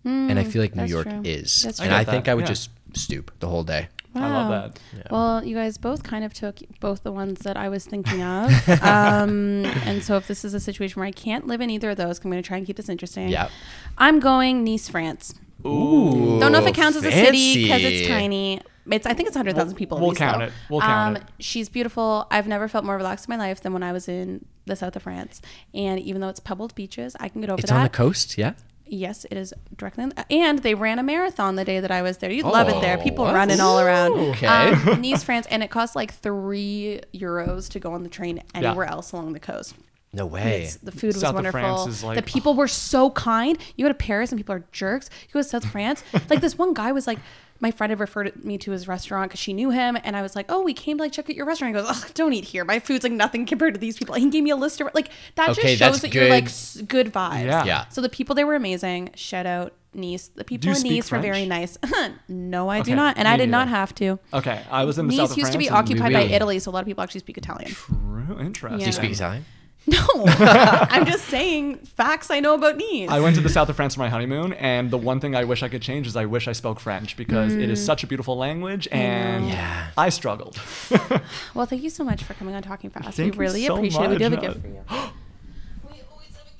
and 0.04 0.38
I 0.38 0.44
feel 0.44 0.60
like 0.62 0.74
New 0.76 0.82
Mm, 0.84 0.88
York 0.88 1.08
true. 1.08 1.22
is. 1.24 1.62
That's 1.62 1.78
and 1.80 1.88
true. 1.88 1.96
I, 1.96 2.00
I 2.00 2.04
think 2.04 2.24
that, 2.26 2.32
I 2.32 2.34
would 2.34 2.42
yeah. 2.42 2.48
just 2.48 2.70
stoop 2.94 3.32
the 3.40 3.48
whole 3.48 3.64
day. 3.64 3.88
I 4.16 4.20
love 4.30 4.48
Wow. 4.50 4.68
that. 4.94 5.10
Well, 5.10 5.44
you 5.44 5.56
guys 5.56 5.76
both 5.76 6.04
kind 6.04 6.24
of 6.24 6.32
took 6.32 6.60
both 6.78 7.02
the 7.02 7.10
ones 7.10 7.40
that 7.40 7.56
I 7.56 7.68
was 7.68 7.84
thinking 7.84 8.22
of. 8.22 8.50
um, 8.82 9.64
and 9.64 10.04
so 10.04 10.16
if 10.16 10.28
this 10.28 10.44
is 10.44 10.54
a 10.54 10.60
situation 10.60 11.00
where 11.00 11.06
I 11.08 11.10
can't 11.10 11.46
live 11.48 11.60
in 11.60 11.68
either 11.70 11.90
of 11.90 11.96
those, 11.96 12.18
I'm 12.24 12.30
going 12.30 12.40
to 12.42 12.46
try 12.46 12.56
and 12.56 12.64
keep 12.66 12.76
this 12.76 12.88
interesting. 12.88 13.28
Yep. 13.30 13.50
I'm 13.98 14.20
going 14.20 14.62
Nice, 14.62 14.88
France. 14.88 15.34
Ooh, 15.66 16.38
Don't 16.40 16.52
know 16.52 16.60
if 16.60 16.66
it 16.66 16.74
counts 16.74 16.96
as 16.96 17.04
a 17.04 17.10
city 17.10 17.62
because 17.64 17.82
it's 17.82 18.06
tiny. 18.06 18.60
It's 18.90 19.06
I 19.06 19.14
think 19.14 19.28
it's 19.28 19.34
100,000 19.36 19.74
people. 19.76 19.98
we'll 19.98 20.10
Nice, 20.10 20.18
count 20.18 20.38
though. 20.40 20.44
it. 20.44 20.52
We'll 20.68 20.80
count 20.82 21.16
um, 21.16 21.22
it. 21.22 21.28
She's 21.40 21.68
beautiful. 21.70 22.26
I've 22.30 22.46
never 22.46 22.68
felt 22.68 22.84
more 22.84 22.96
relaxed 22.98 23.26
in 23.28 23.36
my 23.36 23.38
life 23.38 23.62
than 23.62 23.72
when 23.72 23.82
I 23.82 23.90
was 23.92 24.06
in 24.08 24.44
the 24.66 24.76
south 24.76 24.94
of 24.94 25.02
France. 25.02 25.40
And 25.72 25.98
even 26.00 26.20
though 26.20 26.28
it's 26.28 26.38
pebbled 26.40 26.74
beaches, 26.74 27.16
I 27.18 27.28
can 27.30 27.40
get 27.40 27.48
over 27.50 27.58
It's 27.60 27.70
that. 27.70 27.76
on 27.76 27.82
the 27.82 27.88
coast, 27.88 28.36
yeah. 28.36 28.52
Yes, 28.86 29.24
it 29.30 29.36
is 29.36 29.54
directly. 29.76 30.04
On 30.04 30.10
the, 30.10 30.32
and 30.32 30.58
they 30.60 30.74
ran 30.74 30.98
a 30.98 31.02
marathon 31.02 31.56
the 31.56 31.64
day 31.64 31.80
that 31.80 31.90
I 31.90 32.02
was 32.02 32.18
there. 32.18 32.30
You'd 32.30 32.44
love 32.46 32.68
it 32.68 32.80
there. 32.80 32.98
Oh, 32.98 33.02
People 33.02 33.24
what? 33.24 33.34
running 33.34 33.60
all 33.60 33.80
around. 33.80 34.12
Okay. 34.12 34.46
Um, 34.46 35.00
nice, 35.02 35.22
France, 35.24 35.46
and 35.50 35.62
it 35.62 35.70
costs 35.70 35.96
like 35.96 36.12
three 36.12 37.00
euros 37.14 37.68
to 37.70 37.80
go 37.80 37.92
on 37.94 38.02
the 38.02 38.08
train 38.10 38.42
anywhere 38.54 38.86
else 38.86 39.12
along 39.12 39.32
the 39.32 39.40
coast. 39.40 39.74
No 40.12 40.26
way. 40.26 40.70
The 40.82 40.92
food 40.92 41.08
was 41.08 41.20
South 41.20 41.30
of 41.30 41.34
wonderful. 41.36 41.60
France 41.60 41.86
is 41.88 42.04
like- 42.04 42.16
the 42.16 42.22
people 42.22 42.54
were 42.54 42.68
so 42.68 43.10
kind. 43.10 43.58
You 43.76 43.84
go 43.84 43.88
to 43.88 43.94
Paris 43.94 44.30
and 44.30 44.38
people 44.38 44.54
are 44.54 44.64
jerks. 44.70 45.10
You 45.26 45.32
go 45.32 45.40
to 45.42 45.48
South 45.48 45.64
France, 45.72 46.04
like 46.30 46.40
this 46.40 46.56
one 46.56 46.72
guy 46.74 46.92
was 46.92 47.06
like, 47.06 47.18
my 47.64 47.70
friend 47.70 47.90
had 47.90 47.98
referred 47.98 48.44
me 48.44 48.58
to 48.58 48.70
his 48.72 48.86
restaurant 48.86 49.30
because 49.30 49.40
she 49.40 49.52
knew 49.52 49.70
him, 49.70 49.96
and 50.04 50.14
I 50.16 50.22
was 50.22 50.36
like, 50.36 50.46
"Oh, 50.50 50.62
we 50.62 50.74
came 50.74 50.98
to 50.98 51.02
like 51.02 51.12
check 51.12 51.28
out 51.30 51.34
your 51.34 51.46
restaurant." 51.46 51.74
He 51.74 51.80
goes, 51.82 51.88
"Ugh, 51.90 52.10
don't 52.14 52.32
eat 52.34 52.44
here. 52.44 52.64
My 52.64 52.78
food's 52.78 53.02
like 53.04 53.12
nothing 53.12 53.46
compared 53.46 53.72
to 53.74 53.80
these 53.80 53.96
people." 53.96 54.14
He 54.14 54.28
gave 54.28 54.44
me 54.44 54.50
a 54.50 54.56
list 54.56 54.80
of 54.80 54.90
like 54.94 55.08
that 55.36 55.48
Okay, 55.50 55.62
just 55.62 55.78
that's 55.80 55.94
shows 55.96 56.00
that 56.02 56.14
you're 56.14 56.28
like 56.28 56.44
good. 56.44 56.50
s- 56.50 56.82
good 56.86 57.12
vibes. 57.12 57.44
Yeah. 57.46 57.64
Yeah. 57.64 57.88
So 57.88 58.00
the 58.02 58.08
people 58.10 58.34
there 58.34 58.46
were 58.46 58.54
amazing. 58.54 59.10
Shout 59.16 59.46
out 59.46 59.72
Nice. 59.96 60.26
The 60.34 60.42
people 60.44 60.70
in 60.70 60.74
speak 60.76 60.92
Nice 60.92 61.10
were 61.12 61.20
very 61.20 61.46
nice. 61.46 61.78
no, 62.28 62.68
I 62.68 62.80
Okay, 62.80 62.90
do 62.90 62.96
not, 62.96 63.16
and 63.16 63.28
I 63.28 63.34
me 63.34 63.38
did 63.44 63.48
not 63.48 63.68
have 63.68 63.94
to. 63.96 64.18
Okay, 64.32 64.60
I 64.70 64.84
was 64.84 64.98
in 64.98 65.06
the 65.06 65.12
Nice 65.16 65.28
south 65.28 65.30
of 65.32 65.38
used 65.38 65.52
to 65.52 65.58
be 65.58 65.68
France 65.68 65.88
and- 65.90 66.00
occupied 66.00 66.12
by 66.12 66.34
Italy, 66.34 66.58
so 66.58 66.70
a 66.70 66.72
lot 66.72 66.80
of 66.80 66.86
people 66.86 67.02
actually 67.04 67.20
speak 67.20 67.38
Italian. 67.38 67.70
True, 67.70 68.36
interesting. 68.40 68.80
Yeah. 68.80 68.84
Do 68.84 68.86
you 68.86 68.92
speak 68.92 69.12
Italian? 69.12 69.44
No, 69.96 70.24
I'm 70.26 71.04
just 71.04 71.26
saying 71.26 71.76
facts 71.76 72.30
I 72.30 72.40
know 72.40 72.54
about 72.54 72.78
Nice. 72.78 73.10
I 73.10 73.20
went 73.20 73.36
to 73.36 73.42
the 73.42 73.50
south 73.50 73.68
of 73.68 73.76
France 73.76 73.94
for 73.94 74.00
my 74.00 74.08
honeymoon, 74.08 74.54
and 74.54 74.90
the 74.90 74.96
one 74.96 75.20
thing 75.20 75.36
I 75.36 75.44
wish 75.44 75.62
I 75.62 75.68
could 75.68 75.82
change 75.82 76.06
is 76.06 76.16
I 76.16 76.24
wish 76.24 76.48
I 76.48 76.52
spoke 76.52 76.80
French 76.80 77.16
because 77.18 77.52
it 77.54 77.68
Mm. 77.68 77.72
is 77.72 77.84
such 77.84 78.02
a 78.02 78.06
beautiful 78.06 78.36
language, 78.38 78.88
and 78.90 79.46
Yeah. 79.48 79.88
I 79.98 80.08
struggled. 80.08 80.58
well, 81.54 81.66
thank 81.66 81.82
you 81.82 81.90
so 81.90 82.02
much 82.02 82.24
for 82.24 82.32
coming 82.32 82.54
on 82.54 82.62
Talking 82.62 82.88
Fast. 82.88 83.16
Thank 83.16 83.34
you 83.34 83.38
we 83.38 83.44
really 83.44 83.66
so 83.66 83.76
appreciate 83.76 84.04
it. 84.04 84.10
We 84.10 84.16
do 84.18 84.24
have 84.24 84.32
a 84.32 84.36
much. 84.36 84.44
gift 84.46 84.60
for 84.62 84.68
you. 84.68 85.10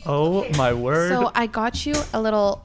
oh 0.06 0.46
my 0.58 0.72
word! 0.74 1.10
So 1.10 1.30
I 1.34 1.46
got 1.46 1.86
you 1.86 1.94
a 2.12 2.20
little 2.20 2.62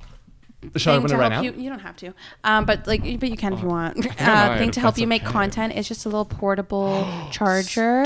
Thing 0.61 0.89
open 0.97 1.09
to 1.09 1.15
it 1.15 1.17
right 1.17 1.31
help 1.31 1.45
now? 1.45 1.51
you. 1.51 1.63
You 1.63 1.69
don't 1.69 1.79
have 1.79 1.95
to, 1.97 2.13
um, 2.43 2.65
but 2.65 2.85
like, 2.85 3.01
but 3.21 3.29
you 3.29 3.37
can 3.37 3.53
if 3.53 3.61
you 3.61 3.67
want. 3.67 4.05
Uh, 4.19 4.57
thing 4.57 4.71
to 4.71 4.79
help 4.81 4.97
you 4.97 5.07
make 5.07 5.23
content. 5.23 5.73
is 5.75 5.87
just 5.87 6.05
a 6.05 6.09
little 6.09 6.25
portable 6.25 7.07
charger. 7.31 8.03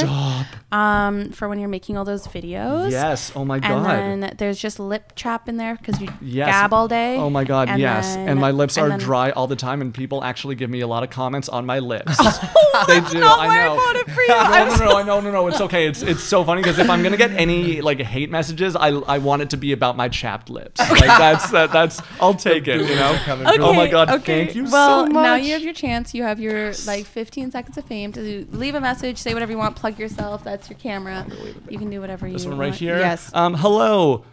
Um, 0.72 1.32
for 1.32 1.50
when 1.50 1.60
you're 1.60 1.70
making 1.70 1.98
all 1.98 2.06
those 2.06 2.26
videos. 2.28 2.92
Yes. 2.92 3.32
Oh 3.36 3.44
my 3.46 3.56
And 3.56 3.64
god. 3.64 3.86
then 3.86 4.36
there's 4.38 4.60
just 4.60 4.80
lip 4.80 5.16
trap 5.16 5.50
in 5.50 5.58
there 5.58 5.76
because 5.76 6.00
you 6.02 6.10
Yes. 6.22 6.48
gab 6.48 6.74
all 6.74 6.88
day. 6.88 7.16
Oh 7.18 7.30
my 7.30 7.44
god, 7.44 7.70
And 7.70 7.80
yes. 7.82 8.16
then- 8.16 8.30
and 8.30 8.40
my 8.40 8.52
lips 8.52 8.78
and 8.78 8.86
are 8.86 8.90
then- 8.90 9.00
dry 9.00 9.32
all 9.32 9.48
the 9.48 9.56
time, 9.56 9.82
and 9.82 9.94
people 9.94 10.24
actually 10.24 10.56
give 10.56 10.70
me 10.70 10.82
a 10.82 10.88
lot 10.88 11.04
of 11.04 11.10
comments 11.10 11.50
on 11.50 11.66
my 11.66 11.80
lips. 11.80 12.18
they 12.88 13.00
do. 13.02 13.20
not 13.20 13.40
I 13.40 13.66
know. 13.66 13.74
about 13.74 13.96
it 13.96 14.10
for 14.12 14.22
you. 14.22 14.28
no, 14.30 14.38
I'm 14.38 14.68
no, 14.80 14.86
no, 14.86 15.04
no, 15.04 15.22
no, 15.22 15.32
no. 15.32 15.48
It's 15.48 15.62
okay. 15.62 15.88
It's 15.88 16.02
it's 16.02 16.24
so 16.24 16.44
funny 16.44 16.62
because 16.62 16.80
if 16.80 16.90
I'm 16.90 17.02
gonna 17.04 17.18
get 17.18 17.32
any 17.32 17.82
like 17.82 18.00
hate 18.00 18.30
messages, 18.32 18.76
I 18.76 18.90
I 18.90 19.18
want 19.20 19.42
it 19.44 19.50
to 19.52 19.58
be 19.58 19.72
about 19.74 19.96
my 19.98 20.10
chapped 20.10 20.50
lips. 20.50 20.80
Like 20.80 21.02
that's 21.02 21.50
that, 21.52 21.72
that's 21.72 22.02
I'll 22.20 22.34
take 22.44 22.68
it. 22.68 22.82
You 22.82 22.96
know. 22.96 23.20
Oh 23.28 23.74
my 23.74 23.88
god. 23.88 24.10
Okay. 24.10 24.46
Thank 24.46 24.56
you 24.56 24.64
well, 24.64 25.06
so 25.06 25.06
much. 25.06 25.14
Well, 25.14 25.24
now 25.24 25.36
you 25.36 25.54
have 25.54 25.64
your 25.64 25.74
chance. 25.74 26.14
You 26.14 26.24
have 26.24 26.40
your 26.40 26.74
like 26.86 27.06
15 27.06 27.52
seconds 27.52 27.78
of 27.78 27.86
fame 27.86 28.12
to 28.14 28.46
leave 28.52 28.76
a 28.76 28.82
message, 28.82 29.18
say 29.18 29.34
whatever 29.34 29.52
you 29.52 29.58
want, 29.58 29.76
plug 29.76 29.98
yourself. 29.98 30.44
That's 30.44 30.70
your 30.70 30.78
camera. 30.80 31.26
You 31.70 31.78
can 31.78 31.90
do 31.90 32.02
whatever 32.02 32.28
you 32.28 32.34
This 32.34 32.46
one 32.46 32.58
want. 32.58 32.72
right 32.72 32.80
here. 32.80 32.98
Yes. 33.00 33.32
Um, 33.34 33.54
hello, 33.54 34.26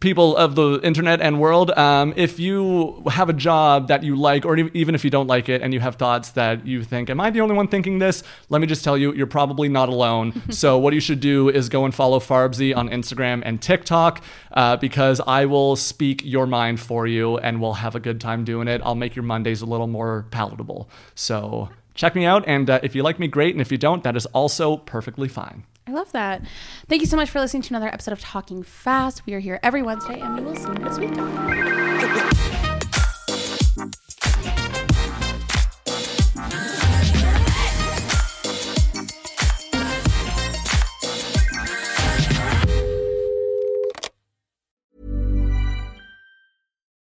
people 0.00 0.36
of 0.36 0.54
the 0.54 0.80
internet 0.82 1.20
and 1.20 1.40
world. 1.40 1.70
Um, 1.72 2.12
if 2.16 2.38
you 2.38 3.02
have 3.08 3.28
a 3.28 3.32
job 3.32 3.88
that 3.88 4.02
you 4.02 4.16
like, 4.16 4.44
or 4.44 4.56
even 4.56 4.94
if 4.94 5.04
you 5.04 5.10
don't 5.10 5.26
like 5.26 5.48
it, 5.48 5.62
and 5.62 5.72
you 5.72 5.80
have 5.80 5.96
thoughts 5.96 6.30
that 6.30 6.66
you 6.66 6.82
think, 6.82 7.10
"Am 7.10 7.20
I 7.20 7.30
the 7.30 7.40
only 7.40 7.54
one 7.54 7.68
thinking 7.68 7.98
this?" 7.98 8.22
Let 8.48 8.60
me 8.60 8.66
just 8.66 8.84
tell 8.84 8.98
you, 8.98 9.12
you're 9.14 9.26
probably 9.26 9.68
not 9.68 9.88
alone. 9.88 10.42
so 10.50 10.78
what 10.78 10.94
you 10.94 11.00
should 11.00 11.20
do 11.20 11.48
is 11.48 11.68
go 11.68 11.84
and 11.84 11.94
follow 11.94 12.18
Farbsy 12.18 12.76
on 12.76 12.88
Instagram 12.88 13.42
and 13.44 13.60
TikTok, 13.62 14.22
uh, 14.52 14.76
because 14.76 15.20
I 15.26 15.46
will 15.46 15.76
speak 15.76 16.22
your 16.24 16.46
mind 16.46 16.80
for 16.80 17.06
you, 17.06 17.38
and 17.38 17.60
we'll 17.60 17.74
have 17.74 17.94
a 17.94 18.00
good 18.00 18.20
time 18.20 18.44
doing 18.44 18.68
it. 18.68 18.80
I'll 18.84 18.94
make 18.94 19.14
your 19.14 19.24
Mondays 19.24 19.62
a 19.62 19.66
little 19.66 19.88
more 19.88 20.26
palatable. 20.30 20.88
So. 21.14 21.70
Check 21.94 22.14
me 22.14 22.24
out, 22.24 22.42
and 22.46 22.70
uh, 22.70 22.80
if 22.82 22.94
you 22.94 23.02
like 23.02 23.18
me, 23.18 23.28
great, 23.28 23.54
and 23.54 23.60
if 23.60 23.70
you 23.70 23.76
don't, 23.76 24.02
that 24.02 24.16
is 24.16 24.24
also 24.24 24.78
perfectly 24.78 25.28
fine. 25.28 25.64
I 25.86 25.90
love 25.90 26.12
that. 26.12 26.42
Thank 26.88 27.02
you 27.02 27.06
so 27.06 27.16
much 27.16 27.28
for 27.30 27.40
listening 27.40 27.62
to 27.62 27.70
another 27.70 27.88
episode 27.88 28.12
of 28.12 28.20
Talking 28.20 28.62
Fast. 28.62 29.26
We 29.26 29.34
are 29.34 29.40
here 29.40 29.58
every 29.62 29.82
Wednesday, 29.82 30.20
and 30.20 30.36
we 30.36 30.42
will 30.42 30.54
see 30.54 30.68
you 30.68 30.74
next 30.74 30.98
week. 30.98 31.10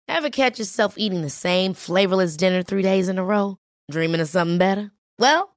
Ever 0.08 0.30
catch 0.30 0.58
yourself 0.58 0.94
eating 0.96 1.22
the 1.22 1.30
same 1.30 1.74
flavorless 1.74 2.36
dinner 2.36 2.62
three 2.62 2.82
days 2.82 3.08
in 3.08 3.18
a 3.18 3.24
row? 3.24 3.56
Dreaming 3.90 4.20
of 4.20 4.28
something 4.28 4.58
better? 4.58 4.92
Well, 5.18 5.56